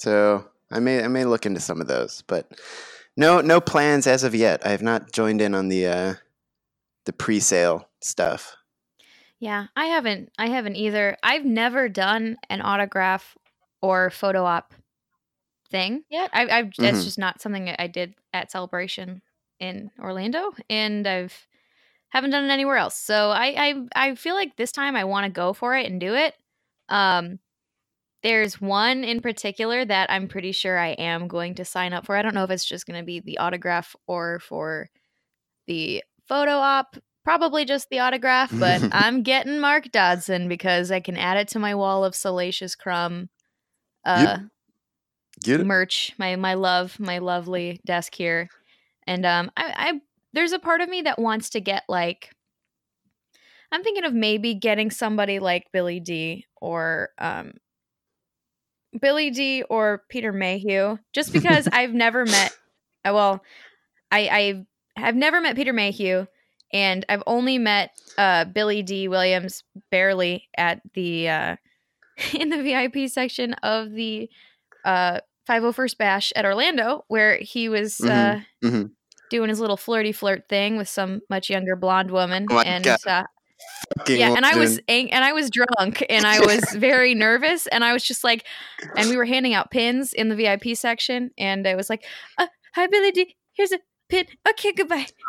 So 0.00 0.48
I 0.70 0.80
may 0.80 1.04
I 1.04 1.08
may 1.08 1.24
look 1.24 1.46
into 1.46 1.60
some 1.60 1.80
of 1.80 1.86
those, 1.86 2.22
but 2.26 2.50
no 3.16 3.40
no 3.40 3.60
plans 3.60 4.06
as 4.06 4.24
of 4.24 4.34
yet. 4.34 4.66
I 4.66 4.70
have 4.70 4.82
not 4.82 5.12
joined 5.12 5.40
in 5.40 5.54
on 5.54 5.68
the 5.68 5.86
uh, 5.86 6.14
the 7.04 7.12
pre-sale 7.12 7.88
stuff. 8.00 8.56
Yeah, 9.38 9.66
I 9.76 9.86
haven't. 9.86 10.32
I 10.38 10.48
haven't 10.48 10.76
either. 10.76 11.16
I've 11.22 11.44
never 11.44 11.88
done 11.88 12.36
an 12.48 12.60
autograph 12.60 13.36
or 13.80 14.10
photo 14.10 14.44
op 14.44 14.74
thing 15.70 16.02
yet. 16.10 16.30
I, 16.32 16.48
I've 16.48 16.72
that's 16.76 17.00
Mhm. 17.00 17.04
just 17.04 17.18
not 17.18 17.40
something 17.40 17.74
I 17.78 17.86
did 17.86 18.14
at 18.32 18.50
Celebration 18.50 19.22
in 19.60 19.90
Orlando, 19.98 20.52
and 20.68 21.06
I've 21.06 21.46
haven't 22.10 22.30
done 22.30 22.44
it 22.44 22.52
anywhere 22.52 22.76
else. 22.76 22.96
So 22.96 23.30
I 23.30 23.54
I, 23.94 24.10
I 24.10 24.14
feel 24.14 24.34
like 24.34 24.56
this 24.56 24.72
time 24.72 24.96
I 24.96 25.04
want 25.04 25.24
to 25.24 25.30
go 25.30 25.52
for 25.52 25.76
it 25.76 25.90
and 25.90 26.00
do 26.00 26.14
it. 26.14 26.34
Um, 26.88 27.38
there's 28.22 28.60
one 28.60 29.02
in 29.04 29.20
particular 29.20 29.84
that 29.84 30.10
I'm 30.10 30.28
pretty 30.28 30.52
sure 30.52 30.78
I 30.78 30.88
am 30.90 31.26
going 31.26 31.54
to 31.56 31.64
sign 31.64 31.92
up 31.92 32.06
for. 32.06 32.16
I 32.16 32.22
don't 32.22 32.34
know 32.34 32.44
if 32.44 32.50
it's 32.50 32.64
just 32.64 32.86
going 32.86 33.00
to 33.00 33.06
be 33.06 33.20
the 33.20 33.38
autograph 33.38 33.96
or 34.06 34.40
for 34.40 34.88
the 35.66 36.04
photo 36.28 36.52
op. 36.52 36.96
Probably 37.24 37.64
just 37.64 37.88
the 37.90 38.00
autograph, 38.00 38.50
but 38.58 38.82
I'm 38.92 39.22
getting 39.22 39.60
Mark 39.60 39.90
Dodson 39.92 40.48
because 40.48 40.90
I 40.90 41.00
can 41.00 41.16
add 41.16 41.36
it 41.36 41.48
to 41.48 41.58
my 41.58 41.74
wall 41.74 42.04
of 42.04 42.14
Salacious 42.14 42.74
Crumb 42.74 43.28
uh, 44.04 44.38
Get 45.42 45.60
it? 45.60 45.66
merch. 45.66 46.12
My 46.18 46.36
my 46.36 46.54
love, 46.54 46.98
my 47.00 47.18
lovely 47.18 47.80
desk 47.86 48.14
here, 48.14 48.48
and 49.06 49.24
um, 49.24 49.50
I, 49.56 49.74
I 49.76 50.00
there's 50.32 50.52
a 50.52 50.58
part 50.58 50.80
of 50.80 50.88
me 50.88 51.02
that 51.02 51.18
wants 51.18 51.50
to 51.50 51.60
get 51.60 51.84
like. 51.88 52.30
I'm 53.72 53.82
thinking 53.84 54.04
of 54.04 54.12
maybe 54.14 54.54
getting 54.54 54.90
somebody 54.90 55.38
like 55.38 55.66
Billy 55.72 56.00
Dee 56.00 56.46
or 56.60 57.10
um, 57.18 57.52
Billy 59.00 59.30
Dee 59.30 59.62
or 59.64 60.02
Peter 60.08 60.32
Mayhew, 60.32 60.98
just 61.12 61.32
because 61.32 61.68
I've 61.72 61.92
never 61.94 62.24
met. 62.24 62.52
uh, 63.04 63.12
Well, 63.14 63.42
I 64.10 64.66
I 64.96 65.00
have 65.00 65.14
never 65.14 65.40
met 65.40 65.56
Peter 65.56 65.72
Mayhew, 65.72 66.26
and 66.72 67.04
I've 67.08 67.22
only 67.26 67.58
met 67.58 67.90
uh, 68.18 68.44
Billy 68.46 68.82
Dee 68.82 69.08
Williams 69.08 69.62
barely 69.90 70.48
at 70.56 70.80
the 70.94 71.28
uh, 71.28 71.56
in 72.34 72.48
the 72.50 72.62
VIP 72.62 73.08
section 73.08 73.54
of 73.62 73.92
the 73.92 74.28
uh, 74.84 75.20
501st 75.48 75.98
Bash 75.98 76.32
at 76.36 76.44
Orlando, 76.44 77.04
where 77.08 77.38
he 77.38 77.68
was 77.68 78.04
uh, 78.04 78.40
Mhm, 78.62 78.70
mhm. 78.72 78.90
Doing 79.30 79.48
his 79.48 79.60
little 79.60 79.76
flirty 79.76 80.12
flirt 80.12 80.48
thing 80.48 80.76
with 80.76 80.88
some 80.88 81.20
much 81.30 81.48
younger 81.50 81.76
blonde 81.76 82.10
woman, 82.10 82.46
Oh 82.50 82.58
and 82.58 82.86
uh, 82.86 83.24
Fucking 83.98 84.18
yeah, 84.18 84.34
and 84.34 84.46
I 84.46 84.56
was 84.56 84.80
ang- 84.88 85.12
and 85.12 85.24
I 85.24 85.32
was 85.32 85.50
drunk 85.50 86.04
and 86.08 86.26
I 86.26 86.40
was 86.40 86.64
very 86.76 87.14
nervous 87.14 87.66
and 87.66 87.84
I 87.84 87.92
was 87.92 88.02
just 88.02 88.24
like, 88.24 88.46
and 88.96 89.08
we 89.08 89.16
were 89.16 89.24
handing 89.24 89.54
out 89.54 89.70
pins 89.70 90.12
in 90.12 90.28
the 90.28 90.36
VIP 90.36 90.76
section 90.76 91.30
and 91.38 91.66
I 91.66 91.74
was 91.74 91.90
like, 91.90 92.04
uh, 92.38 92.46
"Hi 92.74 92.86
Billy 92.86 93.10
Dee, 93.10 93.36
here's 93.52 93.72
a 93.72 93.78
pin. 94.08 94.26
Okay, 94.48 94.72
goodbye." 94.72 95.06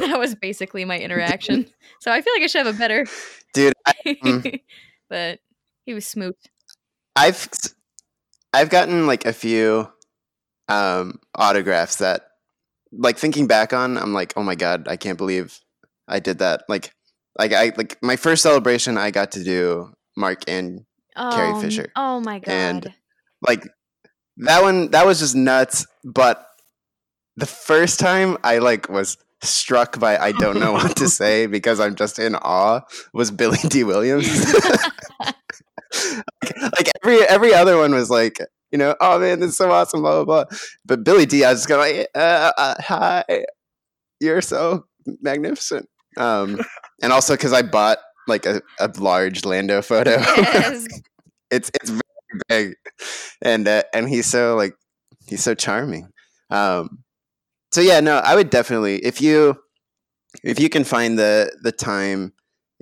That 0.00 0.16
was 0.18 0.34
basically 0.34 0.84
my 0.84 0.98
interaction. 0.98 1.66
so 2.00 2.10
I 2.10 2.20
feel 2.22 2.32
like 2.34 2.42
I 2.42 2.46
should 2.46 2.66
have 2.66 2.74
a 2.74 2.78
better. 2.78 3.06
dude. 3.54 3.74
I, 3.86 3.94
mm. 4.04 4.60
but 5.08 5.40
he 5.84 5.94
was 5.94 6.06
smooth. 6.06 6.34
I've 7.16 7.48
I've 8.52 8.70
gotten 8.70 9.06
like 9.06 9.26
a 9.26 9.32
few 9.32 9.88
um, 10.68 11.20
autographs 11.34 11.96
that, 11.96 12.29
like 12.92 13.18
thinking 13.18 13.46
back 13.46 13.72
on, 13.72 13.96
I'm 13.96 14.12
like, 14.12 14.32
oh 14.36 14.42
my 14.42 14.54
god, 14.54 14.88
I 14.88 14.96
can't 14.96 15.18
believe 15.18 15.58
I 16.08 16.20
did 16.20 16.38
that. 16.38 16.64
Like, 16.68 16.92
like 17.38 17.52
I 17.52 17.72
like 17.76 17.98
my 18.02 18.16
first 18.16 18.42
celebration, 18.42 18.98
I 18.98 19.10
got 19.10 19.32
to 19.32 19.44
do 19.44 19.92
Mark 20.16 20.42
and 20.48 20.84
Carrie 21.16 21.52
Oh, 21.52 21.60
Fisher. 21.60 21.92
Oh 21.96 22.20
my 22.20 22.38
god. 22.38 22.52
And- 22.52 22.94
like 23.46 23.66
that 24.38 24.62
one. 24.62 24.90
That 24.90 25.06
was 25.06 25.18
just 25.20 25.34
nuts. 25.34 25.86
But 26.04 26.46
the 27.36 27.46
first 27.46 27.98
time, 28.00 28.36
I 28.44 28.58
like 28.58 28.88
was 28.88 29.16
struck 29.42 29.98
by 29.98 30.18
I 30.18 30.32
don't 30.32 30.60
know 30.60 30.72
what 30.72 30.96
to 30.98 31.08
say 31.20 31.46
because 31.46 31.80
I'm 31.80 31.94
just 31.94 32.18
in 32.18 32.34
awe. 32.34 32.80
Was 33.14 33.30
Billy 33.30 33.58
Dee 33.68 33.84
Williams. 33.84 34.28
like 36.54 36.90
every 37.02 37.22
every 37.22 37.54
other 37.54 37.78
one 37.78 37.92
was 37.94 38.10
like 38.10 38.38
you 38.72 38.78
know 38.78 38.94
oh 39.00 39.18
man 39.18 39.40
this 39.40 39.50
is 39.50 39.56
so 39.56 39.70
awesome 39.70 40.02
blah 40.02 40.24
blah 40.24 40.44
blah. 40.44 40.58
But 40.84 41.04
billy 41.04 41.26
dee 41.26 41.44
i 41.44 41.50
was 41.50 41.60
just 41.60 41.68
going 41.68 41.96
like 41.96 42.08
uh, 42.14 42.52
uh, 42.56 42.74
hi. 42.80 43.24
You're 44.20 44.42
so 44.42 44.84
magnificent. 45.22 45.88
Um 46.16 46.60
and 47.02 47.12
also 47.12 47.34
because 47.34 47.52
i 47.52 47.62
bought 47.62 47.98
like 48.28 48.46
a, 48.46 48.62
a 48.78 48.90
large 48.98 49.44
lando 49.44 49.82
photo. 49.82 50.12
Yes. 50.12 50.86
it's 51.50 51.70
it's 51.80 51.90
very 51.90 52.02
big. 52.48 52.74
And 53.42 53.66
uh, 53.66 53.82
and 53.94 54.08
he's 54.08 54.26
so 54.26 54.56
like 54.56 54.74
he's 55.26 55.42
so 55.42 55.54
charming. 55.54 56.08
Um 56.50 57.04
so 57.72 57.80
yeah 57.80 58.00
no 58.00 58.16
i 58.18 58.34
would 58.34 58.50
definitely 58.50 58.96
if 59.04 59.20
you 59.20 59.56
if 60.42 60.58
you 60.58 60.68
can 60.68 60.84
find 60.84 61.18
the 61.18 61.56
the 61.62 61.72
time 61.72 62.32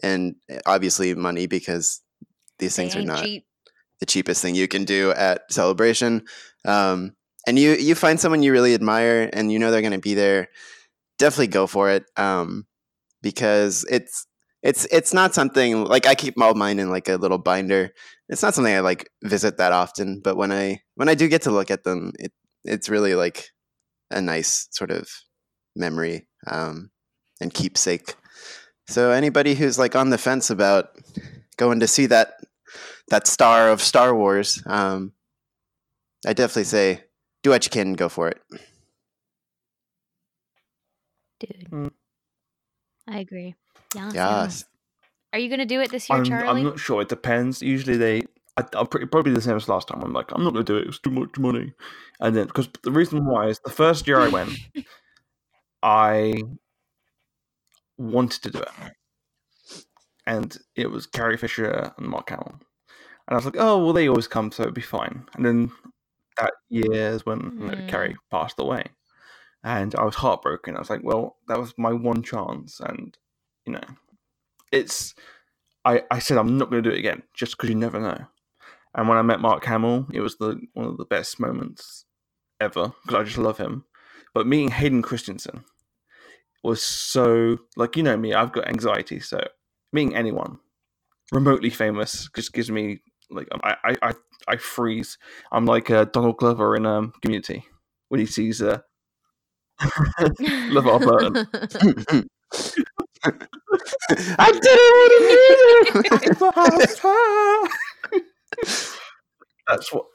and 0.03 0.35
uh, 0.51 0.59
obviously 0.67 1.15
money 1.15 1.47
because 1.47 2.01
these 2.59 2.77
They 2.77 2.83
things 2.85 2.97
are 2.97 3.03
not 3.03 3.25
cheap. 3.25 3.45
The 4.01 4.07
cheapest 4.07 4.43
thing 4.43 4.55
you 4.55 4.69
can 4.69 4.85
do 4.85 5.13
at 5.13 5.51
celebration. 5.51 6.25
Um, 6.65 7.13
and 7.47 7.59
you 7.59 7.73
you 7.73 7.95
find 7.95 8.21
someone 8.21 8.43
you 8.43 8.53
really 8.53 8.75
admire 8.75 9.31
and 9.33 9.51
you 9.51 9.59
know 9.59 9.71
they're 9.71 9.81
going 9.81 9.93
to 9.93 9.99
be 9.99 10.15
there 10.15 10.49
definitely 11.19 11.49
go 11.49 11.67
for 11.67 11.91
it 11.91 12.05
um, 12.17 12.67
because 13.23 13.85
it's 13.91 14.27
it's 14.63 14.87
it's 14.91 15.15
not 15.15 15.35
something 15.35 15.85
like 15.85 16.05
i 16.05 16.17
keep 16.17 16.41
all 16.41 16.55
mine 16.55 16.79
in 16.79 16.91
like 16.91 17.09
a 17.09 17.17
little 17.17 17.39
binder. 17.39 17.91
It's 18.29 18.43
not 18.43 18.55
something 18.55 18.75
i 18.75 18.81
like 18.81 19.09
visit 19.23 19.57
that 19.59 19.73
often 19.73 20.21
but 20.23 20.37
when 20.37 20.53
i 20.53 20.81
when 20.97 21.09
i 21.09 21.15
do 21.15 21.29
get 21.29 21.43
to 21.43 21.51
look 21.51 21.71
at 21.71 21.85
them 21.85 22.13
it 22.19 22.33
it's 22.65 22.89
really 22.89 23.15
like 23.15 23.51
a 24.11 24.21
nice 24.21 24.69
sort 24.73 24.91
of 24.91 25.09
memory 25.77 26.27
um, 26.47 26.91
and 27.41 27.53
keepsake. 27.53 28.15
So 28.89 29.11
anybody 29.11 29.55
who's 29.55 29.79
like 29.79 29.95
on 29.95 30.11
the 30.11 30.19
fence 30.19 30.51
about 30.51 30.91
going 31.57 31.81
to 31.81 31.87
see 31.87 32.07
that 32.07 32.35
that 33.11 33.27
star 33.27 33.71
of 33.71 33.83
Star 33.83 34.15
Wars, 34.15 34.63
um, 34.67 35.13
I 36.27 36.33
definitely 36.33 36.65
say 36.65 37.05
do 37.43 37.51
what 37.51 37.65
you 37.65 37.71
can 37.71 37.89
and 37.89 37.97
go 37.97 38.09
for 38.09 38.29
it. 38.29 38.41
Dude. 41.41 41.69
Mm. 41.71 41.91
I 43.07 43.19
agree. 43.19 43.55
Yes, 43.95 44.15
Yes. 44.15 44.65
Are 45.33 45.39
you 45.39 45.49
going 45.49 45.61
to 45.61 45.67
do 45.67 45.81
it 45.81 45.91
this 45.91 46.09
year, 46.09 46.19
I'm, 46.19 46.25
Charlie? 46.25 46.61
I'm 46.63 46.67
not 46.67 46.79
sure. 46.79 47.03
It 47.03 47.09
depends. 47.09 47.61
Usually 47.61 47.97
they, 47.97 48.23
I, 48.57 48.65
I'm 48.73 48.87
pretty, 48.87 49.07
probably 49.07 49.35
the 49.35 49.43
same 49.43 49.57
as 49.57 49.69
last 49.69 49.89
time. 49.89 50.03
I'm 50.03 50.13
like, 50.13 50.33
I'm 50.33 50.43
not 50.43 50.55
going 50.55 50.65
to 50.65 50.73
do 50.73 50.79
it. 50.79 50.89
It's 50.89 50.99
too 50.99 51.11
much 51.11 51.39
money. 51.39 51.75
And 52.21 52.35
then, 52.35 52.47
because 52.47 52.69
the 52.83 52.91
reason 52.91 53.27
why 53.27 53.49
is 53.49 53.61
the 53.61 53.71
first 53.71 54.07
year 54.07 54.19
I 54.19 54.29
went, 54.29 54.53
I 55.83 56.43
wanted 57.99 58.43
to 58.43 58.51
do 58.51 58.59
it. 58.61 59.85
And 60.27 60.57
it 60.75 60.91
was 60.91 61.07
Carrie 61.07 61.37
Fisher 61.37 61.93
and 61.97 62.09
Mark 62.09 62.31
Hamill. 62.31 62.61
And 63.29 63.35
I 63.35 63.37
was 63.37 63.45
like, 63.45 63.57
oh, 63.59 63.85
well, 63.85 63.93
they 63.93 64.09
always 64.09 64.27
come, 64.27 64.51
so 64.51 64.63
it'd 64.63 64.75
be 64.75 64.81
fine. 64.81 65.27
And 65.35 65.45
then 65.45 65.71
that 66.39 66.55
year 66.71 67.13
is 67.13 67.27
when 67.27 67.41
you 67.61 67.67
know, 67.67 67.75
Mm. 67.75 67.89
Carrie 67.89 68.17
passed 68.31 68.59
away. 68.59 68.85
And 69.63 69.95
I 69.97 70.05
was 70.05 70.15
heartbroken. 70.15 70.77
I 70.77 70.79
was 70.79 70.89
like, 70.89 71.03
well, 71.03 71.37
that 71.47 71.59
was 71.59 71.75
my 71.77 71.93
one 71.93 72.23
chance. 72.23 72.81
And, 72.81 73.17
you 73.67 73.75
know, 73.75 73.85
it's, 74.73 75.15
I, 75.85 76.05
I 76.11 76.21
said, 76.21 76.39
I'm 76.39 76.57
not 76.57 76.71
going 76.71 76.83
to 76.83 76.89
do 76.89 76.95
it 76.95 76.99
again 76.99 77.23
just 77.35 77.57
because 77.57 77.69
you 77.69 77.77
never 77.77 78.01
know. 78.01 78.19
And 78.95 79.09
when 79.09 79.19
I 79.19 79.23
met 79.23 79.41
Mark 79.41 79.65
Hamill, 79.65 80.07
it 80.13 80.21
was 80.21 80.37
the 80.39 80.59
one 80.73 80.87
of 80.87 80.97
the 80.97 81.05
best 81.05 81.39
moments 81.39 82.07
ever 82.61 82.93
because 83.05 83.21
I 83.21 83.25
just 83.25 83.39
love 83.39 83.59
him. 83.59 83.85
But 84.33 84.47
meeting 84.47 84.71
Hayden 84.71 85.03
Christensen 85.03 85.65
was 86.65 86.83
so, 86.83 87.59
like, 87.77 87.97
you 87.97 88.03
know 88.03 88.17
me, 88.17 88.33
I've 88.33 88.53
got 88.53 88.69
anxiety. 88.69 89.21
So 89.21 89.41
meeting 89.93 90.17
anyone 90.17 90.59
remotely 91.33 91.71
famous 91.71 92.29
just 92.35 92.53
gives 92.53 92.71
me, 92.71 93.03
like, 93.31 93.49
I, 93.63 93.77
I, 93.85 93.97
I, 94.03 94.13
I 94.47 94.57
freeze. 94.57 95.19
I'm 95.53 95.67
like 95.67 95.91
uh, 95.91 96.05
Donald 96.05 96.39
Glover 96.39 96.77
in 96.77 96.87
um, 96.87 97.13
Community 97.23 97.65
when 98.09 98.21
he 98.21 98.27
sees 98.27 98.63
uh, 98.63 98.79
LeVar 99.81 101.01
Burton. 101.01 101.49
I 104.39 104.53
didn't 104.53 104.95
want 104.95 105.13
to 105.89 106.01
meet 106.03 106.25
him! 108.15 108.25
That's 109.69 109.93
what 109.93 110.07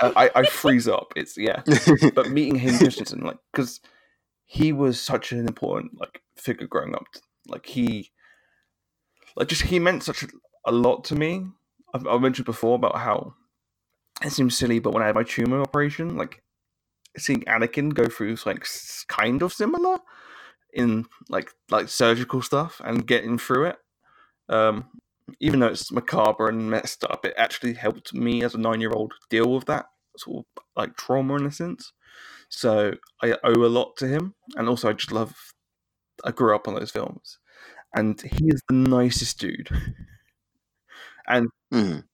I, 0.00 0.12
I, 0.16 0.30
I 0.40 0.42
freeze 0.46 0.88
up. 0.88 1.12
It's 1.16 1.36
yeah. 1.36 1.62
But 2.14 2.30
meeting 2.30 2.56
him 2.56 2.78
Christensen, 2.78 3.20
like, 3.20 3.38
because 3.52 3.80
he 4.44 4.72
was 4.72 5.00
such 5.00 5.32
an 5.32 5.46
important 5.46 5.98
like 6.00 6.22
figure 6.36 6.66
growing 6.66 6.94
up. 6.94 7.04
Like 7.48 7.66
he, 7.66 8.10
like 9.36 9.48
just 9.48 9.62
he 9.62 9.78
meant 9.78 10.02
such 10.02 10.22
a, 10.22 10.28
a 10.66 10.72
lot 10.72 11.04
to 11.04 11.14
me. 11.14 11.46
I've, 11.94 12.06
I 12.06 12.18
mentioned 12.18 12.46
before 12.46 12.76
about 12.76 12.96
how 12.96 13.34
it 14.24 14.32
seems 14.32 14.56
silly, 14.56 14.78
but 14.78 14.92
when 14.92 15.02
I 15.02 15.06
had 15.06 15.14
my 15.14 15.24
tumor 15.24 15.60
operation, 15.60 16.16
like 16.16 16.42
seeing 17.16 17.42
Anakin 17.42 17.94
go 17.94 18.06
through 18.06 18.36
like 18.46 18.66
kind 19.08 19.42
of 19.42 19.52
similar 19.52 19.98
in 20.72 21.06
like 21.28 21.52
like 21.70 21.88
surgical 21.88 22.42
stuff 22.42 22.80
and 22.84 23.06
getting 23.06 23.38
through 23.38 23.66
it. 23.66 23.76
Um, 24.48 24.86
even 25.40 25.60
though 25.60 25.68
it's 25.68 25.92
macabre 25.92 26.48
and 26.48 26.70
messed 26.70 27.04
up, 27.04 27.24
it 27.24 27.34
actually 27.36 27.74
helped 27.74 28.12
me 28.14 28.42
as 28.44 28.54
a 28.54 28.58
nine 28.58 28.80
year 28.80 28.92
old 28.92 29.14
deal 29.30 29.52
with 29.52 29.66
that 29.66 29.86
sort 30.16 30.46
of 30.58 30.64
like 30.76 30.96
trauma 30.96 31.36
in 31.36 31.46
a 31.46 31.52
sense. 31.52 31.92
So 32.48 32.94
I 33.22 33.36
owe 33.44 33.64
a 33.64 33.68
lot 33.68 33.96
to 33.98 34.08
him, 34.08 34.34
and 34.56 34.68
also 34.68 34.88
I 34.90 34.92
just 34.94 35.12
love. 35.12 35.34
I 36.24 36.30
grew 36.32 36.54
up 36.54 36.68
on 36.68 36.74
those 36.74 36.90
films, 36.90 37.38
and 37.94 38.20
he 38.20 38.48
is 38.48 38.62
the 38.68 38.74
nicest 38.74 39.38
dude. 39.38 39.70
and 41.28 41.48
Mhm. 41.72 42.04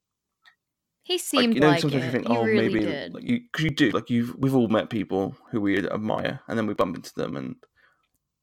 He 1.02 1.14
like, 1.14 1.20
seemed 1.22 1.54
you 1.54 1.60
know, 1.60 1.68
like 1.68 1.80
sometimes 1.80 2.04
it. 2.04 2.06
you 2.06 2.12
think, 2.12 2.28
he 2.28 2.36
oh, 2.36 2.44
really 2.44 2.68
maybe 2.68 2.80
did. 2.80 3.14
like 3.14 3.22
you 3.24 3.40
because 3.40 3.64
you 3.64 3.70
do 3.70 3.90
like 3.90 4.10
you 4.10 4.36
we've 4.38 4.54
all 4.54 4.68
met 4.68 4.90
people 4.90 5.34
who 5.50 5.60
we 5.60 5.78
admire, 5.78 6.40
and 6.46 6.58
then 6.58 6.66
we 6.66 6.74
bump 6.74 6.96
into 6.96 7.14
them, 7.14 7.36
and 7.36 7.56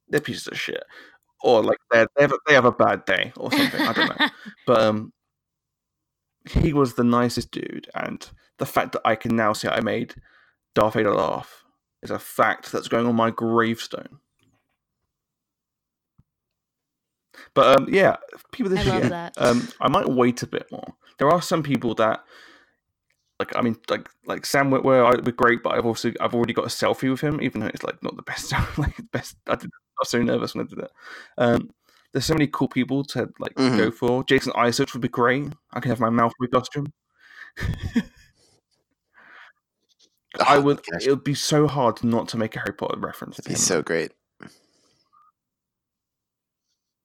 they're 0.10 0.20
pieces 0.20 0.48
of 0.48 0.60
shit, 0.60 0.84
or 1.44 1.64
like 1.64 1.78
they 1.92 2.06
they 2.16 2.24
have 2.24 2.32
a, 2.32 2.38
they 2.48 2.54
have 2.56 2.66
a 2.66 2.72
bad 2.72 3.06
day 3.06 3.32
or 3.38 3.52
something. 3.52 3.82
I 3.82 3.94
don't 3.94 4.20
know, 4.20 4.28
but 4.66 4.82
um, 4.82 5.14
he 6.50 6.74
was 6.74 6.96
the 6.96 7.04
nicest 7.04 7.52
dude, 7.52 7.88
and 7.94 8.28
the 8.58 8.66
fact 8.66 8.94
that 8.94 9.02
I 9.06 9.16
can 9.16 9.36
now 9.36 9.54
say 9.54 9.70
I 9.70 9.82
made 9.82 10.16
Darth 10.74 10.96
Vader 10.96 11.14
laugh 11.14 11.64
is 12.02 12.10
a 12.10 12.18
fact 12.20 12.72
that's 12.72 12.88
going 12.88 13.06
on 13.06 13.16
my 13.16 13.30
gravestone. 13.30 14.20
But 17.54 17.78
um, 17.78 17.88
yeah, 17.90 18.16
people 18.52 18.72
this 18.72 18.88
I 18.88 18.98
year, 18.98 19.32
um, 19.38 19.68
I 19.80 19.88
might 19.88 20.10
wait 20.10 20.42
a 20.42 20.48
bit 20.48 20.66
more. 20.72 20.96
There 21.18 21.30
are 21.30 21.42
some 21.42 21.64
people 21.64 21.96
that, 21.96 22.24
like, 23.40 23.56
I 23.56 23.62
mean, 23.62 23.78
like 23.90 24.10
like 24.26 24.46
Sam 24.46 24.70
Witwer, 24.72 25.06
I, 25.06 25.22
we're 25.22 25.32
great, 25.32 25.64
but 25.64 25.74
I've 25.78 25.86
also 25.86 26.12
I've 26.20 26.34
already 26.36 26.54
got 26.54 26.66
a 26.66 26.70
selfie 26.70 27.10
with 27.12 27.22
him, 27.22 27.42
even 27.42 27.62
though 27.62 27.68
it's 27.68 27.84
like 27.84 28.02
not 28.04 28.16
the 28.16 28.22
best, 28.24 28.54
like 28.78 28.96
best. 29.12 29.36
I, 29.48 29.56
did, 29.56 29.68
I 29.68 30.00
was 30.00 30.10
so 30.10 30.22
nervous 30.22 30.56
when 30.56 30.66
I 30.66 30.70
did 30.70 30.80
it. 30.80 30.92
Um, 31.38 31.70
there's 32.14 32.26
so 32.26 32.34
many 32.34 32.48
cool 32.48 32.68
people 32.70 33.04
to 33.06 33.30
like 33.40 33.54
Mhm. 33.56 33.78
go 33.78 33.92
for. 33.92 34.24
Jason 34.24 34.54
Isaacs 34.56 34.94
would 34.94 35.02
be 35.02 35.10
great. 35.10 35.52
I 35.74 35.80
can 35.82 35.90
have 35.90 36.00
my 36.00 36.10
Malfoy 36.10 36.50
costume. 36.54 36.88
I 40.40 40.58
Oh, 40.58 40.62
would. 40.62 40.82
gosh, 40.92 41.06
It 41.06 41.10
would 41.12 41.24
be 41.24 41.34
so 41.34 41.68
hard 41.68 42.04
not 42.04 42.28
to 42.30 42.38
make 42.38 42.56
a 42.56 42.60
Harry 42.60 42.74
Potter 42.74 43.00
reference. 43.00 43.36
It'd 43.40 43.46
to 43.46 43.50
be 43.50 43.54
him. 43.56 43.60
so 43.60 43.82
great. 43.82 44.12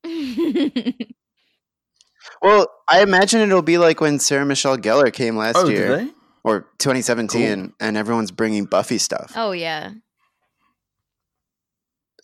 Well, 2.42 2.68
I 2.88 3.02
imagine 3.02 3.40
it'll 3.40 3.62
be 3.62 3.78
like 3.78 4.00
when 4.00 4.18
Sarah 4.18 4.46
Michelle 4.46 4.76
Gellar 4.78 5.12
came 5.12 5.36
last 5.36 5.56
Oh, 5.58 5.68
year, 5.68 5.96
did 5.96 6.08
they? 6.08 6.12
or 6.44 6.60
2017, 6.78 7.74
and 7.80 7.96
everyone's 7.96 8.30
bringing 8.30 8.64
Buffy 8.64 8.98
stuff. 8.98 9.32
oh 9.36 9.52
yeah. 9.52 9.92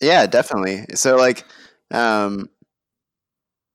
Yeah, 0.01 0.27
definitely. 0.27 0.85
So 0.95 1.17
like, 1.17 1.45
um, 1.91 2.49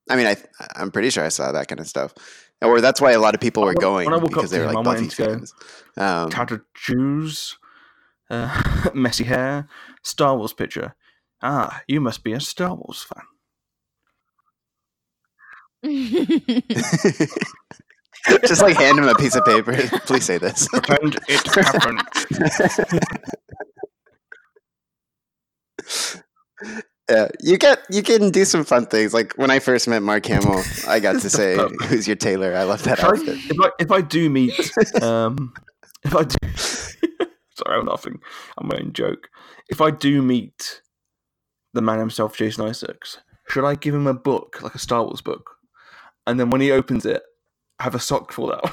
I 0.10 0.16
mean, 0.16 0.28
I 0.28 0.36
I'm 0.76 0.92
pretty 0.92 1.10
sure 1.10 1.24
I 1.24 1.30
saw 1.30 1.52
that 1.52 1.68
kind 1.68 1.80
of 1.80 1.88
stuff, 1.88 2.14
or 2.62 2.82
that's 2.82 3.02
why 3.02 3.12
a 3.12 3.20
lot 3.20 3.34
of 3.34 3.42
people 3.42 3.64
were 3.64 3.74
When 3.74 3.78
I 3.78 3.82
going 3.82 4.12
woke 4.12 4.24
up 4.24 4.30
because 4.30 4.52
they 4.52 4.58
to 4.60 4.66
were 4.66 4.70
him, 4.70 4.76
like 4.76 4.86
I 4.88 4.90
Buffy 4.94 5.04
wanted 5.06 5.12
to 5.12 5.24
go, 5.24 5.34
fans. 5.34 5.54
Um, 5.98 6.30
tattered 6.30 6.66
shoes, 6.76 7.58
uh, 8.30 8.90
messy 8.94 9.24
hair, 9.24 9.68
Star 10.04 10.38
Wars 10.38 10.54
picture. 10.54 10.96
Ah, 11.42 11.82
you 11.88 12.00
must 12.02 12.24
be 12.24 12.34
a 12.34 12.40
Star 12.40 12.76
Wars 12.76 13.02
fan. 13.04 13.24
just 18.46 18.62
like 18.62 18.78
hand 18.78 19.00
him 19.00 19.08
a 19.08 19.16
piece 19.16 19.36
of 19.36 19.44
paper. 19.46 19.74
Please 20.06 20.26
say 20.26 20.38
this. 20.38 20.68
Pretend 20.70 21.18
it 21.28 21.48
happened. 21.48 22.02
Yeah, 27.10 27.28
you 27.42 27.58
get 27.58 27.80
you 27.90 28.04
can 28.04 28.30
do 28.30 28.46
some 28.46 28.64
fun 28.64 28.86
things. 28.86 29.14
Like 29.14 29.34
when 29.34 29.52
I 29.52 29.60
first 29.60 29.88
met 29.88 30.02
Mark 30.02 30.26
Hamill, 30.28 30.64
I 30.88 31.00
got 31.00 31.22
to 31.22 31.30
say, 31.30 31.58
"Who's 31.88 32.08
your 32.08 32.16
tailor?" 32.16 32.56
I 32.56 32.64
love 32.64 32.84
that 32.84 33.00
If 33.00 33.06
I, 33.06 33.14
if 33.14 33.60
I 33.60 33.70
if 33.80 33.92
I 33.92 34.02
do 34.02 34.30
meet, 34.30 34.72
um, 35.02 35.54
if 36.04 36.16
I 36.16 36.24
do, 36.24 36.38
sorry, 36.56 37.80
I'm 37.80 37.88
laughing 37.88 38.20
at 38.58 38.64
my 38.64 38.78
own 38.78 38.94
joke. 38.94 39.30
If 39.70 39.82
I 39.82 39.92
do 39.92 40.22
meet 40.22 40.82
the 41.74 41.82
man 41.82 42.00
himself, 42.00 42.38
Jason 42.38 42.66
Isaacs, 42.66 43.18
should 43.50 43.66
I 43.66 43.76
give 43.76 43.96
him 43.96 44.08
a 44.08 44.14
book, 44.14 44.62
like 44.62 44.76
a 44.76 44.80
Star 44.80 45.04
Wars 45.04 45.22
book, 45.22 45.58
and 46.32 46.40
then 46.40 46.50
when 46.50 46.62
he 46.62 46.72
opens 46.72 47.06
it, 47.06 47.22
have 47.80 47.94
a 47.94 48.00
sock 48.00 48.32
fall 48.32 48.54
out? 48.54 48.72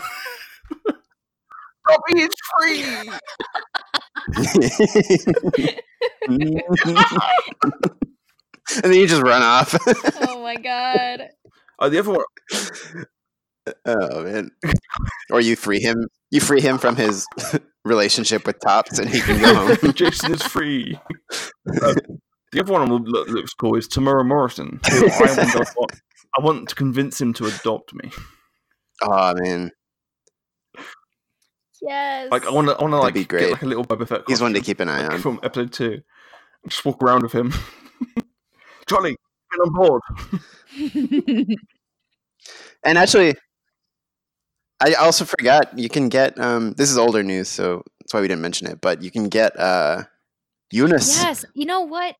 Robbie, 1.89 2.23
it's 2.23 2.37
free. 2.59 2.85
and 8.77 8.85
then 8.85 8.95
you 8.95 9.07
just 9.07 9.23
run 9.23 9.43
off. 9.43 9.75
oh 10.29 10.43
my 10.43 10.57
god. 10.57 11.29
Oh, 11.79 11.89
the 11.89 11.99
other 11.99 12.13
one. 12.13 12.25
oh 13.87 14.23
man! 14.23 14.51
Or 15.31 15.41
you 15.41 15.57
free 15.57 15.81
him. 15.81 16.09
You 16.31 16.41
free 16.41 16.61
him 16.61 16.79
from 16.79 16.97
his 16.97 17.27
relationship 17.85 18.47
with 18.47 18.61
Tops, 18.61 18.99
and 18.99 19.09
he 19.09 19.21
can 19.21 19.41
go 19.41 19.55
home. 19.55 19.93
Jason 19.95 20.33
is 20.33 20.43
free. 20.43 20.99
Uh, 21.33 21.95
the 22.53 22.61
other 22.61 22.73
one 22.73 22.89
that 22.89 23.29
looks 23.29 23.55
cool 23.55 23.77
is 23.77 23.89
Temuera 23.89 24.27
Morrison. 24.27 24.81
who 24.91 25.09
I, 25.09 25.65
want, 25.77 25.93
I 26.39 26.41
want 26.41 26.69
to 26.69 26.75
convince 26.75 27.21
him 27.21 27.33
to 27.35 27.47
adopt 27.47 27.93
me. 27.95 28.11
Oh 29.03 29.35
man, 29.37 29.73
Yes. 31.83 32.31
Like 32.31 32.47
I 32.47 32.51
want 32.51 32.69
to, 32.69 32.75
I 32.77 32.83
want 32.83 32.93
to 32.93 32.99
like 32.99 33.15
be 33.15 33.21
get 33.21 33.29
great. 33.29 33.53
like 33.53 33.63
a 33.63 33.67
little 33.67 33.85
Boba 33.85 34.07
Fett. 34.09 34.23
he's 34.27 34.41
one 34.41 34.55
to 34.55 34.61
keep 34.61 34.81
an 34.81 34.89
eye 34.89 35.03
like, 35.03 35.13
on. 35.13 35.21
from 35.21 35.41
episode 35.43 35.73
two. 35.73 35.93
And 36.63 36.73
just 36.73 36.85
walk 36.85 37.03
around 37.03 37.23
with 37.23 37.33
him. 37.33 37.53
Charlie, 38.89 39.17
get 39.53 39.61
on 39.61 39.73
board. 39.73 40.03
And 42.85 42.97
actually, 42.97 43.35
I 44.81 44.95
also 44.95 45.25
forgot 45.25 45.77
you 45.77 45.89
can 45.89 46.09
get. 46.09 46.39
Um, 46.39 46.75
this 46.75 46.91
is 46.91 46.97
older 46.97 47.25
news, 47.25 47.49
so 47.49 47.83
that's 48.01 48.15
why 48.15 48.21
we 48.21 48.29
didn't 48.29 48.43
mention 48.43 48.69
it. 48.69 48.81
But 48.81 49.03
you 49.03 49.11
can 49.11 49.29
get 49.29 49.59
uh, 49.59 50.05
Joonas, 50.73 51.21
yes. 51.21 51.45
You 51.55 51.67
know 51.67 51.81
what? 51.83 52.15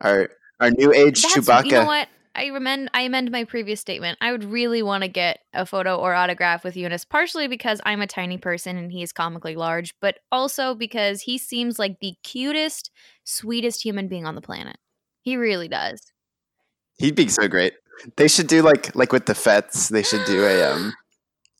our 0.00 0.30
our 0.60 0.70
new 0.70 0.92
age 0.92 1.22
That's 1.22 1.36
Chewbacca. 1.36 1.64
you 1.64 1.72
know 1.72 1.86
what? 1.86 2.08
I 2.36 2.44
amend 2.44 2.90
I 2.92 3.02
amend 3.02 3.30
my 3.30 3.44
previous 3.44 3.80
statement. 3.80 4.18
I 4.20 4.30
would 4.30 4.44
really 4.44 4.82
want 4.82 5.02
to 5.02 5.08
get 5.08 5.40
a 5.54 5.64
photo 5.64 5.96
or 5.96 6.14
autograph 6.14 6.64
with 6.64 6.74
Joonas, 6.74 7.08
partially 7.08 7.48
because 7.48 7.80
I'm 7.86 8.02
a 8.02 8.06
tiny 8.06 8.36
person 8.36 8.76
and 8.76 8.92
he's 8.92 9.12
comically 9.12 9.56
large, 9.56 9.94
but 10.00 10.18
also 10.30 10.74
because 10.74 11.22
he 11.22 11.38
seems 11.38 11.78
like 11.78 11.98
the 12.00 12.14
cutest, 12.22 12.90
sweetest 13.24 13.82
human 13.82 14.06
being 14.06 14.26
on 14.26 14.34
the 14.34 14.42
planet. 14.42 14.76
He 15.22 15.36
really 15.36 15.68
does. 15.68 16.12
He'd 16.98 17.16
be 17.16 17.28
so 17.28 17.48
great. 17.48 17.72
They 18.16 18.28
should 18.28 18.46
do 18.46 18.60
like 18.60 18.94
like 18.94 19.12
with 19.12 19.24
the 19.24 19.34
Fets. 19.34 19.88
They 19.88 20.02
should 20.02 20.26
do 20.26 20.44
a 20.44 20.70
um 20.70 20.92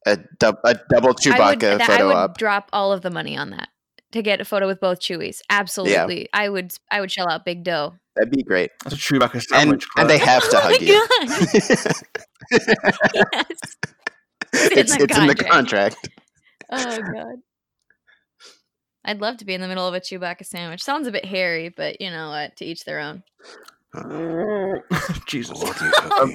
a, 0.05 0.19
dub, 0.39 0.57
a 0.63 0.79
double 0.91 1.09
I 1.09 1.11
would, 1.11 1.19
Chewbacca 1.19 1.81
I 1.81 1.87
photo 1.87 2.07
would 2.09 2.17
op. 2.17 2.39
drop 2.39 2.69
all 2.73 2.93
of 2.93 3.01
the 3.01 3.11
money 3.11 3.37
on 3.37 3.51
that 3.51 3.71
to 4.13 4.23
get 4.23 4.41
a 4.41 4.45
photo 4.45 4.67
with 4.67 4.81
both 4.81 5.01
Chewies. 5.01 5.41
Absolutely. 5.51 6.29
I 6.33 6.49
would 6.49 6.73
I 6.91 7.01
would 7.01 7.11
shell 7.11 7.29
out 7.29 7.45
big 7.45 7.65
dough. 7.65 7.95
That'd 8.15 8.31
be 8.33 8.43
great. 8.43 8.71
That's 8.85 8.97
a 8.97 8.99
Chewbacca 8.99 9.35
And 9.35 9.43
sandwich. 9.43 9.87
and 9.97 10.09
they 10.09 10.19
have 10.19 10.49
to 10.51 10.57
oh 10.57 10.61
hug 10.61 10.81
my 10.81 10.87
you. 10.87 11.07
god. 11.09 11.29
yes. 13.25 13.77
it's 14.53 14.93
in 14.93 14.99
the 14.99 15.05
it's 15.05 15.19
in 15.19 15.27
the 15.27 15.35
contract. 15.35 15.97
contract. 15.97 16.09
Oh 16.71 16.99
god. 17.13 17.37
I'd 19.05 19.21
love 19.21 19.37
to 19.37 19.45
be 19.45 19.55
in 19.55 19.61
the 19.61 19.69
middle 19.69 19.87
of 19.87 19.95
a 19.95 20.01
Chewbacca 20.01 20.45
sandwich. 20.45 20.83
Sounds 20.83 21.07
a 21.07 21.13
bit 21.13 21.25
hairy, 21.25 21.69
but 21.69 22.01
you 22.01 22.11
know 22.11 22.31
what? 22.31 22.57
To 22.57 22.65
each 22.65 22.85
their 22.85 22.99
own. 22.99 23.23
Jesus. 25.27 25.63
Lord, 25.63 25.77
you 25.81 25.93
Um. 26.21 26.33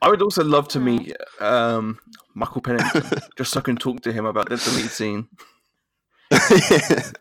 I 0.00 0.08
would 0.08 0.20
also 0.22 0.42
love 0.42 0.66
to 0.68 0.80
meet 0.80 1.14
um, 1.38 1.96
Michael 2.34 2.60
Pennington, 2.60 3.04
just 3.38 3.52
so 3.52 3.60
I 3.60 3.62
can 3.62 3.76
talk 3.76 4.00
to 4.02 4.12
him 4.12 4.24
about 4.26 4.48
the 4.48 4.56
deleted 4.56 4.90
scene. 4.90 5.28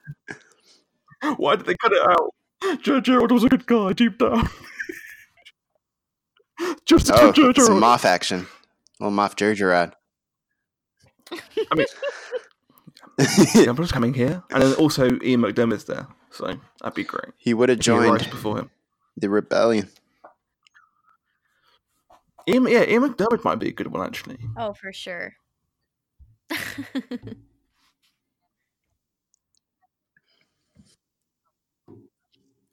Why 1.38 1.56
did 1.56 1.66
they 1.66 1.76
cut 1.76 1.92
it 1.92 2.02
out? 2.08 2.34
Ger- 2.82 3.02
Gerald 3.02 3.32
was 3.32 3.44
a 3.44 3.50
good 3.50 3.66
guy 3.66 3.94
deep 3.94 4.18
down. 4.18 4.48
just 6.86 7.08
to 7.08 7.14
oh, 7.16 7.32
Ger- 7.32 7.44
some 7.46 7.54
Gerald. 7.54 7.84
Moff 7.84 8.06
action. 8.06 8.48
Little 9.00 9.16
Moff 9.16 9.36
Jerjerrod. 9.36 9.94
I 11.72 11.76
mean, 11.76 11.88
Dumbledore's 13.20 13.92
coming 13.92 14.14
here, 14.14 14.44
and 14.52 14.62
then 14.64 14.74
also 14.74 15.08
Ian 15.24 15.42
McDiarmid's 15.42 15.86
there, 15.86 16.08
so 16.30 16.60
that'd 16.82 16.94
be 16.94 17.04
great. 17.04 17.34
he 17.38 17.54
would 17.54 17.70
have 17.70 17.80
If 17.80 17.86
he 17.86 17.92
arrives 17.92 18.24
joined 18.24 18.32
before 18.32 18.58
him. 18.60 18.70
the 19.16 19.30
rebellion. 19.30 19.90
Ian, 22.50 22.68
yeah, 22.68 22.84
Ian 22.84 23.04
McDiarmid 23.04 23.44
might 23.46 23.60
be 23.60 23.70
a 23.70 23.72
good 23.72 23.88
one 23.88 24.06
actually. 24.06 24.38
Oh, 24.58 24.74
for 24.74 24.92
sure. 24.92 25.36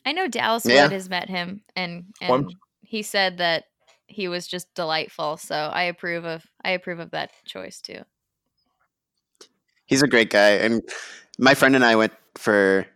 I 0.08 0.12
know 0.12 0.26
Dallas 0.26 0.64
Yeah. 0.64 0.84
Wood 0.84 0.92
has 0.92 1.10
met 1.10 1.28
him, 1.28 1.60
and 1.76 2.04
Well, 2.22 2.32
I'm- 2.32 2.44
and 2.44 2.54
he 2.80 3.02
said 3.02 3.36
that 3.38 3.64
he 4.06 4.26
was 4.26 4.46
just 4.46 4.72
delightful. 4.74 5.36
So 5.36 5.54
I 5.54 5.82
approve 5.82 6.24
of 6.24 6.44
I 6.64 6.70
approve 6.70 6.98
of 6.98 7.10
that 7.10 7.30
choice 7.44 7.80
too. 7.82 8.04
He's 9.84 10.02
a 10.02 10.08
great 10.08 10.30
guy, 10.30 10.50
and 10.50 10.82
my 11.38 11.54
friend 11.54 11.74
and 11.74 11.84
I 11.84 11.96
went 11.96 12.12
for 12.36 12.86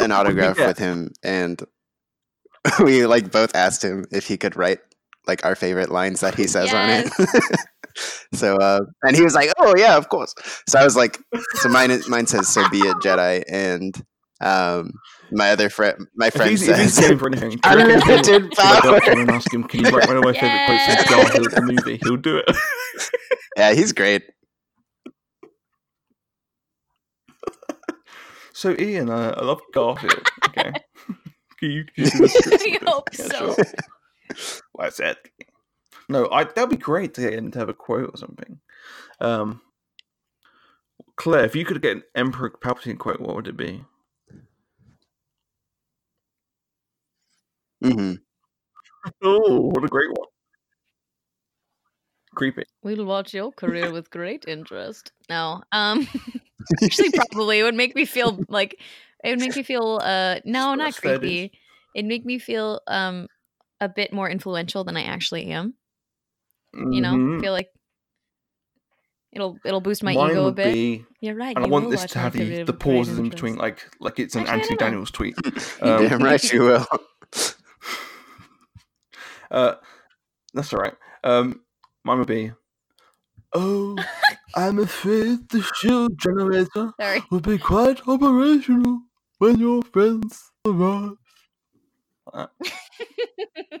an 0.00 0.10
autograph 0.18 0.56
get? 0.56 0.66
with 0.68 0.78
him, 0.78 1.12
and 1.22 1.62
we 2.82 3.04
like 3.06 3.30
both 3.30 3.54
asked 3.54 3.84
him 3.84 4.06
if 4.10 4.26
he 4.26 4.36
could 4.38 4.56
write 4.56 4.80
like 5.26 5.44
our 5.44 5.54
favorite 5.54 5.90
lines 5.90 6.20
that 6.20 6.34
he 6.34 6.46
says 6.46 6.72
on 6.72 6.88
it. 6.90 7.12
so 8.34 8.56
uh, 8.56 8.80
and 9.02 9.16
he 9.16 9.22
was 9.22 9.34
like, 9.34 9.50
"Oh 9.58 9.74
yeah, 9.76 9.96
of 9.98 10.08
course." 10.08 10.34
So 10.66 10.78
I 10.78 10.84
was 10.84 10.96
like, 10.96 11.18
"So 11.56 11.68
mine 11.68 11.90
is- 11.90 12.08
mine 12.08 12.26
says 12.26 12.48
so 12.48 12.66
be 12.70 12.78
it 12.80 12.96
Jedi," 13.04 13.44
and 13.50 13.94
um, 14.40 14.92
my 15.32 15.50
other 15.50 15.70
friend, 15.70 16.06
my 16.14 16.30
friend 16.30 16.50
he's, 16.50 16.66
if 16.68 16.76
he's 16.78 16.94
says, 16.94 17.08
game 17.08 17.18
for 17.18 17.26
anything, 17.28 17.50
do 17.62 17.70
you 17.70 17.76
reckon 17.76 17.90
if 17.96 18.02
"Unlimited 18.04 18.42
you 18.44 18.50
go 18.50 18.62
power." 18.62 18.96
up 18.96 19.02
to 19.04 19.12
him 19.12 19.20
and 19.20 19.30
ask 19.30 19.52
him, 19.52 19.64
"Can 19.64 19.80
you 19.84 19.90
write 19.90 20.06
one 20.08 20.16
of 20.18 20.24
my 20.24 20.32
favorite 20.32 20.66
quotes 20.66 20.84
from 20.84 20.94
Yes. 20.94 21.10
Garfield 21.10 21.50
the 21.52 21.62
movie?" 21.62 21.98
He'll 22.02 22.16
do 22.16 22.38
it. 22.38 22.56
Yeah, 23.56 23.74
he's 23.74 23.92
great. 23.92 24.22
So 28.52 28.74
Ian, 28.78 29.10
uh, 29.10 29.34
I 29.36 29.44
love 29.44 29.60
Garfield. 29.74 30.28
Okay. 30.48 30.72
Can 31.58 31.70
you, 31.70 31.84
can 31.84 32.04
you 32.04 32.10
do 32.10 32.18
the 32.18 32.78
I 32.82 32.90
hope 32.90 33.08
Yeah, 33.16 33.24
so. 33.26 33.54
sure. 33.54 33.64
Well, 34.74 34.86
I 34.86 34.90
said. 34.90 35.16
No, 36.08 36.28
I 36.32 36.42
that'd 36.44 36.70
be 36.70 36.76
great 36.76 37.14
to 37.14 37.20
get 37.20 37.34
him 37.34 37.52
to 37.52 37.58
have 37.60 37.68
a 37.68 37.74
quote 37.74 38.10
or 38.12 38.16
something. 38.16 38.58
Um, 39.20 39.60
Claire, 41.16 41.44
if 41.44 41.54
you 41.54 41.64
could 41.64 41.80
get 41.80 41.96
an 41.98 42.02
Emperor 42.16 42.50
Palpatine 42.50 42.98
quote, 42.98 43.20
what 43.20 43.36
would 43.36 43.46
it 43.46 43.56
be? 43.56 43.84
Hmm 47.82 48.14
Oh, 49.22 49.60
what 49.60 49.84
a 49.84 49.88
great 49.88 50.10
one! 50.10 50.28
Creepy. 52.34 52.64
We'll 52.82 53.04
watch 53.04 53.34
your 53.34 53.52
career 53.52 53.90
with 53.90 54.10
great 54.10 54.44
interest. 54.48 55.12
No, 55.28 55.62
um, 55.72 56.06
actually, 56.82 57.10
probably 57.10 57.58
it 57.58 57.62
would 57.64 57.74
make 57.74 57.94
me 57.94 58.04
feel 58.04 58.38
like 58.48 58.80
it 59.24 59.30
would 59.30 59.40
make 59.40 59.56
me 59.56 59.62
feel. 59.62 60.00
Uh, 60.02 60.40
no, 60.44 60.74
not 60.74 60.94
Stressed, 60.94 61.02
that 61.02 61.24
is. 61.24 61.30
creepy. 61.30 61.52
It'd 61.94 62.06
make 62.08 62.24
me 62.24 62.38
feel 62.38 62.80
um 62.86 63.28
a 63.80 63.88
bit 63.88 64.12
more 64.12 64.30
influential 64.30 64.84
than 64.84 64.96
I 64.96 65.02
actually 65.02 65.46
am. 65.46 65.74
You 66.74 67.00
know, 67.02 67.14
Mhm. 67.16 67.40
feel 67.40 67.52
like 67.52 67.68
it'll 69.32 69.60
it'll 69.64 69.80
boost 69.80 70.02
my 70.02 70.14
Mine 70.14 70.30
ego 70.30 70.46
a 70.46 70.52
bit. 70.52 70.72
be, 70.72 71.04
You're 71.20 71.34
right. 71.34 71.54
and 71.54 71.64
I 71.66 71.68
want 71.68 71.90
this 71.90 72.06
to 72.06 72.18
have 72.18 72.32
the, 72.32 72.64
the 72.64 72.72
pauses 72.72 73.18
in 73.18 73.28
between, 73.28 73.56
like 73.56 73.86
like 74.00 74.18
it's 74.18 74.34
an 74.36 74.42
Actually, 74.46 74.60
Anthony. 74.60 74.76
Daniels 74.78 75.10
tweet. 75.10 75.36
Um, 75.82 76.08
Damn 76.08 76.22
right 76.22 76.52
you 76.52 76.62
will. 76.62 76.86
Uh, 79.52 79.74
that's 80.54 80.72
all 80.72 80.80
right. 80.80 80.94
Um, 81.22 81.60
mine 82.04 82.18
would 82.18 82.26
be, 82.26 82.52
oh, 83.52 83.96
I'm 84.56 84.78
afraid 84.78 85.48
the 85.50 85.62
shield 85.76 86.18
generator 86.18 86.92
Sorry. 86.98 87.22
will 87.30 87.40
be 87.40 87.58
quite 87.58 88.08
operational 88.08 89.02
when 89.38 89.58
your 89.58 89.82
friends 89.82 90.50
arrive. 90.66 91.12
Like 92.32 92.48
that. 92.60 93.80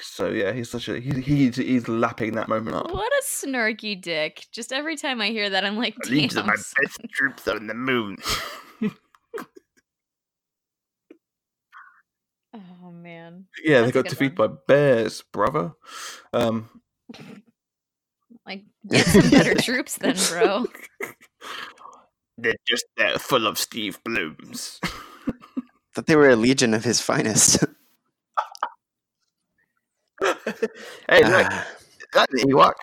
so 0.00 0.28
yeah, 0.28 0.52
he's 0.52 0.68
such 0.70 0.88
a 0.88 0.98
he, 0.98 1.20
he's 1.20 1.56
he's 1.56 1.88
lapping 1.88 2.32
that 2.34 2.48
moment 2.48 2.76
up. 2.76 2.90
What 2.90 3.12
a 3.12 3.22
snarky 3.24 4.00
dick! 4.00 4.46
Just 4.52 4.72
every 4.72 4.96
time 4.96 5.20
I 5.20 5.28
hear 5.28 5.48
that, 5.48 5.64
I'm 5.64 5.76
like, 5.76 5.94
damn. 6.02 6.12
These 6.12 6.36
are 6.36 6.44
my 6.44 6.56
son. 6.56 6.74
best 6.82 6.98
troops 7.12 7.48
on 7.48 7.66
the 7.68 7.74
moon. 7.74 8.16
Oh 12.52 12.90
man, 12.90 13.46
yeah, 13.64 13.82
they 13.82 13.90
That's 13.90 13.96
a 13.96 14.02
got 14.02 14.08
defeated 14.10 14.38
one. 14.38 14.48
by 14.50 14.54
bears, 14.66 15.22
brother. 15.32 15.72
Um, 16.32 16.68
like 18.46 18.64
get 18.88 19.06
some 19.06 19.30
better 19.30 19.54
troops 19.54 19.98
then, 19.98 20.16
bro. 20.28 20.66
they're 22.38 22.54
just 22.66 22.84
they're 22.96 23.18
full 23.18 23.46
of 23.46 23.58
Steve 23.58 23.98
Blums. 24.04 24.78
Thought 25.94 26.06
they 26.06 26.16
were 26.16 26.30
a 26.30 26.36
legion 26.36 26.74
of 26.74 26.84
his 26.84 27.00
finest. 27.00 27.64
hey, 30.22 31.24
look, 31.24 31.46
Ah. 31.50 31.66
that's 32.12 32.42
an 32.42 32.50
Ewok. 32.50 32.74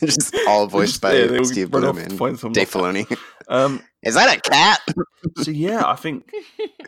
Just 0.04 0.34
all 0.48 0.66
voiced 0.66 0.92
Just, 0.92 1.02
by 1.02 1.14
yeah, 1.14 1.42
Steve 1.42 1.72
run 1.72 1.82
Blum 1.82 1.98
and 1.98 2.54
Dave. 2.54 2.70
Filoni. 2.70 3.18
Um, 3.48 3.82
Is 4.04 4.14
that 4.14 4.36
a 4.36 4.40
cat? 4.40 4.80
so 5.42 5.50
yeah, 5.50 5.82
I 5.84 5.96
think 5.96 6.30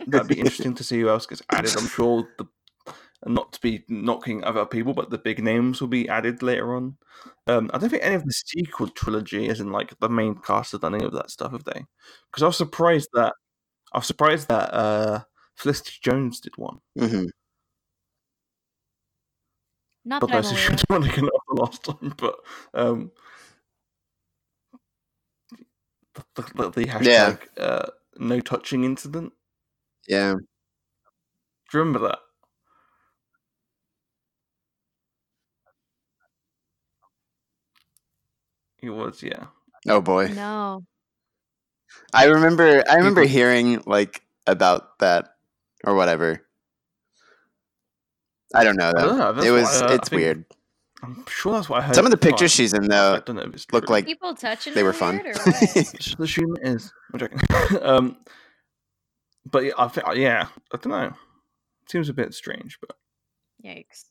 that'd 0.07 0.29
be 0.29 0.39
interesting 0.39 0.75
to 0.77 0.85
see 0.85 1.01
who 1.01 1.09
else 1.09 1.27
gets 1.27 1.43
added. 1.51 1.77
I'm 1.77 1.89
sure 1.89 2.29
the 2.39 2.47
not 3.27 3.53
to 3.53 3.61
be 3.61 3.85
knocking 3.89 4.43
other 4.45 4.65
people, 4.67 4.95
but 4.95 5.11
the 5.11 5.19
big 5.19 5.43
names 5.43 5.81
will 5.81 5.89
be 5.89 6.09
added 6.09 6.43
later 6.43 6.75
on. 6.75 6.97
Um, 7.47 7.71
I 7.73 7.79
don't 7.79 7.91
think 7.91 8.05
any 8.05 8.15
of 8.15 8.25
the 8.25 8.33
sequel 8.33 8.89
trilogy, 8.89 9.49
as 9.49 9.61
in 9.61 9.71
like 9.71 9.99
the 10.01 10.09
main 10.09 10.37
cast, 10.37 10.73
have 10.73 10.81
done 10.81 10.95
any 10.95 11.05
of 11.05 11.13
that 11.13 11.31
stuff, 11.31 11.53
have 11.53 11.65
they? 11.65 11.85
Because 12.31 12.43
I 12.43 12.47
was 12.47 12.57
surprised 12.57 13.09
that 13.15 13.35
I 13.93 13.99
was 13.99 14.07
surprised 14.07 14.49
that 14.49 14.73
uh, 14.75 15.21
Felicity 15.57 15.99
Jones 16.03 16.41
did 16.41 16.57
one, 16.57 16.79
hmm 16.99 17.27
Not 20.05 20.21
but 20.21 20.29
that 20.29 20.37
I'm 20.37 20.43
that's 20.43 20.51
aware. 20.53 20.77
She 21.53 21.65
one 21.65 21.75
again 21.77 21.85
the 21.85 21.85
last 21.85 21.85
time. 21.85 22.15
But 22.17 22.37
um, 22.75 23.13
the, 26.15 26.43
the, 26.55 26.71
the 26.71 26.85
hashtag 26.87 27.05
Yeah. 27.57 27.63
uh, 27.63 27.87
no 28.19 28.41
touching 28.41 28.85
incident. 28.85 29.33
Yeah. 30.09 30.35
Do 30.35 31.79
you 31.79 31.81
remember 31.81 32.09
that? 32.09 32.19
It 38.83 38.91
was, 38.91 39.23
yeah. 39.23 39.47
Oh 39.89 40.01
boy. 40.01 40.29
No. 40.29 40.85
I 42.13 42.25
remember. 42.27 42.83
I 42.89 42.97
remember 42.97 43.23
People- 43.23 43.33
hearing 43.35 43.83
like 43.87 44.23
about 44.47 44.99
that 45.01 45.37
or 45.85 45.95
whatever. 45.95 46.47
I 48.55 48.65
don't 48.65 48.77
know 48.77 48.93
I 48.97 49.03
though. 49.03 49.07
don't 49.07 49.19
know, 49.37 49.43
it 49.43 49.51
was. 49.51 49.83
I- 49.83 49.87
I 49.93 49.95
it's 49.95 50.09
think 50.09 50.21
weird. 50.21 50.45
I'm 51.03 51.25
sure 51.29 51.53
that's 51.55 51.69
what 51.69 51.81
I 51.83 51.87
heard. 51.87 51.97
Some 51.97 52.05
of 52.07 52.13
the 52.13 52.17
at 52.17 52.21
time. 52.21 52.31
pictures 52.31 52.53
she's 52.53 52.73
in 52.75 52.85
I 52.85 52.89
though 52.89 53.21
don't 53.27 53.37
know 53.37 53.43
if 53.43 53.55
it's 53.55 53.67
look 53.73 53.87
true. 53.87 53.95
like 53.95 54.07
People 54.07 54.35
touching 54.35 54.73
they 54.75 54.83
were 54.85 54.93
fun. 54.93 55.17
the 55.19 55.31
or 55.31 55.33
what? 55.33 55.95
Just 55.99 56.21
assume 56.21 56.57
it 56.63 56.69
is. 56.69 56.93
I'm 57.13 57.19
joking. 57.19 57.41
um, 57.83 58.17
but 59.51 59.65
yeah, 59.65 59.73
I 59.79 59.89
think, 59.89 60.07
yeah, 60.15 60.47
I 60.73 60.77
don't 60.77 60.93
know. 60.93 61.13
Seems 61.89 62.09
a 62.09 62.15
bit 62.15 62.33
strange, 62.35 62.79
but 62.81 62.97
Yikes. 63.65 64.05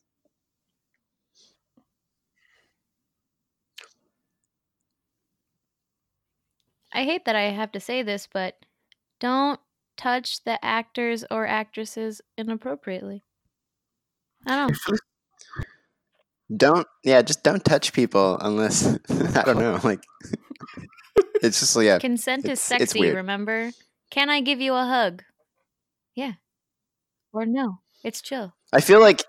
I 6.92 7.04
hate 7.04 7.24
that 7.24 7.36
I 7.36 7.42
have 7.50 7.72
to 7.72 7.80
say 7.80 8.02
this, 8.02 8.28
but 8.30 8.56
don't 9.20 9.58
touch 9.96 10.44
the 10.44 10.62
actors 10.64 11.24
or 11.30 11.46
actresses 11.46 12.20
inappropriately. 12.36 13.22
I 14.46 14.56
don't 14.56 14.70
if 14.72 14.80
Felic- 14.82 14.98
don't. 16.54 16.86
Yeah, 17.04 17.22
just 17.22 17.42
don't 17.42 17.64
touch 17.64 17.92
people 17.92 18.38
unless 18.40 18.86
I 19.36 19.42
don't 19.42 19.58
know. 19.58 19.80
Like 19.82 20.02
it's 21.42 21.60
just 21.60 21.76
yeah. 21.80 21.98
Consent 21.98 22.46
is 22.48 22.60
sexy, 22.60 23.10
remember? 23.10 23.70
Can 24.10 24.28
I 24.30 24.40
give 24.40 24.60
you 24.60 24.74
a 24.74 24.84
hug? 24.84 25.22
Yeah. 26.14 26.32
Or 27.32 27.46
no. 27.46 27.80
It's 28.04 28.20
chill. 28.20 28.54
I 28.72 28.80
feel 28.80 29.00
like 29.00 29.24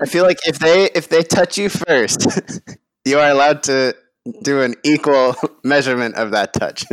I 0.00 0.06
feel 0.06 0.24
like 0.24 0.38
if 0.46 0.58
they 0.58 0.90
if 0.94 1.08
they 1.08 1.22
touch 1.22 1.58
you 1.58 1.68
first, 1.68 2.26
you 3.04 3.18
are 3.18 3.30
allowed 3.30 3.62
to 3.64 3.94
do 4.42 4.62
an 4.62 4.74
equal 4.84 5.34
measurement 5.62 6.14
of 6.16 6.30
that 6.30 6.52
touch. 6.52 6.84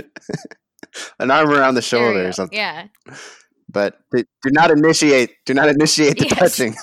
an 1.19 1.31
arm 1.31 1.49
around 1.49 1.75
the 1.75 1.81
shoulder 1.81 2.27
or 2.27 2.31
something. 2.31 2.57
Yeah. 2.57 2.87
But 3.69 3.99
do 4.11 4.23
do 4.43 4.49
not 4.51 4.71
initiate 4.71 5.35
do 5.45 5.53
not 5.53 5.69
initiate 5.69 6.17
the 6.17 6.25
Yes. 6.25 6.39
touching. 6.39 6.75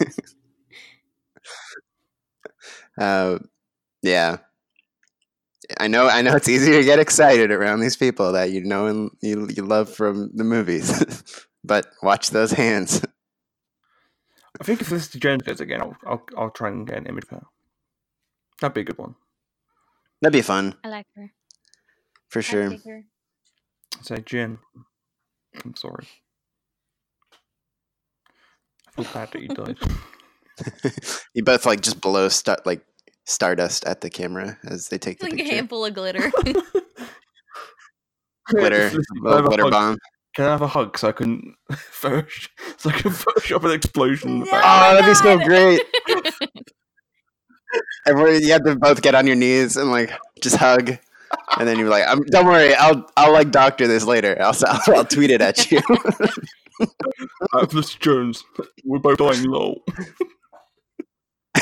Uh, 2.99 3.39
yeah. 4.03 4.39
I 5.79 5.89
know 5.89 6.09
I 6.09 6.23
know 6.23 6.35
it's 6.35 6.49
easy 6.49 6.73
to 6.73 6.85
get 6.85 6.99
excited 6.99 7.51
around 7.51 7.81
these 7.81 7.97
people 7.97 8.33
that 8.33 8.51
you 8.51 8.65
know 8.65 8.87
and 8.87 9.11
you 9.21 9.49
you 9.55 9.65
love 9.65 9.93
from 9.93 10.31
the 10.35 10.45
movies. 10.45 11.47
but 11.65 11.87
watch 12.03 12.31
those 12.31 12.53
hands. 12.53 13.05
I 14.61 14.65
think 14.65 14.81
if 14.81 14.89
Felicity 14.89 15.19
Jones 15.19 15.43
goes 15.43 15.61
again, 15.61 15.83
I'll, 15.83 15.97
I'll 16.07 16.23
I'll 16.37 16.51
try 16.51 16.69
and 16.69 16.87
get 16.87 16.97
an 16.97 17.07
image 17.07 17.25
of 17.25 17.31
her. 17.31 17.43
That'd 18.61 18.75
be 18.75 18.81
a 18.81 18.85
good 18.85 18.99
one. 18.99 19.15
That'd 20.21 20.33
be 20.33 20.43
fun 20.43 20.75
I 20.83 20.89
like 20.89 21.07
her. 21.17 21.33
for 22.29 22.41
I'd 22.41 22.45
sure. 22.45 22.71
take 22.71 22.85
her. 22.85 23.05
Say 24.03 24.17
Jen. 24.25 24.59
I'm 25.65 25.77
sorry. 25.77 26.07
I 28.87 29.03
feel 29.03 29.13
bad 29.13 29.33
that 29.33 29.43
you 29.43 29.49
died. 29.49 29.77
you 31.35 31.45
both 31.45 31.67
like 31.67 31.81
just 31.81 32.01
blow 32.01 32.29
star- 32.29 32.59
like 32.65 32.85
stardust 33.29 33.85
at 33.85 34.01
the 34.01 34.09
camera 34.11 34.59
as 34.65 34.89
they 34.89 34.99
take 34.99 35.19
the 35.21 35.29
Like 35.29 35.39
a 35.41 35.45
handful 35.45 35.85
of 35.85 35.95
glitter. 35.95 36.31
Glitter, 38.47 38.89
Felicity, 38.91 39.05
can 39.23 39.27
I 39.27 39.37
have 39.37 39.45
a 39.45 39.49
glitter 39.49 39.63
hug? 39.65 39.73
bomb. 39.73 39.99
Can 40.35 40.45
I 40.47 40.51
have 40.51 40.63
a 40.63 40.67
hug 40.69 40.97
so 40.99 41.09
I 41.09 41.13
can 41.13 41.55
Photoshop, 41.73 42.49
so 42.77 42.91
I 42.91 42.93
can 42.93 43.11
Photoshop 43.11 43.65
an 43.65 43.73
explosion? 43.73 44.31
in 44.31 44.39
the 44.41 44.45
No. 44.47 44.51
back? 44.53 44.63
Oh, 44.65 44.95
that'd 44.95 45.11
be 45.11 45.15
so 45.15 45.39
great. 45.45 45.81
Everybody, 48.07 48.47
you 48.47 48.53
have 48.53 48.65
to 48.65 48.77
both 48.77 49.03
get 49.03 49.15
on 49.15 49.27
your 49.27 49.37
knees 49.37 49.77
and 49.77 49.91
like 49.91 50.11
just 50.41 50.57
hug, 50.57 50.97
and 51.59 51.69
then 51.69 51.79
you're 51.79 51.91
like, 51.91 52.05
I'm, 52.09 52.23
"Don't 52.31 52.47
worry, 52.47 52.75
I'll 52.75 53.07
I'll 53.17 53.33
like 53.33 53.51
doctor 53.51 53.87
this 53.87 54.05
later. 54.05 54.37
I'll 54.41 54.57
I'll, 54.67 54.97
I'll 54.97 55.05
tweet 55.05 55.31
it 55.31 55.43
at 55.43 55.71
you." 55.71 55.81
Atlas 57.61 57.95
Jones, 57.95 58.43
we're 58.85 59.01
both 59.01 59.19
dying 59.19 59.43
low. 59.45 59.83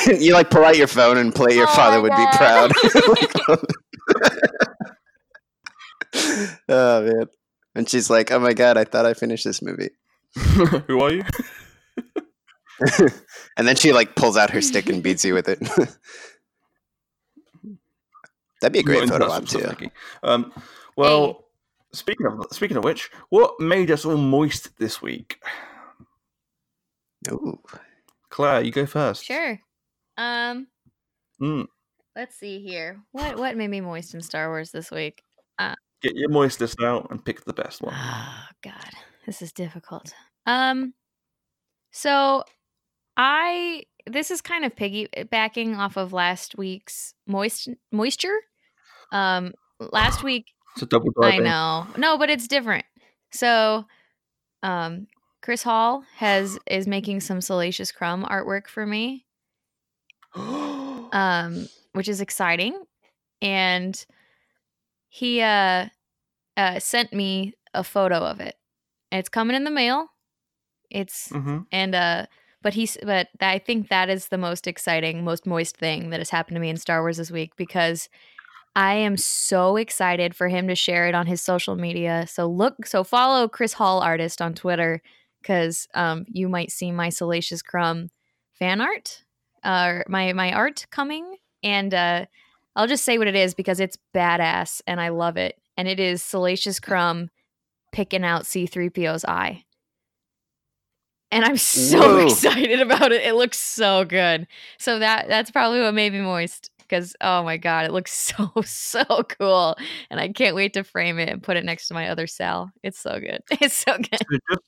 you 0.19 0.33
like 0.33 0.49
pull 0.49 0.63
out 0.65 0.77
your 0.77 0.87
phone 0.87 1.17
and 1.17 1.33
play 1.33 1.55
your 1.55 1.67
Oh 1.69 1.75
father 1.75 2.01
would 2.01 2.11
God. 2.11 2.31
be 2.31 2.37
proud. 2.37 3.59
oh 6.69 7.01
man. 7.03 7.25
And 7.75 7.89
she's 7.89 8.09
like, 8.09 8.31
Oh 8.31 8.39
my 8.39 8.53
god, 8.53 8.77
I 8.77 8.83
thought 8.85 9.05
I 9.05 9.13
finished 9.13 9.43
this 9.45 9.61
movie. 9.61 9.89
Who 10.87 11.01
are 11.01 11.11
you? 11.13 11.23
and 13.57 13.67
then 13.67 13.75
she 13.75 13.91
like 13.93 14.15
pulls 14.15 14.37
out 14.37 14.51
her 14.51 14.61
stick 14.61 14.89
and 14.89 15.01
beats 15.01 15.25
you 15.25 15.33
with 15.33 15.47
it. 15.49 15.59
That'd 18.61 18.73
be 18.73 18.79
a 18.79 18.83
great 18.83 19.03
into 19.03 19.13
photo 19.13 19.27
that 19.29 19.31
op 19.31 19.45
too. 19.45 19.57
of 19.59 19.63
stuff, 19.63 19.79
Nikki. 19.79 19.91
Um, 20.23 20.51
well, 20.95 21.45
speaking 21.93 22.25
of 22.27 22.45
speaking 22.51 22.77
of 22.77 22.83
which, 22.83 23.09
what 23.29 23.59
made 23.59 23.91
us 23.91 24.05
all 24.05 24.17
moist 24.17 24.77
this 24.79 25.01
week? 25.01 25.39
Ooh. 27.31 27.59
Claire, 28.29 28.61
you 28.61 28.71
go 28.71 28.85
first. 28.85 29.25
Sure. 29.25 29.59
Um, 30.17 30.67
Mm. 31.41 31.67
let's 32.15 32.35
see 32.35 32.59
here. 32.61 32.99
What 33.11 33.37
what 33.37 33.55
made 33.55 33.69
me 33.69 33.81
moist 33.81 34.13
in 34.15 34.21
Star 34.21 34.49
Wars 34.49 34.71
this 34.71 34.89
week? 34.91 35.21
Get 36.03 36.15
your 36.15 36.29
moistest 36.29 36.83
out 36.83 37.09
and 37.09 37.23
pick 37.25 37.43
the 37.45 37.53
best 37.53 37.81
one. 37.81 37.93
Oh 37.97 38.43
God, 38.63 38.89
this 39.25 39.41
is 39.41 39.51
difficult. 39.51 40.13
Um, 40.45 40.93
so 41.91 42.43
I 43.17 43.83
this 44.05 44.29
is 44.31 44.41
kind 44.41 44.63
of 44.63 44.75
piggybacking 44.75 45.77
off 45.77 45.97
of 45.97 46.13
last 46.13 46.57
week's 46.57 47.13
moist 47.27 47.69
moisture. 47.91 48.37
Um, 49.11 49.53
last 49.79 50.23
week 50.23 50.45
It's 50.75 50.83
a 50.83 50.85
double 50.85 51.11
I 51.21 51.37
know. 51.39 51.87
No, 51.97 52.17
but 52.17 52.29
it's 52.29 52.47
different. 52.47 52.85
So, 53.31 53.85
um, 54.63 55.07
Chris 55.41 55.63
Hall 55.63 56.03
has 56.15 56.57
is 56.69 56.87
making 56.87 57.19
some 57.21 57.41
Salacious 57.41 57.91
Crumb 57.91 58.23
artwork 58.23 58.67
for 58.67 58.85
me, 58.85 59.25
um, 61.11 61.67
which 61.93 62.07
is 62.07 62.21
exciting. 62.21 62.81
And 63.41 64.05
he 65.09 65.41
uh, 65.41 65.87
uh 66.55 66.79
sent 66.79 67.13
me 67.13 67.53
a 67.73 67.83
photo 67.83 68.17
of 68.17 68.39
it. 68.39 68.55
It's 69.11 69.29
coming 69.29 69.55
in 69.55 69.63
the 69.63 69.71
mail. 69.71 70.07
It's 70.89 71.29
hmm 71.29 71.59
and 71.71 71.95
uh 71.95 72.25
but 72.61 72.73
he's 72.73 72.97
but 73.03 73.29
I 73.39 73.59
think 73.59 73.89
that 73.89 74.09
is 74.09 74.27
the 74.27 74.37
most 74.37 74.67
exciting, 74.67 75.23
most 75.23 75.45
moist 75.45 75.77
thing 75.77 76.09
that 76.09 76.19
has 76.19 76.29
happened 76.29 76.55
to 76.55 76.61
me 76.61 76.69
in 76.69 76.77
Star 76.77 77.01
Wars 77.01 77.17
this 77.17 77.31
week 77.31 77.55
because 77.55 78.09
I 78.75 78.93
am 78.93 79.17
so 79.17 79.75
excited 79.75 80.35
for 80.35 80.49
him 80.49 80.67
to 80.67 80.75
share 80.75 81.07
it 81.07 81.15
on 81.15 81.25
his 81.25 81.41
social 81.41 81.75
media. 81.75 82.25
So 82.27 82.47
look, 82.47 82.85
so 82.85 83.03
follow 83.03 83.47
Chris 83.47 83.73
Hall 83.73 84.01
artist 84.01 84.41
on 84.41 84.53
Twitter 84.53 85.01
because 85.41 85.87
um, 85.95 86.25
you 86.27 86.47
might 86.47 86.71
see 86.71 86.91
my 86.91 87.09
Salacious 87.09 87.61
Crumb 87.61 88.09
fan 88.53 88.81
art, 88.81 89.23
uh, 89.63 89.99
my 90.07 90.33
my 90.33 90.53
art 90.53 90.85
coming, 90.91 91.37
and 91.63 91.93
uh, 91.93 92.25
I'll 92.77 92.87
just 92.87 93.03
say 93.03 93.17
what 93.17 93.27
it 93.27 93.35
is 93.35 93.55
because 93.55 93.79
it's 93.79 93.97
badass 94.13 94.81
and 94.85 95.01
I 95.01 95.09
love 95.09 95.35
it. 95.35 95.59
And 95.77 95.87
it 95.87 95.99
is 95.99 96.23
Salacious 96.23 96.79
Crumb 96.79 97.29
picking 97.91 98.23
out 98.23 98.43
C3PO's 98.43 99.25
eye. 99.25 99.65
And 101.31 101.43
I'm 101.43 101.57
so 101.57 101.99
Whoa. 101.99 102.25
excited 102.27 102.79
about 102.79 103.11
it. 103.11 103.23
It 103.23 103.33
looks 103.33 103.59
so 103.59 104.05
good. 104.05 104.47
So 104.77 104.99
that 104.99 105.27
that's 105.27 105.49
probably 105.49 105.81
what 105.81 105.93
made 105.95 106.13
me 106.13 106.21
moist 106.21 106.69
because 106.77 107.15
oh 107.19 107.43
my 107.43 107.57
god, 107.57 107.85
it 107.85 107.91
looks 107.91 108.13
so 108.37 108.51
so 108.63 109.03
cool, 109.39 109.75
and 110.11 110.19
I 110.19 110.29
can't 110.29 110.55
wait 110.55 110.73
to 110.73 110.83
frame 110.83 111.17
it 111.17 111.29
and 111.29 111.41
put 111.41 111.57
it 111.57 111.65
next 111.65 111.87
to 111.87 111.95
my 111.95 112.09
other 112.09 112.27
cell. 112.27 112.71
It's 112.83 112.99
so 112.99 113.19
good. 113.19 113.41
It's 113.59 113.75
so 113.75 113.97
good. 113.97 114.19
So 114.19 114.37
just, 114.49 114.61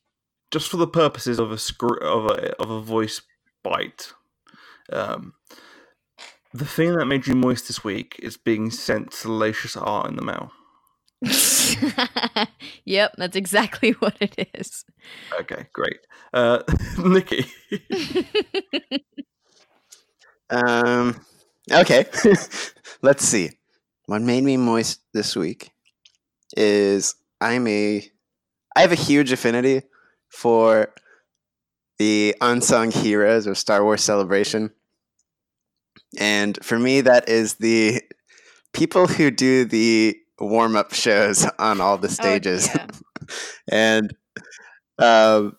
just 0.52 0.70
for 0.70 0.78
the 0.78 0.88
purposes 0.88 1.38
of 1.40 1.52
a 1.52 1.58
scr- 1.60 2.04
of 2.04 2.26
a 2.26 2.56
of 2.62 2.72
a 2.72 2.82
voice 2.82 3.22
bite, 3.64 4.14
um, 4.92 5.34
the 6.54 6.66
thing 6.66 6.96
that 6.96 7.06
made 7.06 7.28
you 7.28 7.36
moist 7.36 7.68
this 7.68 7.84
week 7.84 8.16
is 8.20 8.38
being 8.38 8.72
sent 8.72 9.14
salacious 9.14 9.78
art 9.78 10.10
in 10.10 10.16
the 10.16 10.24
mail. 10.24 10.52
yep, 12.86 13.14
that's 13.18 13.36
exactly 13.36 13.92
what 14.00 14.16
it 14.20 14.50
is. 14.54 14.86
Okay, 15.40 15.68
great. 15.74 16.00
Uh, 16.34 16.62
Nikki, 16.98 17.46
Um 20.50 21.20
okay. 21.72 22.06
Let's 23.02 23.24
see. 23.24 23.52
What 24.08 24.22
made 24.22 24.44
me 24.44 24.58
moist 24.58 25.02
this 25.14 25.36
week 25.36 25.72
is 26.58 27.16
I'm 27.40 27.68
a 27.68 28.04
I 28.76 28.82
have 28.82 28.92
a 28.92 28.96
huge 28.96 29.32
affinity 29.32 29.84
for 30.30 30.94
the 32.00 32.36
unsung 32.42 32.92
heroes 32.92 33.46
of 33.46 33.58
Star 33.58 33.84
Wars 33.84 34.04
Celebration. 34.04 34.72
And 36.18 36.58
for 36.64 36.80
me 36.80 37.02
that 37.02 37.30
is 37.30 37.56
the 37.56 38.02
people 38.74 39.08
who 39.08 39.32
do 39.32 39.66
the 39.66 40.18
warm-up 40.40 40.94
shows 40.94 41.46
on 41.60 41.82
all 41.82 41.98
the 41.98 42.10
stages. 42.10 42.70
Oh, 42.70 42.78
yeah. 42.78 42.88
and 43.72 44.16
um, 44.98 45.58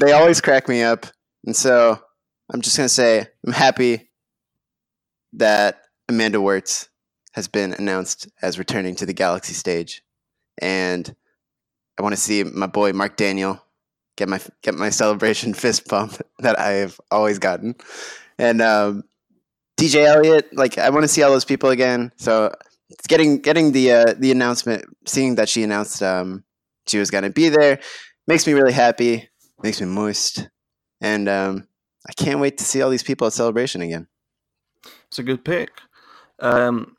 they 0.00 0.12
always 0.12 0.40
crack 0.40 0.68
me 0.68 0.82
up. 0.82 1.06
And 1.44 1.56
so 1.56 1.98
I'm 2.52 2.60
just 2.60 2.76
going 2.76 2.86
to 2.86 2.94
say 2.94 3.26
I'm 3.46 3.52
happy 3.52 4.10
that 5.34 5.82
Amanda 6.08 6.40
Wirtz 6.40 6.88
has 7.32 7.48
been 7.48 7.72
announced 7.72 8.28
as 8.42 8.58
returning 8.58 8.96
to 8.96 9.06
the 9.06 9.12
Galaxy 9.12 9.54
stage. 9.54 10.02
And 10.60 11.14
I 11.98 12.02
want 12.02 12.14
to 12.14 12.20
see 12.20 12.42
my 12.44 12.66
boy 12.66 12.92
Mark 12.92 13.16
Daniel 13.16 13.62
get 14.16 14.28
my 14.28 14.40
get 14.62 14.74
my 14.74 14.90
celebration 14.90 15.54
fist 15.62 15.88
bump 15.88 16.20
that 16.40 16.58
I've 16.58 17.00
always 17.10 17.38
gotten. 17.38 17.76
And 18.38 18.60
um, 18.60 19.04
DJ 19.80 20.04
Elliott, 20.04 20.54
like 20.54 20.76
I 20.76 20.90
want 20.90 21.04
to 21.04 21.08
see 21.08 21.22
all 21.22 21.30
those 21.30 21.46
people 21.46 21.70
again. 21.70 22.12
So 22.16 22.54
it's 22.90 23.06
getting 23.06 23.40
getting 23.40 23.72
the 23.72 23.92
uh, 23.92 24.14
the 24.18 24.30
announcement, 24.30 24.84
seeing 25.06 25.36
that 25.36 25.48
she 25.48 25.62
announced 25.62 26.02
um, 26.02 26.44
she 26.86 26.98
was 26.98 27.10
going 27.10 27.24
to 27.24 27.30
be 27.30 27.48
there, 27.48 27.80
makes 28.26 28.46
me 28.46 28.52
really 28.52 28.74
happy. 28.74 29.30
Makes 29.62 29.80
me 29.80 29.86
moist, 29.86 30.48
and 31.00 31.28
um, 31.30 31.66
I 32.06 32.12
can't 32.12 32.40
wait 32.40 32.58
to 32.58 32.64
see 32.64 32.82
all 32.82 32.90
these 32.90 33.02
people 33.02 33.26
at 33.26 33.32
Celebration 33.32 33.80
again. 33.80 34.06
it's 35.06 35.18
a 35.18 35.22
good 35.22 35.44
pick. 35.46 35.70
Um, 36.40 36.96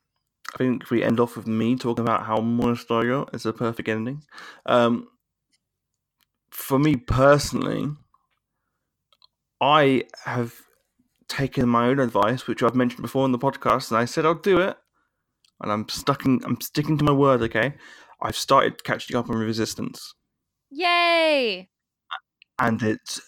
I 0.54 0.58
think 0.58 0.84
if 0.84 0.90
we 0.90 1.04
end 1.04 1.20
off 1.20 1.38
with 1.38 1.48
me 1.48 1.76
talking 1.76 2.04
about 2.04 2.26
how 2.26 2.42
moist 2.42 2.90
I 2.90 3.06
got, 3.06 3.30
it's 3.34 3.46
a 3.46 3.54
perfect 3.54 3.90
ending. 3.90 4.24
Um, 4.66 5.08
for 6.50 6.80
me 6.80 6.96
personally, 6.96 7.90
I 9.60 10.04
have 10.26 10.56
taken 11.32 11.68
my 11.70 11.88
own 11.88 12.00
advice, 12.00 12.46
which 12.46 12.62
I've 12.62 12.76
mentioned 12.76 13.02
before 13.02 13.26
in 13.26 13.32
the 13.32 13.40
podcast, 13.40 13.90
and 13.90 13.98
I 13.98 14.06
said 14.06 14.26
I'll 14.26 14.36
do 14.36 14.60
it, 14.60 14.76
and 15.62 15.72
I'm 15.72 15.88
stuck 15.88 16.26
in, 16.26 16.42
I'm 16.44 16.60
sticking 16.60 16.98
to 16.98 17.04
my 17.06 17.14
word. 17.14 17.42
Okay, 17.42 17.74
I've 18.22 18.36
started 18.36 18.84
catching 18.84 19.16
up 19.16 19.30
on 19.30 19.38
Resistance, 19.38 20.14
Yay! 20.70 21.70
and 22.60 22.84
it's 22.84 23.22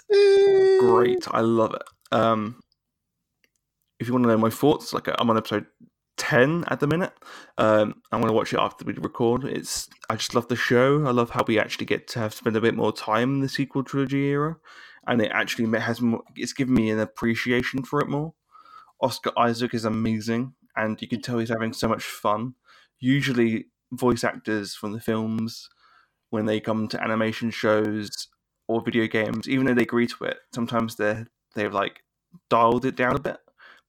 great. 0.80 1.26
I 1.32 1.40
love 1.40 1.74
it. 1.74 1.84
Um, 2.12 2.60
if 4.00 4.08
you 4.08 4.14
want 4.14 4.26
to 4.26 4.30
know 4.30 4.38
my 4.38 4.50
thoughts, 4.50 4.94
like 4.94 5.08
I'm 5.08 5.30
on 5.30 5.38
episode 5.38 5.66
ten 6.18 6.66
at 6.68 6.80
the 6.80 6.88
minute. 6.88 7.14
Um, 7.58 8.02
I'm 8.12 8.20
going 8.20 8.30
to 8.30 8.36
watch 8.36 8.54
it 8.54 8.60
after 8.60 8.86
we 8.86 8.94
record. 8.94 9.46
It's 9.46 9.90
I 10.10 10.16
just 10.16 10.36
love 10.36 10.48
the 10.50 10.56
show. 10.56 11.06
I 11.06 11.12
love 11.12 11.30
how 11.30 11.44
we 11.48 11.58
actually 11.58 11.86
get 11.86 12.08
to 12.10 12.20
have 12.20 12.34
spend 12.34 12.56
a 12.56 12.62
bit 12.62 12.76
more 12.76 12.92
time 12.92 13.36
in 13.36 13.40
the 13.40 13.50
sequel 13.50 13.84
trilogy 13.84 14.26
era, 14.28 14.58
and 15.08 15.22
it 15.22 15.32
actually 15.34 15.80
has 15.80 16.02
more. 16.02 16.22
It's 16.36 16.54
given 16.54 16.74
me 16.74 16.90
an 16.90 17.00
appreciation 17.00 17.84
for 17.84 18.00
it 18.00 18.10
more. 18.10 18.34
Oscar 19.02 19.32
Isaac 19.38 19.74
is 19.74 19.86
amazing, 19.86 20.54
and 20.76 21.02
you 21.02 21.08
can 21.08 21.22
tell 21.22 21.40
he's 21.40 21.50
having 21.50 21.74
so 21.74 21.88
much 21.88 22.04
fun. 22.04 22.56
Usually, 23.00 23.66
voice 23.92 24.24
actors 24.24 24.74
from 24.76 24.94
the 24.94 25.02
films, 25.02 25.70
when 26.30 26.46
they 26.46 26.60
come 26.60 26.88
to 26.88 27.04
animation 27.04 27.52
shows 27.52 28.28
or 28.68 28.82
video 28.82 29.08
games, 29.08 29.48
even 29.48 29.66
though 29.66 29.74
they 29.74 29.84
agree 29.84 30.08
to 30.08 30.24
it, 30.24 30.38
sometimes 30.54 30.96
they're 30.96 31.28
they've 31.56 31.74
like 31.74 32.04
dialed 32.50 32.86
it 32.86 32.96
down 32.96 33.16
a 33.16 33.20
bit, 33.20 33.38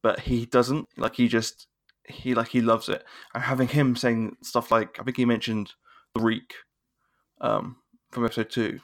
but 0.03 0.21
he 0.21 0.47
doesn't. 0.47 0.89
Like 0.97 1.17
he 1.17 1.29
just 1.29 1.67
he 2.07 2.35
like 2.35 2.49
he 2.49 2.61
loves 2.61 2.89
it. 2.89 3.05
And 3.35 3.43
having 3.43 3.69
him 3.69 3.97
saying 3.97 4.37
stuff 4.43 4.71
like 4.71 4.99
I 5.01 5.05
think 5.05 5.17
he 5.17 5.25
mentioned 5.25 5.73
the 6.15 6.23
Reek 6.23 6.55
um, 7.41 7.77
from 8.13 8.25
episode 8.25 8.51
two, 8.51 8.81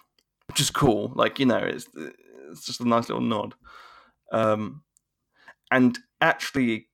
which 0.50 0.60
is 0.60 0.70
cool. 0.70 1.12
Like 1.14 1.38
you 1.38 1.46
know, 1.46 1.58
it's 1.58 1.88
it's 2.50 2.66
just 2.66 2.80
a 2.80 2.88
nice 2.88 3.08
little 3.08 3.22
nod. 3.22 3.54
Um, 4.32 4.82
and 5.70 5.96
actually, 6.20 6.88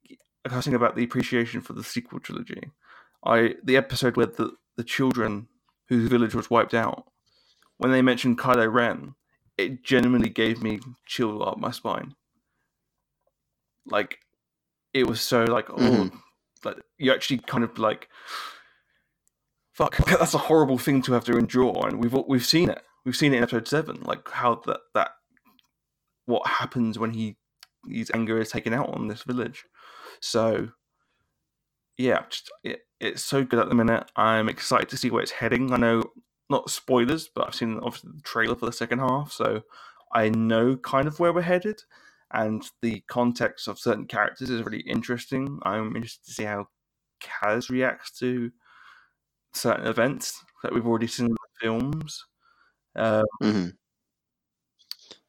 I 0.47 0.55
was 0.55 0.65
thinking 0.67 0.75
about 0.75 0.95
the 0.95 1.05
appreciation 1.05 1.63
for 1.63 1.73
the 1.73 1.83
sequel 1.83 2.21
trilogy. 2.21 2.71
I 3.25 3.55
the 3.65 3.79
episode 3.79 4.19
where 4.19 4.27
the 4.27 4.53
the 4.77 4.85
children 4.85 5.49
whose 5.89 6.11
village 6.11 6.35
was 6.35 6.51
wiped 6.51 6.75
out, 6.75 7.05
when 7.79 7.93
they 7.93 8.03
mentioned 8.03 8.39
Kylo 8.39 8.71
Ren, 8.71 9.15
it 9.57 9.83
genuinely 9.83 10.29
gave 10.29 10.63
me 10.63 10.81
chills 11.07 11.43
up 11.47 11.57
my 11.59 11.71
spine. 11.71 12.15
Like, 13.87 14.19
it 14.93 15.07
was 15.07 15.23
so 15.23 15.45
like, 15.45 15.71
oh, 15.71 15.77
Mhm. 15.77 16.13
like 16.63 16.77
you 16.99 17.11
actually 17.11 17.39
kind 17.39 17.65
of 17.65 17.79
like, 17.79 18.09
fuck, 19.73 19.97
that's 20.21 20.35
a 20.35 20.39
horrible 20.39 20.77
thing 20.77 21.01
to 21.03 21.15
have 21.15 21.25
to 21.25 21.39
endure, 21.39 21.87
and 21.89 21.99
we've 22.03 22.13
we've 22.29 22.45
seen 22.45 22.69
it, 22.69 22.83
we've 23.07 23.17
seen 23.17 23.33
it 23.33 23.39
in 23.39 23.43
episode 23.45 23.69
seven, 23.69 24.03
like 24.03 24.29
how 24.29 24.57
that 24.67 24.81
that 24.95 25.13
what 26.27 26.47
happens 26.47 26.99
when 26.99 27.13
he 27.13 27.37
his 27.89 28.11
anger 28.13 28.39
is 28.39 28.51
taken 28.51 28.75
out 28.75 28.91
on 28.91 29.07
this 29.07 29.23
village. 29.23 29.65
So 30.21 30.69
yeah, 31.97 32.25
just 32.29 32.51
it, 32.65 32.81
it's 33.01 33.25
so 33.25 33.45
good 33.45 33.61
at 33.61 33.69
the 33.69 33.75
minute. 33.75 34.11
I'm 34.17 34.49
excited 34.49 34.89
to 34.91 34.97
see 34.99 35.11
where 35.11 35.23
it's 35.23 35.31
heading. 35.31 35.73
I 35.73 35.77
know 35.77 36.03
not 36.51 36.69
spoilers, 36.69 37.31
but 37.35 37.47
I've 37.47 37.55
seen 37.55 37.79
obviously 37.83 38.11
the 38.17 38.23
trailer 38.23 38.57
for 38.57 38.67
the 38.67 38.73
second 38.73 38.99
half, 38.99 39.33
so 39.33 39.63
I 40.13 40.29
know 40.29 40.77
kind 40.77 41.09
of 41.09 41.19
where 41.19 41.33
we're 41.33 41.43
headed. 41.43 41.81
And 42.33 42.69
the 42.83 43.05
context 43.09 43.69
of 43.69 43.79
certain 43.79 44.07
characters 44.07 44.51
is 44.51 44.65
really 44.65 44.81
interesting. 44.81 45.61
I'm 45.63 45.95
interested 45.95 46.25
to 46.27 46.33
see 46.33 46.43
how 46.43 46.67
Kaz 47.23 47.71
reacts 47.71 48.19
to 48.19 48.51
certain 49.55 49.87
events 49.87 50.43
that 50.63 50.75
we've 50.75 50.87
already 50.87 51.07
seen 51.07 51.27
in 51.27 51.33
the 51.33 51.39
films. 51.61 52.25
Uh, 52.97 53.23
hmm 53.41 53.67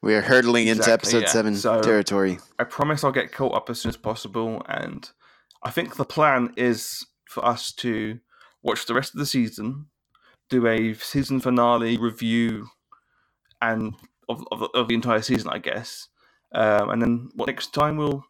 We 0.02 0.16
are 0.16 0.22
hurtling 0.22 0.68
into 0.68 0.92
episode 0.92 1.24
yeah. 1.24 1.30
seven 1.30 1.56
So- 1.56 1.82
territory. 1.82 2.40
I 2.60 2.64
promise 2.64 3.04
I'll 3.04 3.12
get 3.12 3.32
caught 3.32 3.54
up 3.56 3.70
as 3.70 3.82
soon 3.82 3.90
as 3.90 3.98
possible, 3.98 4.62
and 4.70 5.10
I 5.64 5.72
think 5.72 5.96
the 5.96 6.06
plan 6.06 6.54
is 6.56 7.06
for 7.26 7.44
us 7.46 7.72
to 7.74 8.20
watch 8.64 8.86
the 8.86 8.94
rest 8.94 9.14
of 9.14 9.20
the 9.20 9.26
season, 9.26 9.88
do 10.50 10.66
a 10.68 10.94
season 10.94 11.40
finale 11.42 11.98
review, 11.98 12.68
and 13.62 13.96
of 14.30 14.46
of, 14.52 14.64
of 14.74 14.88
the 14.88 14.94
entire 14.96 15.22
season, 15.22 15.50
I 15.50 15.58
guess, 15.58 16.08
um, 16.54 16.90
and 16.92 17.02
then 17.02 17.30
what 17.36 17.48
next 17.48 17.74
time 17.74 17.98
we'll 17.98 18.24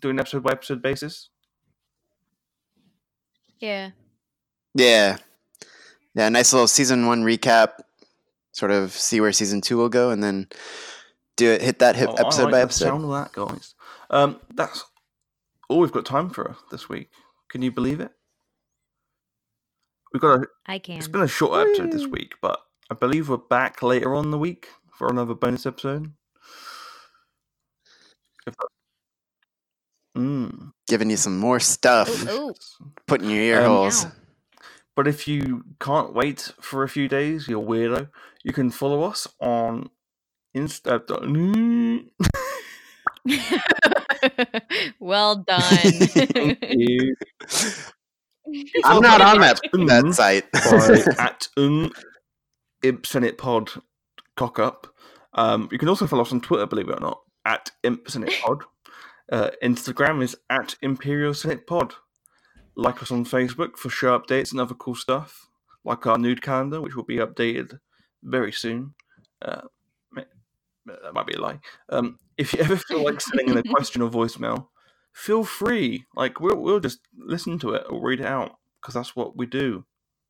do 0.00 0.10
an 0.10 0.18
episode 0.20 0.42
by 0.42 0.52
episode 0.52 0.82
basis. 0.82 1.30
Yeah. 3.58 3.90
Yeah. 4.74 5.18
Yeah, 6.14 6.28
nice 6.28 6.52
little 6.52 6.68
season 6.68 7.06
one 7.06 7.22
recap. 7.22 7.74
Sort 8.52 8.70
of 8.70 8.92
see 8.92 9.20
where 9.20 9.32
season 9.32 9.60
two 9.60 9.76
will 9.78 9.88
go, 9.88 10.10
and 10.10 10.22
then 10.22 10.48
do 11.36 11.50
it. 11.50 11.62
Hit 11.62 11.78
that 11.80 11.96
hip 11.96 12.10
Oh, 12.10 12.16
I 12.16 12.20
episode 12.20 12.42
like 12.44 12.52
by 12.52 12.58
the 12.58 12.62
episode. 12.64 12.84
sound 12.86 13.04
of 13.04 13.10
that, 13.10 13.32
guys. 13.32 13.74
Um, 14.10 14.40
that's 14.54 14.84
all 15.68 15.78
we've 15.80 15.92
got 15.92 16.04
time 16.04 16.28
for 16.30 16.56
this 16.70 16.88
week. 16.88 17.08
Can 17.48 17.62
you 17.62 17.72
believe 17.72 18.00
it? 18.00 18.10
We've 20.12 20.20
got 20.20 20.40
a 20.40 20.46
I 20.66 20.78
can. 20.78 20.98
It's 20.98 21.08
been 21.08 21.22
a 21.22 21.28
short 21.28 21.66
episode 21.66 21.92
this 21.92 22.06
week, 22.06 22.34
but 22.42 22.60
I 22.90 22.94
believe 22.94 23.30
we're 23.30 23.38
back 23.38 23.82
later 23.82 24.14
on 24.14 24.26
in 24.26 24.30
the 24.30 24.38
week 24.38 24.68
for 24.98 25.08
another 25.08 25.34
bonus 25.34 25.64
episode. 25.64 26.12
If 28.46 28.54
that... 28.56 28.68
Mm. 30.18 30.72
Giving 30.88 31.08
you 31.08 31.16
some 31.16 31.38
more 31.38 31.58
stuff, 31.60 32.28
Ooh, 32.28 32.48
ooh. 32.48 32.54
putting 33.06 33.30
your 33.30 33.40
ear 33.40 33.60
Um, 33.62 33.66
holes. 33.68 34.04
Meow. 34.04 34.12
But 34.94 35.08
if 35.08 35.26
you 35.26 35.64
can't 35.80 36.12
wait 36.12 36.52
for 36.60 36.82
a 36.82 36.88
few 36.88 37.08
days, 37.08 37.48
you're 37.48 37.62
weirdo. 37.62 38.10
You 38.44 38.52
can 38.52 38.70
follow 38.70 39.02
us 39.04 39.26
on 39.40 39.88
Insta. 40.56 41.00
well 45.00 45.36
done. 45.36 45.62
Thank 45.62 46.64
you. 46.68 47.16
I'm 48.84 49.00
not 49.00 49.20
on 49.22 49.40
that 49.40 49.60
that 49.72 50.14
site. 50.14 50.44
at 51.18 51.48
um, 51.56 51.92
Impsenate 52.84 53.38
Pod 53.38 53.70
cock 54.36 54.58
up. 54.58 54.88
Um, 55.34 55.68
you 55.72 55.78
can 55.78 55.88
also 55.88 56.06
follow 56.06 56.22
us 56.22 56.32
on 56.32 56.40
Twitter, 56.42 56.66
believe 56.66 56.88
it 56.88 56.98
or 56.98 57.00
not, 57.00 57.20
at 57.46 57.70
Impsenate 57.82 58.38
Pod. 58.42 58.64
Uh, 59.30 59.50
Instagram 59.62 60.22
is 60.22 60.36
at 60.50 60.74
Imperial 60.82 61.32
Senate 61.32 61.66
Pod. 61.66 61.94
Like 62.74 63.02
us 63.02 63.10
on 63.10 63.24
Facebook 63.24 63.76
for 63.76 63.90
show 63.90 64.18
updates 64.18 64.52
and 64.52 64.60
other 64.60 64.74
cool 64.74 64.94
stuff, 64.94 65.46
like 65.84 66.06
our 66.06 66.18
nude 66.18 66.42
calendar, 66.42 66.80
which 66.80 66.96
will 66.96 67.04
be 67.04 67.16
updated 67.16 67.78
very 68.22 68.52
soon. 68.52 68.94
Uh, 69.42 69.62
that 70.86 71.14
might 71.14 71.26
be 71.26 71.34
a 71.34 71.40
lie. 71.40 71.60
Um, 71.88 72.18
if 72.36 72.52
you 72.52 72.60
ever 72.62 72.76
feel 72.76 73.04
like 73.04 73.20
sending 73.20 73.48
in 73.48 73.58
a 73.58 73.62
question 73.62 74.02
or 74.02 74.10
voicemail, 74.10 74.68
feel 75.12 75.44
free. 75.44 76.04
Like 76.14 76.40
we'll 76.40 76.56
we'll 76.56 76.80
just 76.80 77.00
listen 77.16 77.58
to 77.60 77.74
it 77.74 77.84
or 77.88 78.00
read 78.00 78.20
it 78.20 78.26
out 78.26 78.56
because 78.80 78.94
that's 78.94 79.14
what 79.14 79.36
we 79.36 79.46
do 79.46 79.84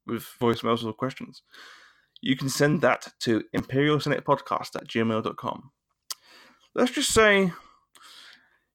with 0.06 0.26
voicemails 0.40 0.84
or 0.84 0.92
questions. 0.92 1.42
You 2.20 2.36
can 2.36 2.48
send 2.48 2.80
that 2.82 3.08
to 3.20 3.42
Imperial 3.52 3.98
Senate 3.98 4.24
Podcast 4.24 4.76
at 4.76 4.86
gmail.com. 4.86 5.70
Let's 6.74 6.92
just 6.92 7.12
say 7.12 7.52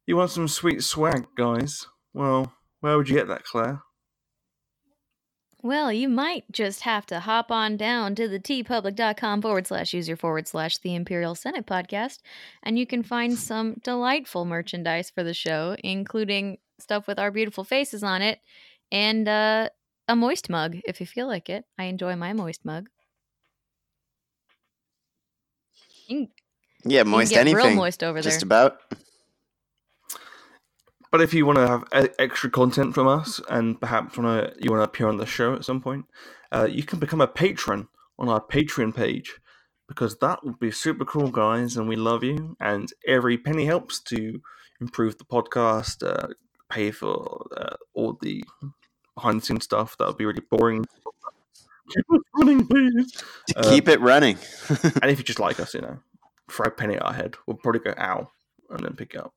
you 0.05 0.18
want 0.18 0.32
some 0.32 0.47
sweet 0.47 0.84
swag, 0.84 1.28
guys. 1.36 1.88
Well, 2.13 2.51
where 2.82 2.97
would 2.97 3.09
you 3.09 3.15
get 3.15 3.28
that, 3.28 3.43
Claire? 3.43 3.82
well, 5.63 5.91
you 5.91 6.07
might 6.07 6.49
just 6.51 6.82
have 6.82 7.05
to 7.07 7.19
hop 7.19 7.51
on 7.51 7.78
down 7.78 8.15
to 8.15 8.28
the 8.28 8.39
teepublic.com 8.39 9.41
forward 9.41 9.67
slash 9.67 9.93
user 9.93 10.15
forward 10.15 10.47
slash 10.47 10.78
the 10.78 10.95
Imperial 10.95 11.36
Senate 11.36 11.65
podcast, 11.65 12.19
and 12.63 12.78
you 12.78 12.86
can 12.86 13.03
find 13.03 13.38
some 13.38 13.75
delightful 13.84 14.45
merchandise 14.45 15.09
for 15.09 15.23
the 15.23 15.34
show, 15.34 15.75
including 15.84 16.57
stuff 16.80 17.07
with 17.07 17.17
our 17.19 17.32
beautiful 17.32 17.63
faces 17.63 18.03
on 18.03 18.21
it 18.21 18.39
and 18.91 19.28
uh, 19.28 19.67
a 20.07 20.15
moist 20.15 20.49
mug 20.49 20.78
if 20.86 21.01
you 21.01 21.05
feel 21.05 21.28
like 21.28 21.49
it. 21.49 21.65
I 21.78 21.86
enjoy 21.86 22.15
my 22.15 22.34
moist 22.34 22.63
mug. 22.63 22.88
You 26.07 26.07
can, 26.07 26.30
yeah, 26.86 26.99
you 26.99 27.03
can 27.03 27.11
moist 27.11 27.32
get 27.32 27.41
anything. 27.41 27.57
real 27.57 27.75
moist 27.75 28.03
over 28.03 28.21
there. 28.21 28.32
Just 28.32 28.43
about. 28.43 28.78
But 31.11 31.21
if 31.21 31.33
you 31.33 31.45
want 31.45 31.57
to 31.57 31.67
have 31.67 32.13
extra 32.19 32.49
content 32.49 32.93
from 32.93 33.07
us, 33.07 33.39
and 33.49 33.79
perhaps 33.79 34.17
want 34.17 34.55
to 34.55 34.63
you 34.63 34.71
want 34.71 34.81
to 34.81 34.85
appear 34.85 35.07
on 35.07 35.17
the 35.17 35.25
show 35.25 35.53
at 35.53 35.65
some 35.65 35.81
point, 35.81 36.05
uh, 36.51 36.67
you 36.69 36.83
can 36.83 36.99
become 36.99 37.21
a 37.21 37.27
patron 37.27 37.87
on 38.19 38.29
our 38.29 38.41
Patreon 38.41 38.95
page 38.95 39.39
because 39.87 40.17
that 40.19 40.43
would 40.43 40.59
be 40.59 40.71
super 40.71 41.05
cool, 41.05 41.29
guys, 41.29 41.77
and 41.77 41.87
we 41.87 41.95
love 41.95 42.23
you. 42.23 42.55
And 42.59 42.91
every 43.05 43.37
penny 43.37 43.65
helps 43.65 43.99
to 44.01 44.41
improve 44.81 45.17
the 45.17 45.23
podcast, 45.23 46.05
uh, 46.05 46.33
pay 46.69 46.91
for 46.91 47.47
uh, 47.55 47.75
all 47.93 48.17
the 48.21 48.43
behind 49.15 49.41
the 49.41 49.45
scenes 49.45 49.63
stuff. 49.63 49.97
That 49.97 50.07
would 50.07 50.17
be 50.17 50.25
really 50.25 50.43
boring. 50.49 50.85
Keep 51.89 52.05
us 52.11 52.21
running, 52.35 52.67
please. 52.67 53.23
Uh, 53.55 53.69
keep 53.69 53.87
it 53.87 54.01
running. 54.01 54.37
And 55.01 55.09
if 55.09 55.17
you 55.17 55.23
just 55.23 55.39
like 55.39 55.59
us, 55.59 55.73
you 55.73 55.81
know, 55.81 55.99
throw 56.51 56.65
a 56.65 56.71
penny 56.71 56.95
at 56.95 57.03
our 57.03 57.13
head, 57.13 57.35
we'll 57.45 57.57
probably 57.57 57.79
go 57.79 57.93
ow 57.97 58.29
and 58.69 58.81
then 58.81 58.93
pick 58.93 59.13
it 59.13 59.21
up. 59.21 59.33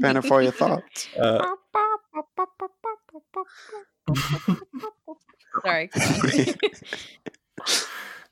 Banner 0.00 0.22
for 0.22 0.42
your 0.42 0.52
thoughts. 0.52 1.08
uh, 1.20 1.44
Sorry. 5.64 5.90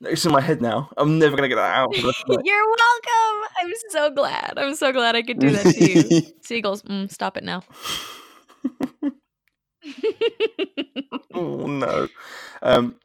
it's 0.01 0.25
in 0.25 0.31
my 0.31 0.41
head 0.41 0.61
now. 0.61 0.89
I'm 0.97 1.19
never 1.19 1.35
gonna 1.35 1.47
get 1.47 1.55
that 1.55 1.75
out. 1.75 1.93
for 1.95 2.01
the 2.01 2.07
rest 2.07 2.21
of 2.21 2.27
the 2.27 2.35
night. 2.37 2.45
You're 2.45 2.65
welcome. 2.65 3.49
I'm 3.61 3.73
so 3.89 4.09
glad. 4.11 4.53
I'm 4.57 4.75
so 4.75 4.91
glad 4.91 5.15
I 5.15 5.21
could 5.21 5.39
do 5.39 5.51
that 5.51 5.65
to 5.65 5.91
you. 5.91 6.21
Seagulls, 6.43 6.81
mm, 6.83 7.11
stop 7.11 7.37
it 7.37 7.43
now. 7.43 7.63
oh 11.33 11.67
no. 11.67 12.07
Um, 12.61 12.95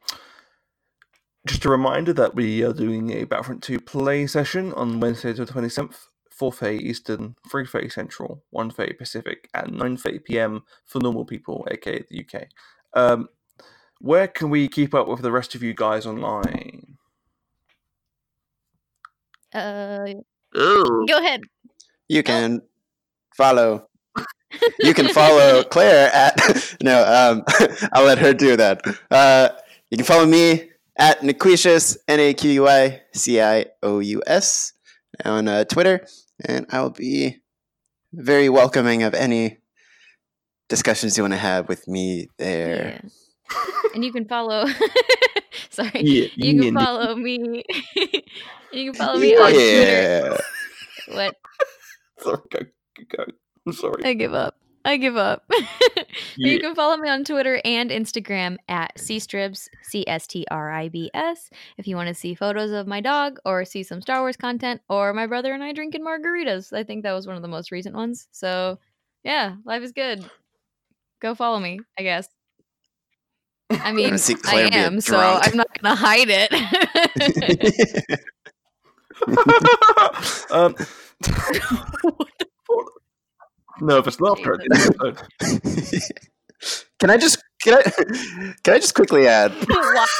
just 1.45 1.65
a 1.65 1.69
reminder 1.69 2.13
that 2.13 2.35
we 2.35 2.63
are 2.63 2.73
doing 2.73 3.11
a 3.11 3.23
Battlefront 3.23 3.63
2 3.63 3.79
play 3.79 4.27
session 4.27 4.73
on 4.73 4.99
Wednesday 4.99 5.33
the 5.33 5.45
27th, 5.45 6.07
4.30 6.39 6.81
Eastern, 6.81 7.35
3.30 7.49 7.91
Central, 7.91 8.43
1.30 8.53 8.97
Pacific, 8.97 9.49
at 9.53 9.67
9.30 9.67 10.23
p.m. 10.23 10.63
for 10.85 10.99
normal 10.99 11.25
people, 11.25 11.67
aka 11.69 12.03
the 12.09 12.23
UK. 12.25 12.43
Um, 12.93 13.27
where 13.99 14.27
can 14.27 14.49
we 14.49 14.67
keep 14.69 14.93
up 14.93 15.07
with 15.07 15.21
the 15.21 15.31
rest 15.31 15.55
of 15.55 15.63
you 15.63 15.73
guys 15.73 16.05
online? 16.05 16.97
uh, 19.53 20.05
Oh. 20.55 21.05
go 21.07 21.17
ahead. 21.17 21.41
You 22.07 22.23
can 22.23 22.61
follow. 23.35 23.87
You 24.79 24.95
can 24.95 25.09
follow 25.09 25.63
Claire 25.63 26.09
at 26.11 26.35
no. 26.81 27.03
Um, 27.05 27.43
I'll 27.93 28.05
let 28.05 28.17
her 28.17 28.33
do 28.33 28.55
that. 28.57 28.81
Uh, 29.11 29.49
you 29.91 29.97
can 29.97 30.05
follow 30.07 30.25
me 30.25 30.71
at 30.97 31.21
Naquicious 31.21 31.97
N 32.07 32.19
A 32.19 32.33
Q 32.33 32.49
U 32.51 32.67
I 32.67 33.01
C 33.13 33.39
I 33.39 33.67
O 33.83 33.99
U 33.99 34.23
S 34.25 34.73
on 35.23 35.47
uh, 35.47 35.65
Twitter, 35.65 36.03
and 36.45 36.65
I 36.71 36.81
will 36.81 36.89
be 36.91 37.37
very 38.13 38.49
welcoming 38.49 39.03
of 39.03 39.13
any 39.13 39.59
discussions 40.67 41.17
you 41.17 41.23
want 41.23 41.33
to 41.33 41.39
have 41.39 41.67
with 41.67 41.87
me 41.87 42.27
there. 42.37 43.01
Yeah. 43.03 43.59
and 43.93 44.05
you 44.05 44.11
can 44.11 44.27
follow. 44.27 44.65
Sorry. 45.69 45.91
Yeah, 45.95 46.27
You 46.35 46.61
can 46.61 46.75
yeah, 46.75 46.83
follow 46.83 47.15
me. 47.15 47.63
you 48.73 48.91
can 48.91 48.93
follow 48.93 49.19
me 49.19 49.35
on 49.35 49.51
Twitter. 49.51 50.37
What? 51.09 51.35
Sorry, 52.19 52.37
go, 52.51 52.59
go. 53.17 53.23
I'm 53.65 53.73
sorry. 53.73 54.03
I 54.03 54.13
give 54.13 54.33
up. 54.33 54.55
I 54.85 54.97
give 54.97 55.17
up. 55.17 55.43
Yeah. 56.37 56.53
You 56.53 56.59
can 56.59 56.73
follow 56.73 56.97
me 56.97 57.09
on 57.09 57.23
Twitter 57.23 57.61
and 57.65 57.91
Instagram 57.91 58.57
at 58.67 58.95
cstribs, 58.95 59.67
C 59.83 60.05
S 60.07 60.25
T 60.25 60.45
R 60.49 60.71
I 60.71 60.87
B 60.87 61.11
S, 61.13 61.49
if 61.77 61.87
you 61.87 61.95
want 61.95 62.07
to 62.07 62.13
see 62.13 62.33
photos 62.33 62.71
of 62.71 62.87
my 62.87 63.01
dog 63.01 63.39
or 63.45 63.65
see 63.65 63.83
some 63.83 64.01
Star 64.01 64.21
Wars 64.21 64.37
content 64.37 64.81
or 64.89 65.13
my 65.13 65.27
brother 65.27 65.53
and 65.53 65.61
I 65.63 65.73
drinking 65.73 66.03
margaritas. 66.05 66.71
I 66.71 66.83
think 66.83 67.03
that 67.03 67.11
was 67.13 67.27
one 67.27 67.35
of 67.35 67.41
the 67.41 67.47
most 67.47 67.71
recent 67.71 67.95
ones. 67.95 68.27
So, 68.31 68.79
yeah, 69.23 69.55
life 69.65 69.81
is 69.83 69.91
good. 69.91 70.29
Go 71.19 71.35
follow 71.35 71.59
me, 71.59 71.79
I 71.97 72.03
guess. 72.03 72.27
I 73.69 73.91
mean, 73.93 74.17
I 74.45 74.69
am, 74.71 75.01
so. 75.01 75.17
I'm 75.17 75.57
not 75.57 75.67
gonna 75.81 75.95
hide 75.95 76.29
it. 76.29 76.51
um, 80.51 80.75
nervous 83.81 84.19
laughter 84.19 84.53
at 84.53 84.59
the 84.59 84.65
end 84.65 84.95
of 84.95 85.17
the 85.39 86.03
episode. 86.59 86.83
can 86.99 87.09
I 87.09 87.17
just 87.17 87.43
can 87.61 87.75
I 87.75 87.81
can 88.63 88.73
I 88.73 88.79
just 88.79 88.95
quickly 88.95 89.27
add? 89.27 89.51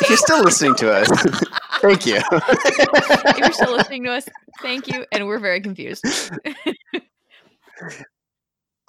If 0.02 0.10
you're 0.10 0.18
still 0.18 0.44
listening 0.44 0.76
to 0.76 0.92
us, 0.94 1.08
thank 1.82 2.06
you. 2.06 2.22
if 2.32 3.38
you're 3.38 3.52
still 3.52 3.76
listening 3.76 4.06
to 4.06 4.12
us, 4.12 4.28
thank 4.62 4.88
you. 4.88 5.06
And 5.12 5.28
we're 5.28 5.40
very 5.40 5.62
confused. 5.62 6.04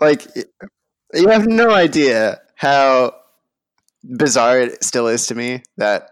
like 0.00 0.26
you 1.14 1.28
have 1.28 1.46
no 1.46 1.70
idea 1.70 2.40
how 2.56 3.14
bizarre 4.04 4.60
it 4.60 4.82
still 4.82 5.08
is 5.08 5.26
to 5.26 5.34
me 5.34 5.62
that 5.76 6.10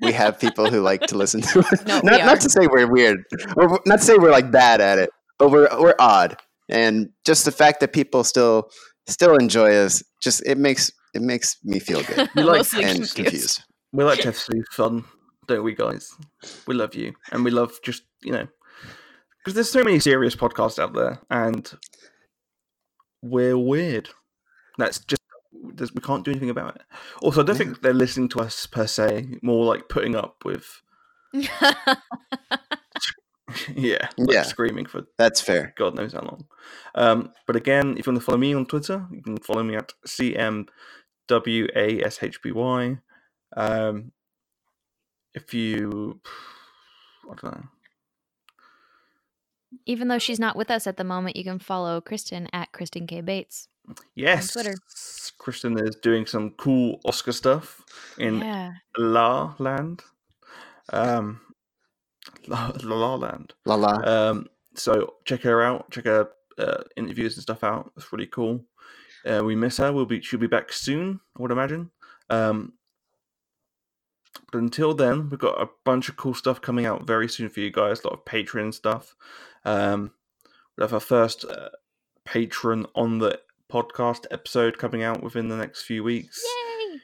we 0.00 0.12
have 0.12 0.40
people 0.40 0.70
who 0.70 0.80
like 0.80 1.02
to 1.02 1.16
listen 1.16 1.40
to 1.42 1.60
us. 1.60 1.84
No, 1.84 2.00
not 2.02 2.24
not 2.24 2.40
to 2.40 2.50
say 2.50 2.66
we're 2.66 2.90
weird, 2.90 3.24
or 3.56 3.80
not 3.86 4.00
to 4.00 4.04
say 4.04 4.16
we're 4.16 4.32
like 4.32 4.50
bad 4.50 4.80
at 4.80 4.98
it, 4.98 5.10
but 5.38 5.50
we're 5.50 5.68
we're 5.80 5.94
odd, 5.98 6.36
and 6.70 7.08
just 7.26 7.44
the 7.44 7.52
fact 7.52 7.80
that 7.80 7.92
people 7.92 8.24
still 8.24 8.70
still 9.06 9.36
enjoy 9.36 9.74
us, 9.74 10.02
just 10.22 10.42
it 10.46 10.56
makes 10.58 10.90
it 11.14 11.22
makes 11.22 11.56
me 11.64 11.78
feel 11.80 12.02
good 12.02 12.28
You 12.36 12.44
like- 12.44 12.58
Mostly 12.58 12.84
and 12.84 12.96
confused. 12.98 13.14
confused. 13.16 13.62
We 13.92 14.04
like 14.04 14.20
to 14.20 14.26
have 14.26 14.36
silly 14.36 14.62
fun, 14.70 15.04
don't 15.48 15.64
we, 15.64 15.74
guys? 15.74 16.14
We 16.68 16.74
love 16.76 16.94
you, 16.94 17.12
and 17.32 17.44
we 17.44 17.50
love 17.50 17.72
just 17.84 18.02
you 18.22 18.32
know 18.32 18.46
because 19.38 19.54
there's 19.54 19.70
so 19.70 19.82
many 19.82 19.98
serious 19.98 20.36
podcasts 20.36 20.78
out 20.78 20.94
there, 20.94 21.20
and 21.30 21.70
we're 23.22 23.58
weird. 23.58 24.10
That's 24.78 24.98
just 25.00 25.20
we 25.94 26.00
can't 26.02 26.24
do 26.24 26.30
anything 26.30 26.50
about 26.50 26.76
it. 26.76 26.82
Also, 27.22 27.42
I 27.42 27.44
don't 27.44 27.56
think 27.56 27.82
they're 27.82 27.92
listening 27.92 28.28
to 28.30 28.40
us 28.40 28.66
per 28.66 28.86
se. 28.86 29.38
More 29.42 29.64
like 29.64 29.88
putting 29.88 30.14
up 30.14 30.36
with 30.44 30.66
yeah, 33.74 34.08
like 34.18 34.34
Yeah. 34.34 34.42
screaming 34.42 34.84
for 34.86 35.02
That's 35.18 35.40
fair. 35.40 35.72
God 35.76 35.94
knows 35.94 36.12
how 36.12 36.20
long. 36.20 36.46
Um, 36.94 37.32
but 37.46 37.56
again, 37.56 37.96
if 37.98 38.06
you 38.06 38.12
want 38.12 38.20
to 38.20 38.24
follow 38.24 38.38
me 38.38 38.54
on 38.54 38.66
Twitter, 38.66 39.06
you 39.10 39.22
can 39.22 39.38
follow 39.38 39.62
me 39.62 39.76
at 39.76 39.92
CMWASHBY. 40.06 43.00
Um, 43.56 44.12
if 45.34 45.54
you, 45.54 46.20
I 47.24 47.34
don't 47.40 47.44
know. 47.54 47.64
Even 49.86 50.08
though 50.08 50.18
she's 50.18 50.40
not 50.40 50.56
with 50.56 50.70
us 50.70 50.86
at 50.86 50.96
the 50.96 51.04
moment, 51.04 51.36
you 51.36 51.44
can 51.44 51.58
follow 51.60 52.00
Kristen 52.00 52.48
at 52.52 52.72
Kristen 52.72 53.06
K 53.06 53.20
Bates. 53.20 53.68
Yes, 54.14 54.52
Twitter. 54.52 54.74
Kristen 55.38 55.78
is 55.78 55.96
doing 55.96 56.26
some 56.26 56.50
cool 56.52 57.00
Oscar 57.04 57.32
stuff 57.32 57.82
in 58.18 58.40
yeah. 58.40 58.72
La 58.98 59.54
Land. 59.58 60.02
Um, 60.92 61.40
La 62.46 62.72
La, 62.82 62.96
La 62.96 63.14
Land. 63.14 63.54
La 63.64 63.74
la. 63.74 63.94
Um, 64.04 64.46
so 64.74 65.14
check 65.24 65.42
her 65.42 65.62
out. 65.62 65.90
Check 65.90 66.04
her 66.04 66.30
uh, 66.58 66.82
interviews 66.96 67.36
and 67.36 67.42
stuff 67.42 67.64
out. 67.64 67.92
It's 67.96 68.12
really 68.12 68.26
cool. 68.26 68.64
Uh, 69.24 69.42
we 69.44 69.54
miss 69.54 69.76
her. 69.78 69.92
We'll 69.92 70.06
be 70.06 70.20
she'll 70.20 70.40
be 70.40 70.46
back 70.46 70.72
soon. 70.72 71.20
I 71.38 71.42
would 71.42 71.50
imagine. 71.50 71.90
Um, 72.28 72.74
but 74.52 74.58
until 74.58 74.94
then, 74.94 75.28
we've 75.28 75.38
got 75.38 75.60
a 75.60 75.68
bunch 75.84 76.08
of 76.08 76.16
cool 76.16 76.34
stuff 76.34 76.60
coming 76.60 76.86
out 76.86 77.06
very 77.06 77.28
soon 77.28 77.48
for 77.48 77.60
you 77.60 77.70
guys. 77.70 78.00
A 78.00 78.08
lot 78.08 78.18
of 78.18 78.24
Patreon 78.24 78.74
stuff. 78.74 79.14
Um, 79.64 80.12
we 80.76 80.82
have 80.82 80.94
our 80.94 81.00
first 81.00 81.44
uh, 81.44 81.68
patron 82.24 82.86
on 82.94 83.18
the 83.18 83.40
podcast 83.70 84.26
episode 84.30 84.78
coming 84.78 85.02
out 85.02 85.22
within 85.22 85.48
the 85.48 85.56
next 85.56 85.82
few 85.82 86.02
weeks. 86.02 86.42
Yay! 86.44 87.00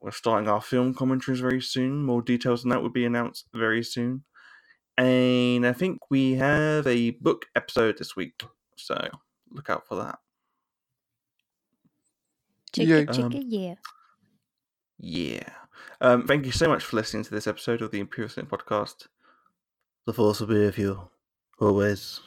We're 0.00 0.10
starting 0.12 0.48
our 0.48 0.62
film 0.62 0.94
commentaries 0.94 1.40
very 1.40 1.60
soon. 1.60 2.04
More 2.04 2.22
details 2.22 2.64
on 2.64 2.70
that 2.70 2.82
will 2.82 2.90
be 2.90 3.04
announced 3.04 3.48
very 3.52 3.82
soon. 3.82 4.24
And 4.98 5.66
I 5.66 5.72
think 5.72 6.10
we 6.10 6.34
have 6.34 6.86
a 6.86 7.10
book 7.12 7.46
episode 7.56 7.98
this 7.98 8.16
week. 8.16 8.42
So 8.76 9.08
look 9.50 9.70
out 9.70 9.86
for 9.86 9.94
that. 9.96 10.18
Chicka 12.72 12.86
Yeah. 12.86 13.00
chicka 13.04 13.34
Um, 13.36 13.42
yeah. 13.48 13.74
Yeah. 14.98 15.48
Um, 16.00 16.26
thank 16.26 16.46
you 16.46 16.52
so 16.52 16.68
much 16.68 16.84
for 16.84 16.96
listening 16.96 17.24
to 17.24 17.30
this 17.30 17.46
episode 17.46 17.82
of 17.82 17.90
the 17.90 18.00
Imperial 18.00 18.28
Sin 18.28 18.46
Podcast. 18.46 19.06
The 20.06 20.12
force 20.12 20.40
will 20.40 20.46
be 20.48 20.54
with 20.54 20.78
you 20.78 21.08
always. 21.58 22.20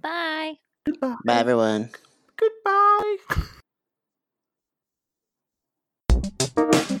Bye. 0.00 0.58
Goodbye. 0.86 1.16
Bye, 1.24 1.38
everyone. 1.40 1.90
Goodbye. 2.36 3.16